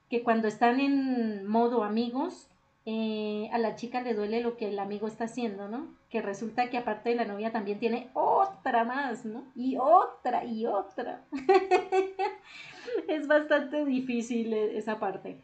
que 0.09 0.23
cuando 0.23 0.47
están 0.47 0.79
en 0.79 1.45
modo 1.45 1.83
amigos, 1.83 2.49
eh, 2.87 3.49
a 3.53 3.59
la 3.59 3.75
chica 3.75 4.01
le 4.01 4.15
duele 4.15 4.41
lo 4.41 4.57
que 4.57 4.69
el 4.69 4.79
amigo 4.79 5.07
está 5.07 5.25
haciendo, 5.25 5.67
¿no? 5.69 5.98
Que 6.09 6.21
resulta 6.21 6.69
que 6.69 6.77
aparte 6.77 7.09
de 7.09 7.15
la 7.15 7.25
novia 7.25 7.51
también 7.51 7.79
tiene 7.79 8.09
otra 8.13 8.83
más, 8.83 9.25
¿no? 9.25 9.43
Y 9.55 9.77
otra 9.77 10.43
y 10.45 10.65
otra. 10.65 11.21
es 13.07 13.27
bastante 13.27 13.85
difícil 13.85 14.53
e, 14.53 14.77
esa 14.77 14.99
parte. 14.99 15.39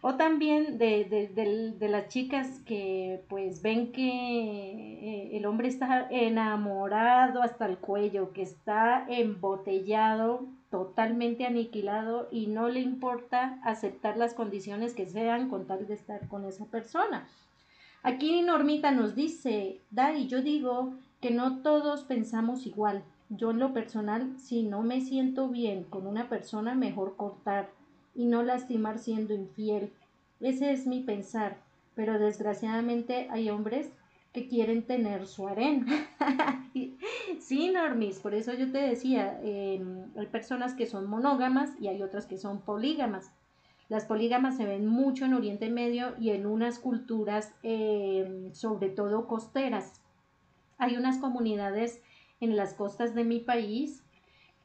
O 0.00 0.14
también 0.14 0.78
de, 0.78 1.04
de, 1.76 1.88
las 1.88 2.08
chicas 2.08 2.60
que 2.60 3.24
pues 3.28 3.62
ven 3.62 3.90
que 3.90 4.08
eh, 4.08 5.36
el 5.36 5.44
hombre 5.44 5.66
está 5.66 6.06
enamorado 6.10 7.42
hasta 7.42 7.66
el 7.66 7.78
cuello, 7.78 8.32
que 8.32 8.42
está 8.42 9.04
embotellado, 9.08 10.46
totalmente 10.70 11.46
aniquilado 11.46 12.28
y 12.30 12.46
no 12.46 12.68
le 12.68 12.78
importa 12.78 13.58
aceptar 13.64 14.16
las 14.16 14.34
condiciones 14.34 14.94
que 14.94 15.06
sean 15.06 15.48
con 15.48 15.66
tal 15.66 15.88
de 15.88 15.94
estar 15.94 16.28
con 16.28 16.44
esa 16.44 16.66
persona. 16.66 17.26
Aquí 18.02 18.42
Normita 18.42 18.92
nos 18.92 19.14
dice, 19.14 19.80
Dari, 19.90 20.28
yo 20.28 20.42
digo 20.42 20.94
que 21.20 21.30
no 21.30 21.62
todos 21.62 22.04
pensamos 22.04 22.66
igual. 22.66 23.02
Yo 23.28 23.50
en 23.50 23.58
lo 23.58 23.72
personal, 23.72 24.38
si 24.38 24.62
no 24.62 24.82
me 24.82 25.00
siento 25.00 25.48
bien 25.48 25.84
con 25.84 26.06
una 26.06 26.28
persona, 26.28 26.74
mejor 26.74 27.16
cortar 27.16 27.70
y 28.14 28.26
no 28.26 28.42
lastimar 28.42 28.98
siendo 28.98 29.34
infiel. 29.34 29.92
Ese 30.40 30.72
es 30.72 30.86
mi 30.86 31.00
pensar, 31.00 31.58
pero 31.94 32.18
desgraciadamente 32.18 33.28
hay 33.30 33.50
hombres 33.50 33.90
que 34.32 34.46
quieren 34.46 34.84
tener 34.84 35.26
su 35.26 35.48
harén. 35.48 35.86
sí, 37.40 37.70
Normis, 37.70 38.20
por 38.20 38.34
eso 38.34 38.54
yo 38.54 38.70
te 38.70 38.78
decía, 38.78 39.40
em, 39.42 40.04
hay 40.16 40.26
personas 40.26 40.74
que 40.74 40.86
son 40.86 41.08
monógamas 41.08 41.70
y 41.80 41.88
hay 41.88 42.02
otras 42.02 42.26
que 42.26 42.38
son 42.38 42.60
polígamas. 42.60 43.32
Las 43.88 44.04
polígamas 44.04 44.56
se 44.58 44.66
ven 44.66 44.86
mucho 44.86 45.24
en 45.24 45.32
Oriente 45.32 45.70
Medio 45.70 46.14
y 46.20 46.30
en 46.30 46.44
unas 46.44 46.78
culturas, 46.78 47.54
em, 47.62 48.52
sobre 48.52 48.90
todo 48.90 49.26
costeras. 49.26 50.02
Hay 50.76 50.96
unas 50.96 51.18
comunidades 51.18 52.02
en 52.40 52.54
las 52.54 52.74
costas 52.74 53.14
de 53.14 53.24
mi 53.24 53.40
país 53.40 54.04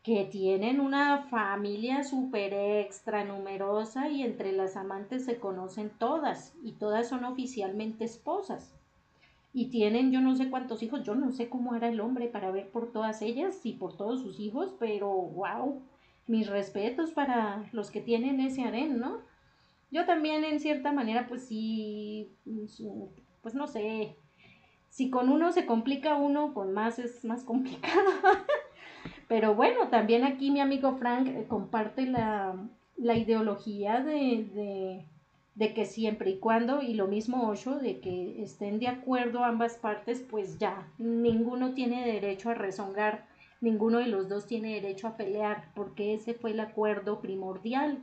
que 0.04 0.26
tienen 0.26 0.82
una 0.82 1.24
familia 1.30 2.04
súper 2.04 2.54
extra 2.54 3.24
numerosa 3.24 4.10
y 4.10 4.22
entre 4.22 4.52
las 4.52 4.76
amantes 4.76 5.24
se 5.24 5.40
conocen 5.40 5.92
todas 5.98 6.54
y 6.62 6.74
todas 6.74 7.08
son 7.08 7.24
oficialmente 7.24 8.04
esposas. 8.04 8.76
Y 9.54 9.68
tienen 9.68 10.12
yo 10.12 10.20
no 10.20 10.36
sé 10.36 10.50
cuántos 10.50 10.84
hijos, 10.84 11.04
yo 11.04 11.16
no 11.16 11.32
sé 11.32 11.48
cómo 11.48 11.76
era 11.76 11.88
el 11.88 12.02
hombre 12.02 12.28
para 12.28 12.52
ver 12.52 12.70
por 12.70 12.92
todas 12.92 13.22
ellas 13.22 13.66
y 13.66 13.74
por 13.74 13.96
todos 13.96 14.22
sus 14.22 14.42
hijos, 14.42 14.76
pero 14.78 15.10
wow, 15.10 15.82
mis 16.28 16.48
respetos 16.48 17.12
para 17.12 17.70
los 17.72 17.92
que 17.92 18.02
tienen 18.02 18.40
ese 18.40 18.64
harén, 18.64 19.00
¿no? 19.00 19.22
Yo 19.92 20.06
también 20.06 20.44
en 20.44 20.60
cierta 20.60 20.92
manera 20.92 21.28
pues 21.28 21.44
sí, 21.46 22.32
pues 23.42 23.54
no 23.54 23.68
sé, 23.68 24.16
si 24.94 25.10
con 25.10 25.30
uno 25.30 25.52
se 25.52 25.66
complica 25.66 26.16
uno, 26.16 26.54
con 26.54 26.72
más 26.72 27.00
es 27.00 27.26
más 27.26 27.44
complicado. 27.44 28.12
Pero 29.28 29.56
bueno, 29.56 29.88
también 29.90 30.24
aquí 30.24 30.52
mi 30.52 30.60
amigo 30.60 30.98
Frank 30.98 31.28
eh, 31.28 31.46
comparte 31.48 32.06
la, 32.06 32.56
ideología 32.98 34.02
de, 34.02 35.06
de, 35.56 35.74
que 35.74 35.86
siempre 35.86 36.30
y 36.30 36.38
cuando, 36.38 36.84
y 36.84 36.94
lo 36.94 37.08
mismo 37.08 37.50
Osho, 37.50 37.80
de 37.80 38.00
que 38.02 38.44
estén 38.44 38.78
de 38.78 38.88
acuerdo 38.88 39.44
ambas 39.44 39.78
partes, 39.78 40.24
pues 40.30 40.60
ya, 40.60 40.88
ninguno 41.00 41.74
tiene 41.74 42.06
derecho 42.06 42.52
a 42.52 42.54
rezongar, 42.54 43.26
ninguno 43.64 44.00
de 44.00 44.08
los 44.08 44.28
dos 44.28 44.46
tiene 44.46 44.74
derecho 44.74 45.08
a 45.08 45.16
pelear, 45.16 45.72
porque 45.74 46.14
ese 46.14 46.34
fue 46.34 46.52
el 46.52 46.60
acuerdo 46.60 47.22
primordial. 47.22 48.00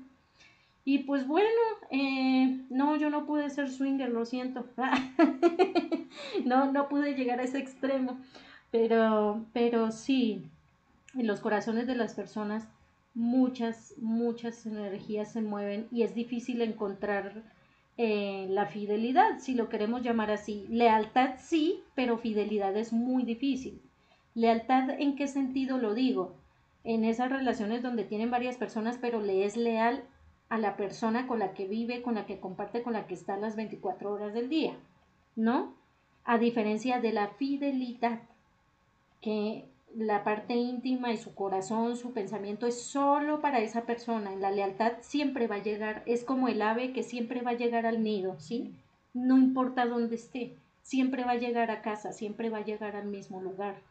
Y 0.84 1.00
pues 1.00 1.26
bueno, 1.26 1.48
eh, 1.90 2.64
no, 2.70 2.96
yo 2.96 3.10
no 3.10 3.26
pude 3.26 3.50
ser 3.50 3.70
swinger, 3.70 4.08
lo 4.08 4.24
siento. 4.24 4.66
no, 6.46 6.72
no 6.72 6.88
pude 6.88 7.14
llegar 7.14 7.40
a 7.40 7.44
ese 7.44 7.58
extremo. 7.58 8.18
Pero, 8.70 9.44
pero 9.52 9.90
sí, 9.90 10.46
en 11.14 11.26
los 11.26 11.40
corazones 11.40 11.86
de 11.86 11.94
las 11.94 12.14
personas 12.14 12.66
muchas, 13.12 13.94
muchas 13.98 14.64
energías 14.64 15.32
se 15.32 15.42
mueven 15.42 15.88
y 15.90 16.02
es 16.04 16.14
difícil 16.14 16.62
encontrar 16.62 17.42
eh, 17.98 18.46
la 18.48 18.64
fidelidad, 18.64 19.40
si 19.40 19.54
lo 19.54 19.68
queremos 19.68 20.02
llamar 20.02 20.30
así. 20.30 20.64
Lealtad 20.70 21.34
sí, 21.38 21.82
pero 21.94 22.16
fidelidad 22.16 22.74
es 22.78 22.94
muy 22.94 23.24
difícil. 23.24 23.82
Lealtad, 24.40 24.88
¿en 24.98 25.16
qué 25.16 25.28
sentido 25.28 25.76
lo 25.76 25.92
digo? 25.92 26.32
En 26.82 27.04
esas 27.04 27.30
relaciones 27.30 27.82
donde 27.82 28.04
tienen 28.04 28.30
varias 28.30 28.56
personas, 28.56 28.96
pero 28.98 29.20
le 29.20 29.44
es 29.44 29.54
leal 29.54 30.02
a 30.48 30.56
la 30.56 30.78
persona 30.78 31.26
con 31.26 31.38
la 31.38 31.52
que 31.52 31.66
vive, 31.66 32.00
con 32.00 32.14
la 32.14 32.24
que 32.24 32.40
comparte, 32.40 32.82
con 32.82 32.94
la 32.94 33.06
que 33.06 33.12
está 33.12 33.36
las 33.36 33.54
24 33.54 34.10
horas 34.10 34.32
del 34.32 34.48
día, 34.48 34.78
¿no? 35.36 35.74
A 36.24 36.38
diferencia 36.38 37.00
de 37.00 37.12
la 37.12 37.28
fidelidad, 37.28 38.20
que 39.20 39.66
la 39.94 40.24
parte 40.24 40.54
íntima 40.54 41.12
y 41.12 41.18
su 41.18 41.34
corazón, 41.34 41.98
su 41.98 42.14
pensamiento 42.14 42.66
es 42.66 42.80
solo 42.80 43.42
para 43.42 43.58
esa 43.58 43.82
persona. 43.82 44.34
La 44.36 44.50
lealtad 44.50 44.92
siempre 45.02 45.48
va 45.48 45.56
a 45.56 45.62
llegar, 45.62 46.02
es 46.06 46.24
como 46.24 46.48
el 46.48 46.62
ave 46.62 46.94
que 46.94 47.02
siempre 47.02 47.42
va 47.42 47.50
a 47.50 47.58
llegar 47.58 47.84
al 47.84 48.02
nido, 48.02 48.40
¿sí? 48.40 48.72
No 49.12 49.36
importa 49.36 49.84
dónde 49.84 50.14
esté, 50.14 50.56
siempre 50.80 51.24
va 51.24 51.32
a 51.32 51.38
llegar 51.38 51.70
a 51.70 51.82
casa, 51.82 52.14
siempre 52.14 52.48
va 52.48 52.58
a 52.58 52.64
llegar 52.64 52.96
al 52.96 53.06
mismo 53.06 53.42
lugar. 53.42 53.89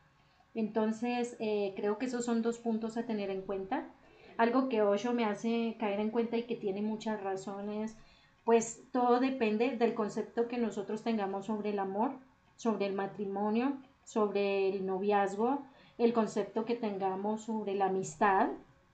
Entonces, 0.53 1.35
eh, 1.39 1.73
creo 1.75 1.97
que 1.97 2.07
esos 2.07 2.25
son 2.25 2.41
dos 2.41 2.59
puntos 2.59 2.97
a 2.97 3.05
tener 3.05 3.29
en 3.29 3.41
cuenta. 3.41 3.89
Algo 4.37 4.69
que 4.69 4.81
Osho 4.81 5.13
me 5.13 5.25
hace 5.25 5.75
caer 5.79 5.99
en 5.99 6.11
cuenta 6.11 6.37
y 6.37 6.43
que 6.43 6.55
tiene 6.55 6.81
muchas 6.81 7.21
razones, 7.21 7.97
pues 8.45 8.81
todo 8.91 9.19
depende 9.19 9.75
del 9.77 9.93
concepto 9.93 10.47
que 10.47 10.57
nosotros 10.57 11.03
tengamos 11.03 11.45
sobre 11.45 11.69
el 11.71 11.79
amor, 11.79 12.13
sobre 12.55 12.85
el 12.85 12.93
matrimonio, 12.93 13.77
sobre 14.03 14.69
el 14.69 14.85
noviazgo, 14.85 15.63
el 15.97 16.13
concepto 16.13 16.65
que 16.65 16.75
tengamos 16.75 17.43
sobre 17.43 17.75
la 17.75 17.87
amistad, 17.87 18.49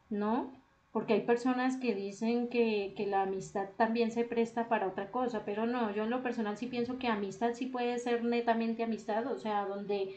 ¿no? 0.09 0.51
Porque 0.91 1.13
hay 1.13 1.21
personas 1.21 1.77
que 1.77 1.93
dicen 1.93 2.49
que, 2.49 2.93
que, 2.95 3.05
la 3.05 3.21
amistad 3.21 3.69
también 3.77 4.11
se 4.11 4.23
presta 4.23 4.67
para 4.67 4.87
otra 4.87 5.11
cosa, 5.11 5.43
pero 5.45 5.65
no, 5.65 5.93
yo 5.93 6.03
en 6.03 6.09
lo 6.09 6.23
personal 6.23 6.57
sí 6.57 6.67
pienso 6.67 6.97
que 6.97 7.07
amistad 7.07 7.53
sí 7.53 7.65
puede 7.65 7.99
ser 7.99 8.23
netamente 8.23 8.83
amistad, 8.83 9.27
o 9.27 9.37
sea, 9.37 9.65
donde 9.65 10.15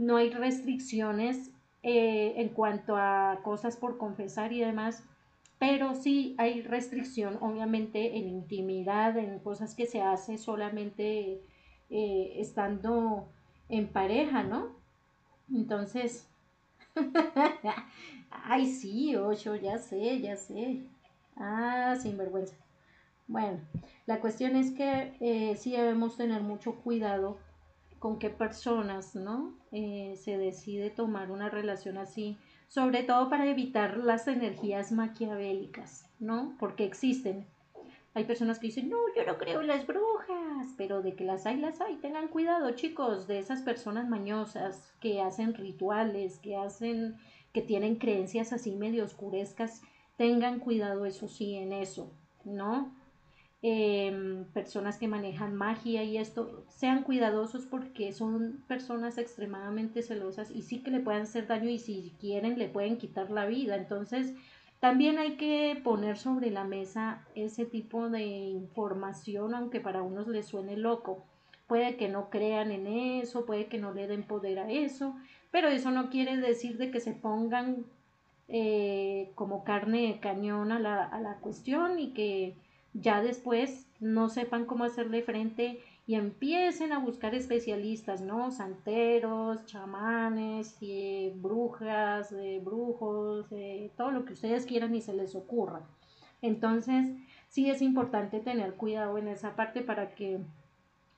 no 0.00 0.16
hay 0.16 0.30
restricciones 0.30 1.50
eh, 1.82 2.32
en 2.36 2.48
cuanto 2.48 2.96
a 2.96 3.40
cosas 3.44 3.76
por 3.76 3.98
confesar 3.98 4.50
y 4.52 4.60
demás, 4.60 5.04
pero 5.58 5.94
sí 5.94 6.34
hay 6.38 6.62
restricción, 6.62 7.36
obviamente, 7.42 8.16
en 8.16 8.26
intimidad, 8.26 9.18
en 9.18 9.38
cosas 9.40 9.74
que 9.74 9.86
se 9.86 10.00
hace 10.00 10.38
solamente 10.38 11.42
eh, 11.90 12.32
estando 12.36 13.28
en 13.68 13.88
pareja, 13.88 14.42
¿no? 14.42 14.74
Entonces, 15.52 16.26
ay, 18.30 18.66
sí, 18.72 19.16
ocho, 19.16 19.54
ya 19.54 19.76
sé, 19.76 20.22
ya 20.22 20.36
sé. 20.36 20.80
Ah, 21.36 21.94
sin 22.00 22.16
vergüenza. 22.16 22.54
Bueno, 23.28 23.60
la 24.06 24.20
cuestión 24.20 24.56
es 24.56 24.70
que 24.70 25.14
eh, 25.20 25.56
sí 25.56 25.72
debemos 25.72 26.16
tener 26.16 26.40
mucho 26.40 26.76
cuidado 26.76 27.38
con 27.98 28.18
qué 28.18 28.30
personas, 28.30 29.14
¿no? 29.14 29.59
Eh, 29.72 30.14
se 30.16 30.36
decide 30.36 30.90
tomar 30.90 31.30
una 31.30 31.48
relación 31.48 31.96
así, 31.96 32.38
sobre 32.66 33.04
todo 33.04 33.28
para 33.28 33.48
evitar 33.48 33.98
las 33.98 34.26
energías 34.26 34.90
maquiavélicas, 34.90 36.10
¿no? 36.18 36.56
Porque 36.58 36.84
existen. 36.84 37.46
Hay 38.14 38.24
personas 38.24 38.58
que 38.58 38.66
dicen, 38.66 38.90
no, 38.90 38.98
yo 39.14 39.24
no 39.24 39.38
creo 39.38 39.60
en 39.60 39.68
las 39.68 39.86
brujas, 39.86 40.74
pero 40.76 41.00
de 41.00 41.14
que 41.14 41.24
las 41.24 41.46
hay, 41.46 41.58
las 41.58 41.80
hay. 41.80 41.96
Tengan 41.96 42.26
cuidado, 42.26 42.72
chicos, 42.72 43.28
de 43.28 43.38
esas 43.38 43.62
personas 43.62 44.08
mañosas 44.08 44.92
que 45.00 45.20
hacen 45.20 45.54
rituales, 45.54 46.40
que 46.40 46.56
hacen, 46.56 47.16
que 47.52 47.62
tienen 47.62 47.96
creencias 47.96 48.52
así 48.52 48.74
medio 48.74 49.04
oscurescas. 49.04 49.82
Tengan 50.16 50.58
cuidado, 50.58 51.06
eso 51.06 51.28
sí, 51.28 51.54
en 51.54 51.72
eso, 51.72 52.12
¿no? 52.44 52.92
Em, 53.62 54.44
personas 54.54 54.96
que 54.96 55.06
manejan 55.06 55.54
magia 55.54 56.02
y 56.02 56.16
esto, 56.16 56.64
sean 56.68 57.02
cuidadosos 57.02 57.66
porque 57.66 58.10
son 58.14 58.64
personas 58.66 59.18
extremadamente 59.18 60.02
celosas 60.02 60.50
y 60.50 60.62
sí 60.62 60.82
que 60.82 60.90
le 60.90 61.00
pueden 61.00 61.22
hacer 61.22 61.46
daño 61.46 61.68
y 61.68 61.78
si 61.78 62.14
quieren 62.18 62.58
le 62.58 62.68
pueden 62.68 62.96
quitar 62.96 63.30
la 63.30 63.44
vida. 63.44 63.76
Entonces, 63.76 64.34
también 64.80 65.18
hay 65.18 65.36
que 65.36 65.78
poner 65.84 66.16
sobre 66.16 66.50
la 66.50 66.64
mesa 66.64 67.26
ese 67.34 67.66
tipo 67.66 68.08
de 68.08 68.22
información, 68.22 69.54
aunque 69.54 69.80
para 69.80 70.02
unos 70.02 70.26
les 70.26 70.46
suene 70.46 70.78
loco. 70.78 71.22
Puede 71.66 71.96
que 71.96 72.08
no 72.08 72.30
crean 72.30 72.70
en 72.70 72.86
eso, 72.86 73.44
puede 73.44 73.66
que 73.66 73.78
no 73.78 73.92
le 73.92 74.06
den 74.06 74.22
poder 74.22 74.58
a 74.58 74.70
eso, 74.70 75.14
pero 75.50 75.68
eso 75.68 75.90
no 75.90 76.08
quiere 76.08 76.38
decir 76.38 76.78
de 76.78 76.90
que 76.90 77.00
se 77.00 77.12
pongan 77.12 77.84
eh, 78.48 79.32
como 79.34 79.64
carne 79.64 80.06
de 80.06 80.20
cañón 80.20 80.72
a 80.72 80.78
la, 80.78 81.04
a 81.04 81.20
la 81.20 81.36
cuestión 81.36 81.98
y 81.98 82.14
que 82.14 82.56
ya 82.94 83.22
después 83.22 83.86
no 84.00 84.28
sepan 84.28 84.64
cómo 84.64 84.84
hacerle 84.84 85.22
frente 85.22 85.80
y 86.06 86.16
empiecen 86.16 86.92
a 86.92 86.98
buscar 86.98 87.34
especialistas, 87.34 88.20
¿no? 88.20 88.50
Santeros, 88.50 89.64
chamanes, 89.66 90.76
y 90.80 91.30
brujas, 91.36 92.34
brujos, 92.64 93.46
todo 93.96 94.10
lo 94.10 94.24
que 94.24 94.32
ustedes 94.32 94.66
quieran 94.66 94.94
y 94.94 95.02
se 95.02 95.14
les 95.14 95.36
ocurra. 95.36 95.82
Entonces, 96.42 97.14
sí 97.48 97.70
es 97.70 97.82
importante 97.82 98.40
tener 98.40 98.74
cuidado 98.74 99.18
en 99.18 99.28
esa 99.28 99.54
parte 99.54 99.82
para 99.82 100.14
que 100.14 100.40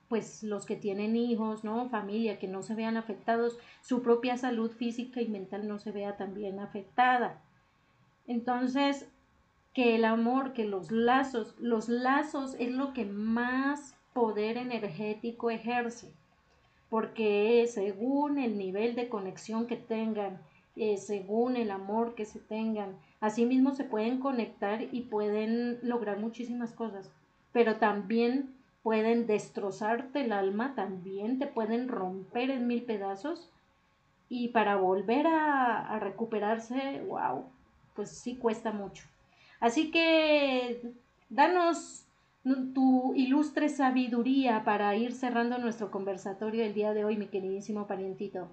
pues 0.09 0.43
los 0.43 0.67
que 0.67 0.77
tienen 0.77 1.17
hijos, 1.17 1.65
¿no? 1.65 1.89
Familia, 1.89 2.39
que 2.39 2.47
no 2.47 2.63
se 2.63 2.75
vean 2.75 2.99
afectados, 2.99 3.57
su 3.81 4.03
propia 4.03 4.37
salud 4.37 4.71
física 4.71 5.23
y 5.23 5.29
mental 5.29 5.67
no 5.67 5.79
se 5.79 5.91
vea 5.91 6.19
también 6.19 6.61
afectada. 6.61 7.41
Entonces, 8.27 9.09
que 9.73 9.95
el 9.95 10.05
amor, 10.05 10.53
que 10.53 10.65
los 10.65 10.91
lazos, 10.91 11.55
los 11.59 11.89
lazos 11.89 12.57
es 12.59 12.71
lo 12.71 12.93
que 12.93 13.07
más 13.07 13.97
poder 14.13 14.59
energético 14.59 15.51
ejerce, 15.51 16.13
porque 16.91 17.67
según 17.73 18.39
el 18.39 18.59
nivel 18.59 18.95
de 18.95 19.09
conexión 19.09 19.67
que 19.67 19.77
tengan, 19.77 20.41
según 20.97 21.57
el 21.57 21.71
amor 21.71 22.15
que 22.15 22.27
se 22.27 22.39
tengan, 22.39 22.97
asimismo 23.21 23.75
se 23.75 23.85
pueden 23.85 24.21
conectar 24.21 24.83
y 24.93 25.03
pueden 25.03 25.79
lograr 25.83 26.19
muchísimas 26.19 26.73
cosas, 26.73 27.11
pero 27.53 27.77
también 27.77 28.55
pueden 28.83 29.27
destrozarte 29.27 30.23
el 30.23 30.33
alma, 30.33 30.75
también 30.75 31.39
te 31.39 31.47
pueden 31.47 31.89
romper 31.89 32.51
en 32.51 32.67
mil 32.67 32.83
pedazos 32.83 33.51
y 34.29 34.49
para 34.49 34.77
volver 34.77 35.27
a, 35.27 35.87
a 35.87 35.99
recuperarse, 35.99 37.03
wow, 37.07 37.45
pues 37.95 38.11
sí 38.11 38.37
cuesta 38.37 38.73
mucho. 38.73 39.12
Así 39.63 39.93
que 39.93 40.83
danos 41.31 42.05
tu 42.75 43.15
ilustre 43.15 43.69
sabiduría 43.69 44.65
para 44.65 44.97
ir 44.97 45.13
cerrando 45.13 45.57
nuestro 45.59 45.93
conversatorio 45.93 46.65
el 46.65 46.75
día 46.75 46.93
de 46.93 47.05
hoy, 47.05 47.17
mi 47.17 47.27
queridísimo 47.27 47.87
parientito. 47.87 48.49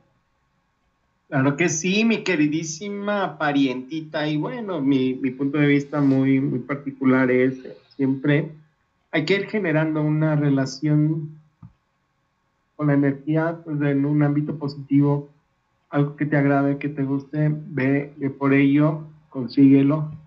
Claro 1.27 1.57
que 1.57 1.67
sí, 1.67 2.05
mi 2.05 2.23
queridísima 2.23 3.39
parientita. 3.39 4.27
Y 4.27 4.37
bueno, 4.37 4.81
mi, 4.81 5.15
punto 5.31 5.57
de 5.57 5.65
vista 5.65 5.99
muy, 5.99 6.39
muy 6.39 6.59
particular 6.59 7.31
es 7.31 7.57
siempre 7.95 8.51
hay 9.09 9.25
que 9.25 9.33
ir 9.33 9.47
generando 9.47 10.03
una 10.03 10.35
relación 10.35 11.39
con 12.75 12.85
la 12.85 12.93
energía 12.93 13.57
pues, 13.63 13.81
en 13.81 14.05
un 14.05 14.21
ámbito 14.21 14.59
positivo, 14.59 15.27
algo 15.89 16.15
que 16.15 16.27
te 16.27 16.37
agrade, 16.37 16.77
que 16.77 16.89
te 16.89 17.01
guste, 17.03 17.49
ve, 17.51 18.13
ve 18.15 18.29
por 18.29 18.53
ello, 18.53 19.07
consíguelo. 19.31 20.18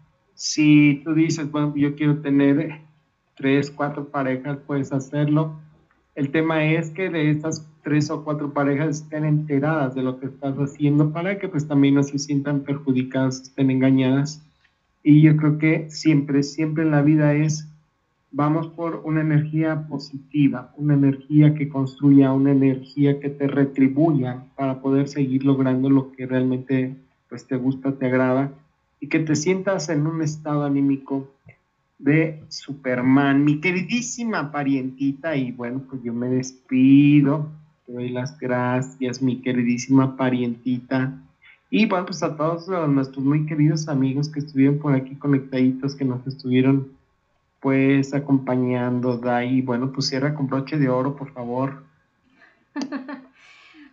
Si 0.44 1.00
tú 1.04 1.14
dices, 1.14 1.52
bueno, 1.52 1.72
yo 1.76 1.94
quiero 1.94 2.18
tener 2.18 2.80
tres, 3.36 3.70
cuatro 3.70 4.08
parejas, 4.08 4.58
puedes 4.66 4.92
hacerlo. 4.92 5.60
El 6.16 6.32
tema 6.32 6.64
es 6.64 6.90
que 6.90 7.10
de 7.10 7.30
estas 7.30 7.64
tres 7.84 8.10
o 8.10 8.24
cuatro 8.24 8.52
parejas 8.52 9.02
estén 9.02 9.24
enteradas 9.24 9.94
de 9.94 10.02
lo 10.02 10.18
que 10.18 10.26
estás 10.26 10.56
haciendo 10.56 11.12
para 11.12 11.38
que 11.38 11.46
pues 11.46 11.68
también 11.68 11.94
no 11.94 12.02
se 12.02 12.18
sientan 12.18 12.62
perjudicadas, 12.62 13.40
estén 13.40 13.70
engañadas. 13.70 14.44
Y 15.04 15.22
yo 15.22 15.36
creo 15.36 15.58
que 15.58 15.88
siempre, 15.90 16.42
siempre 16.42 16.82
en 16.82 16.90
la 16.90 17.02
vida 17.02 17.34
es, 17.34 17.68
vamos 18.32 18.66
por 18.66 19.02
una 19.04 19.20
energía 19.20 19.86
positiva, 19.86 20.74
una 20.76 20.94
energía 20.94 21.54
que 21.54 21.68
construya, 21.68 22.32
una 22.32 22.50
energía 22.50 23.20
que 23.20 23.30
te 23.30 23.46
retribuya 23.46 24.42
para 24.56 24.80
poder 24.80 25.06
seguir 25.06 25.44
logrando 25.44 25.88
lo 25.88 26.10
que 26.10 26.26
realmente 26.26 26.96
pues 27.28 27.46
te 27.46 27.54
gusta, 27.54 27.92
te 27.92 28.06
agrada 28.06 28.50
y 29.02 29.08
que 29.08 29.18
te 29.18 29.34
sientas 29.34 29.88
en 29.88 30.06
un 30.06 30.22
estado 30.22 30.64
anímico 30.64 31.28
de 31.98 32.40
Superman, 32.48 33.44
mi 33.44 33.60
queridísima 33.60 34.52
parientita, 34.52 35.34
y 35.34 35.50
bueno, 35.50 35.82
pues 35.90 36.04
yo 36.04 36.14
me 36.14 36.28
despido, 36.28 37.50
te 37.84 37.94
doy 37.94 38.10
las 38.10 38.38
gracias, 38.38 39.20
mi 39.20 39.42
queridísima 39.42 40.16
parientita, 40.16 41.20
y 41.68 41.86
bueno, 41.86 42.06
pues 42.06 42.22
a 42.22 42.36
todos 42.36 42.68
nuestros 42.88 43.24
muy 43.24 43.44
queridos 43.44 43.88
amigos 43.88 44.28
que 44.28 44.38
estuvieron 44.38 44.78
por 44.78 44.94
aquí 44.94 45.16
conectaditos, 45.16 45.96
que 45.96 46.04
nos 46.04 46.24
estuvieron 46.24 46.92
pues 47.58 48.14
acompañando, 48.14 49.18
Dai, 49.18 49.62
bueno, 49.62 49.90
pues 49.90 50.06
cierra 50.06 50.32
con 50.32 50.46
broche 50.46 50.78
de 50.78 50.88
oro, 50.88 51.16
por 51.16 51.32
favor. 51.32 51.82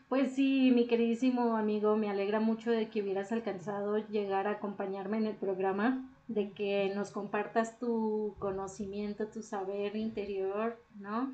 Pues 0.10 0.32
sí, 0.34 0.72
mi 0.74 0.88
queridísimo 0.88 1.55
amigo, 1.55 1.95
me 1.95 2.10
alegra 2.10 2.39
mucho 2.39 2.72
de 2.72 2.89
que 2.89 3.03
hubieras 3.03 3.32
alcanzado 3.32 3.99
llegar 4.07 4.47
a 4.47 4.53
acompañarme 4.53 5.18
en 5.18 5.28
el 5.28 5.36
programa 5.36 6.10
de 6.28 6.49
que 6.49 6.91
nos 6.95 7.12
compartas 7.12 7.78
tu 7.78 8.34
conocimiento, 8.39 9.28
tu 9.28 9.43
saber 9.43 9.95
interior, 9.95 10.82
¿no? 10.99 11.32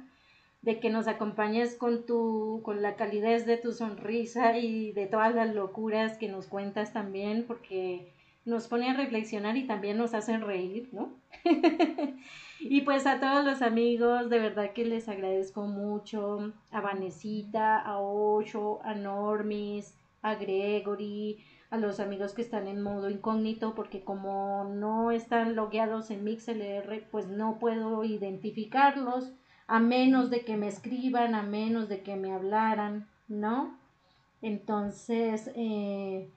De 0.61 0.81
que 0.81 0.89
nos 0.89 1.07
acompañes 1.07 1.75
con 1.75 2.05
tu, 2.05 2.59
con 2.65 2.81
la 2.81 2.97
calidez 2.97 3.45
de 3.45 3.55
tu 3.55 3.71
sonrisa 3.71 4.57
y 4.57 4.91
de 4.91 5.05
todas 5.05 5.33
las 5.33 5.55
locuras 5.55 6.17
que 6.17 6.27
nos 6.27 6.47
cuentas 6.47 6.91
también, 6.91 7.45
porque 7.47 8.11
nos 8.43 8.67
pone 8.67 8.89
a 8.89 8.93
reflexionar 8.93 9.55
y 9.55 9.67
también 9.67 9.97
nos 9.97 10.13
hacen 10.13 10.41
reír, 10.41 10.89
¿no? 10.91 11.13
y 12.59 12.81
pues 12.81 13.05
a 13.05 13.19
todos 13.19 13.43
los 13.45 13.61
amigos, 13.61 14.29
de 14.29 14.39
verdad 14.39 14.73
que 14.73 14.85
les 14.85 15.07
agradezco 15.09 15.63
mucho, 15.63 16.53
a 16.71 16.81
Vanesita, 16.81 17.79
a 17.79 17.99
Ocho, 17.99 18.79
a 18.83 18.93
Normis, 18.93 19.95
a 20.21 20.35
Gregory, 20.35 21.43
a 21.69 21.77
los 21.77 21.99
amigos 21.99 22.33
que 22.33 22.41
están 22.41 22.67
en 22.67 22.81
modo 22.81 23.09
incógnito 23.09 23.75
porque 23.75 24.03
como 24.03 24.65
no 24.73 25.11
están 25.11 25.55
logueados 25.55 26.09
en 26.11 26.23
MixLR 26.23 27.03
pues 27.11 27.27
no 27.27 27.59
puedo 27.59 28.03
identificarlos 28.03 29.31
a 29.67 29.79
menos 29.79 30.29
de 30.29 30.41
que 30.41 30.57
me 30.57 30.67
escriban, 30.67 31.35
a 31.35 31.41
menos 31.41 31.89
de 31.89 32.01
que 32.01 32.15
me 32.15 32.31
hablaran, 32.33 33.07
¿no? 33.27 33.77
Entonces, 34.41 35.51
eh, 35.55 36.29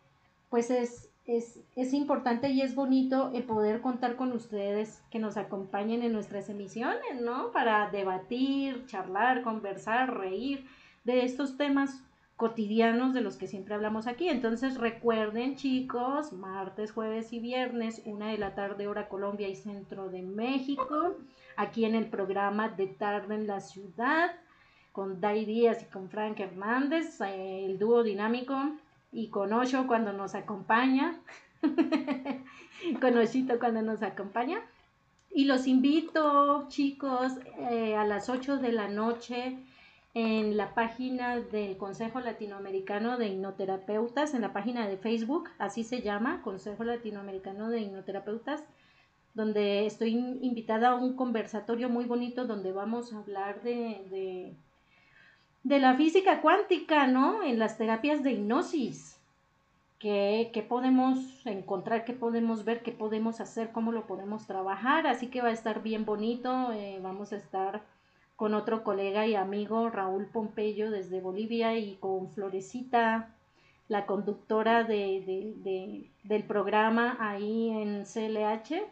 pues 0.48 0.70
es, 0.70 1.07
es, 1.28 1.60
es, 1.76 1.92
importante 1.92 2.48
y 2.48 2.62
es 2.62 2.74
bonito 2.74 3.30
el 3.34 3.44
poder 3.44 3.82
contar 3.82 4.16
con 4.16 4.32
ustedes 4.32 5.02
que 5.10 5.18
nos 5.18 5.36
acompañen 5.36 6.02
en 6.02 6.12
nuestras 6.12 6.48
emisiones, 6.48 7.20
¿no? 7.20 7.52
Para 7.52 7.90
debatir, 7.90 8.86
charlar, 8.86 9.42
conversar, 9.42 10.18
reír 10.18 10.64
de 11.04 11.24
estos 11.24 11.58
temas 11.58 12.02
cotidianos 12.36 13.12
de 13.12 13.20
los 13.20 13.36
que 13.36 13.46
siempre 13.46 13.74
hablamos 13.74 14.06
aquí. 14.06 14.28
Entonces 14.28 14.78
recuerden 14.78 15.56
chicos, 15.56 16.32
martes, 16.32 16.92
jueves 16.92 17.32
y 17.32 17.40
viernes, 17.40 18.00
una 18.06 18.28
de 18.28 18.38
la 18.38 18.54
tarde 18.54 18.86
hora 18.86 19.08
Colombia 19.08 19.48
y 19.48 19.56
centro 19.56 20.08
de 20.08 20.22
México, 20.22 21.16
aquí 21.56 21.84
en 21.84 21.94
el 21.94 22.06
programa 22.06 22.70
de 22.70 22.86
tarde 22.86 23.34
en 23.34 23.46
la 23.46 23.60
ciudad, 23.60 24.30
con 24.92 25.20
Dai 25.20 25.44
Díaz 25.44 25.82
y 25.82 25.86
con 25.86 26.08
Frank 26.08 26.40
Hernández, 26.40 27.20
eh, 27.20 27.66
el 27.66 27.78
dúo 27.78 28.02
dinámico, 28.02 28.56
y 29.12 29.28
con 29.28 29.52
Osho 29.52 29.86
cuando 29.86 30.12
nos 30.12 30.34
acompaña, 30.34 31.18
con 33.00 33.16
Oshito 33.16 33.58
cuando 33.58 33.82
nos 33.82 34.02
acompaña. 34.02 34.60
Y 35.30 35.44
los 35.44 35.66
invito, 35.66 36.66
chicos, 36.68 37.32
eh, 37.70 37.96
a 37.96 38.04
las 38.04 38.28
8 38.28 38.58
de 38.58 38.72
la 38.72 38.88
noche 38.88 39.58
en 40.14 40.56
la 40.56 40.74
página 40.74 41.38
del 41.38 41.76
Consejo 41.76 42.20
Latinoamericano 42.20 43.18
de 43.18 43.28
Hipnoterapeutas, 43.28 44.34
en 44.34 44.40
la 44.40 44.52
página 44.52 44.88
de 44.88 44.96
Facebook, 44.96 45.50
así 45.58 45.84
se 45.84 46.00
llama, 46.00 46.42
Consejo 46.42 46.82
Latinoamericano 46.82 47.68
de 47.68 47.82
Hipnoterapeutas, 47.82 48.64
donde 49.34 49.86
estoy 49.86 50.14
invitada 50.40 50.90
a 50.90 50.94
un 50.96 51.14
conversatorio 51.14 51.88
muy 51.88 52.06
bonito 52.06 52.46
donde 52.46 52.72
vamos 52.72 53.12
a 53.12 53.18
hablar 53.18 53.62
de, 53.62 54.06
de, 54.10 54.56
la 55.68 55.94
física 55.94 56.40
cuántica, 56.40 57.06
¿no? 57.06 57.42
En 57.42 57.58
las 57.58 57.76
terapias 57.76 58.22
de 58.22 58.32
hipnosis. 58.32 59.20
¿Qué, 59.98 60.64
podemos 60.68 61.44
encontrar, 61.44 62.04
qué 62.04 62.12
podemos 62.12 62.64
ver, 62.64 62.82
qué 62.82 62.92
podemos 62.92 63.40
hacer, 63.40 63.72
cómo 63.72 63.92
lo 63.92 64.06
podemos 64.06 64.46
trabajar. 64.46 65.06
Así 65.06 65.26
que 65.26 65.42
va 65.42 65.48
a 65.48 65.52
estar 65.52 65.82
bien 65.82 66.06
bonito. 66.06 66.72
Eh, 66.72 67.00
vamos 67.02 67.32
a 67.32 67.36
estar 67.36 67.82
con 68.36 68.54
otro 68.54 68.84
colega 68.84 69.26
y 69.26 69.34
amigo, 69.34 69.90
Raúl 69.90 70.26
Pompeyo, 70.26 70.90
desde 70.90 71.20
Bolivia, 71.20 71.76
y 71.76 71.96
con 71.96 72.30
Florecita, 72.30 73.34
la 73.88 74.06
conductora 74.06 74.84
de, 74.84 76.06
del 76.22 76.44
programa 76.44 77.16
ahí 77.18 77.70
en 77.70 78.04
CLH, 78.04 78.86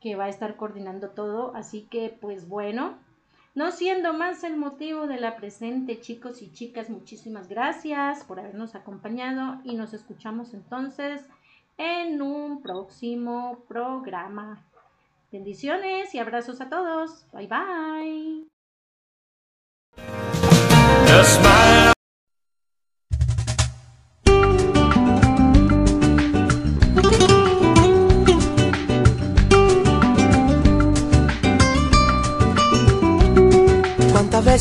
que 0.00 0.16
va 0.16 0.24
a 0.24 0.28
estar 0.30 0.56
coordinando 0.56 1.10
todo. 1.10 1.54
Así 1.54 1.82
que, 1.82 2.08
pues 2.08 2.48
bueno, 2.48 2.98
no 3.54 3.70
siendo 3.70 4.12
más 4.12 4.42
el 4.44 4.56
motivo 4.56 5.06
de 5.06 5.20
la 5.20 5.36
presente, 5.36 6.00
chicos 6.00 6.42
y 6.42 6.52
chicas, 6.52 6.90
muchísimas 6.90 7.48
gracias 7.48 8.24
por 8.24 8.40
habernos 8.40 8.74
acompañado 8.74 9.60
y 9.64 9.76
nos 9.76 9.94
escuchamos 9.94 10.54
entonces 10.54 11.22
en 11.78 12.20
un 12.20 12.62
próximo 12.62 13.64
programa. 13.68 14.64
Bendiciones 15.30 16.14
y 16.14 16.18
abrazos 16.18 16.60
a 16.60 16.68
todos. 16.68 17.26
Bye 17.32 17.48
bye. 17.48 18.53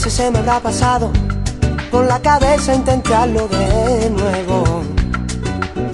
Veces 0.03 0.25
se 0.25 0.31
me 0.31 0.39
habrá 0.39 0.59
pasado 0.59 1.11
por 1.89 2.05
la 2.05 2.19
cabeza 2.19 2.75
intentarlo 2.75 3.47
de 3.47 4.09
nuevo. 4.09 4.81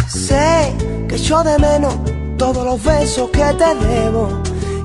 Sé 0.08 0.74
que 1.08 1.16
yo 1.18 1.44
de 1.44 1.60
menos 1.60 1.94
todos 2.38 2.66
los 2.66 2.84
besos 2.84 3.30
que 3.30 3.44
te 3.54 3.76
debo. 3.76 4.30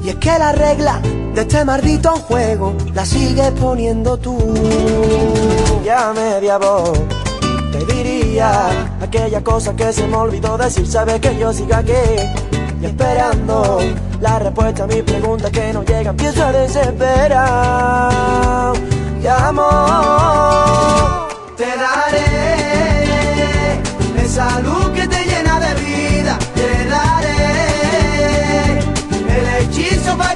Y 0.03 0.11
es 0.11 0.17
que 0.17 0.39
la 0.39 0.53
regla 0.53 1.01
de 1.35 1.41
este 1.41 1.65
maldito 1.65 2.11
juego 2.11 2.75
la 2.93 3.07
sigues 3.07 3.51
poniendo 3.53 4.19
tú. 4.19 4.37
Ya 5.85 6.13
media 6.13 6.59
voz 6.59 6.99
te 7.73 7.79
diría 7.87 8.69
aquella 9.01 9.43
cosa 9.43 9.75
que 9.75 9.91
se 9.93 10.07
me 10.07 10.17
olvidó 10.17 10.59
decir. 10.59 10.87
Sabes 10.87 11.21
que 11.21 11.39
yo 11.39 11.51
sigo 11.53 11.75
aquí 11.75 11.93
esperando 12.83 13.79
la 14.21 14.39
respuesta 14.39 14.85
a 14.85 14.87
mi 14.87 15.01
pregunta 15.01 15.51
que 15.51 15.73
no 15.73 15.83
llega. 15.83 16.11
Empiezo 16.11 16.45
a 16.45 16.53
desesperar. 16.53 18.25
Y 19.25 19.27
amor, 19.27 19.69
te 21.57 21.65
daré 21.65 22.21
esa 24.23 24.61
luz 24.61 24.91
que 24.91 25.09
te 25.09 25.25
llena 25.25 25.59
de 25.61 25.75
vida. 25.83 26.39
Te 26.55 26.85
daré 26.91 28.81
el 29.35 29.47
hechizo 29.63 30.15
para 30.19 30.35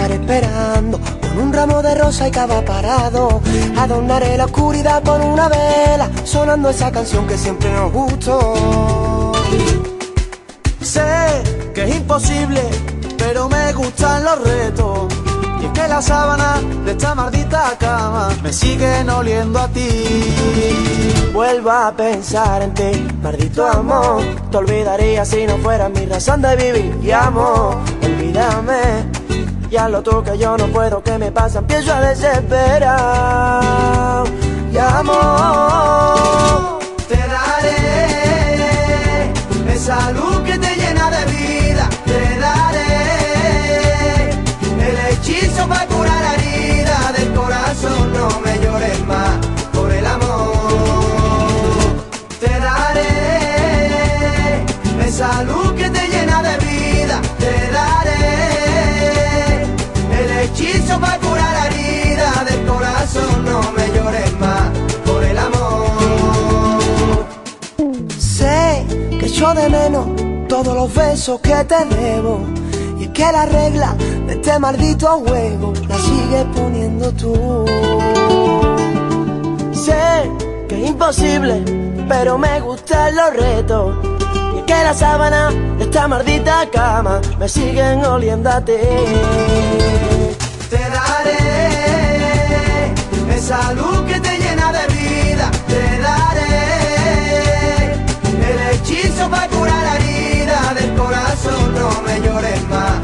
estaré 0.00 0.14
esperando. 0.14 0.98
Con 1.20 1.38
un 1.38 1.52
ramo 1.52 1.82
de 1.82 1.94
rosa 1.94 2.28
y 2.28 2.30
cava 2.30 2.62
parado. 2.62 3.40
Adornaré 3.76 4.36
la 4.36 4.46
oscuridad 4.46 5.02
con 5.02 5.22
una 5.22 5.48
vela 5.48 6.10
Sonando 6.24 6.70
esa 6.70 6.90
canción 6.90 7.26
que 7.26 7.36
siempre 7.36 7.72
nos 7.72 7.92
gustó. 7.92 9.32
Sé 10.80 11.02
que 11.74 11.84
es 11.84 11.96
imposible 11.96 12.62
Pero 13.18 13.48
me 13.48 13.72
gustan 13.72 14.24
los 14.24 14.42
retos. 14.42 15.12
Y 15.60 15.66
es 15.66 15.72
que 15.72 15.88
las 15.88 16.06
sábanas 16.06 16.62
de 16.84 16.92
esta 16.92 17.14
maldita 17.14 17.76
cama 17.78 18.30
Me 18.42 18.52
siguen 18.52 19.10
oliendo 19.10 19.58
a 19.58 19.68
ti. 19.68 19.88
Vuelva 21.32 21.88
a 21.88 21.92
pensar 21.92 22.62
en 22.62 22.74
ti, 22.74 23.08
maldito 23.22 23.66
amor. 23.66 24.22
Te 24.50 24.56
olvidaría 24.56 25.24
si 25.24 25.46
no 25.46 25.58
fuera 25.58 25.88
mi 25.88 26.06
razón 26.06 26.42
de 26.42 26.56
vivir 26.56 26.98
Y 27.02 27.12
amor, 27.12 27.76
olvídame 28.02 29.29
Ya 29.70 29.88
lo 29.88 30.02
que 30.02 30.36
yo 30.36 30.56
no 30.56 30.66
puedo, 30.66 31.00
que 31.00 31.16
me 31.16 31.30
pasa 31.30 31.60
Empiezo 31.60 31.94
a 31.94 32.00
desesperar. 32.00 34.24
Y 34.72 34.78
amor, 34.78 36.80
te 37.06 37.16
daré 37.16 37.72
Esa 39.72 40.10
luz 40.10 40.40
que 40.40 40.58
te 40.58 40.74
llena 40.74 41.08
de 41.10 41.24
vida. 41.26 41.88
Te 42.04 42.38
daré 42.40 44.30
El 44.88 44.98
hechizo 45.12 45.68
para 45.68 45.86
de 69.60 69.68
menos 69.68 70.06
todos 70.48 70.74
los 70.74 70.92
besos 70.94 71.40
que 71.40 71.64
te 71.64 71.84
debo. 71.84 72.40
Y 72.98 73.04
es 73.04 73.10
que 73.10 73.30
la 73.32 73.46
regla 73.46 73.94
de 74.26 74.32
este 74.34 74.58
maldito 74.58 75.22
juego 75.26 75.72
la 75.88 75.96
sigues 75.98 76.46
poniendo 76.54 77.12
tú. 77.12 77.66
Sé 79.72 80.30
que 80.68 80.82
es 80.82 80.90
imposible, 80.90 81.62
pero 82.08 82.38
me 82.38 82.60
gustan 82.60 83.14
los 83.14 83.36
retos. 83.36 83.96
Y 84.54 84.58
es 84.58 84.64
que 84.64 84.72
la 84.72 84.94
sábana 84.94 85.50
de 85.78 85.84
esta 85.84 86.08
maldita 86.08 86.68
cama 86.72 87.20
me 87.38 87.48
siguen 87.48 88.00
ti. 88.64 88.72
Te 90.70 90.78
daré 90.96 91.38
esa 93.36 93.72
luz 93.74 94.00
que 94.08 94.20
te 94.20 94.39
hechizo 99.20 99.30
para 99.30 99.48
curar 99.48 99.82
la 99.84 99.96
herida 99.96 100.74
del 100.74 100.94
corazón. 100.94 101.74
No 101.74 102.02
me 102.02 102.20
llores 102.20 102.68
más 102.68 102.99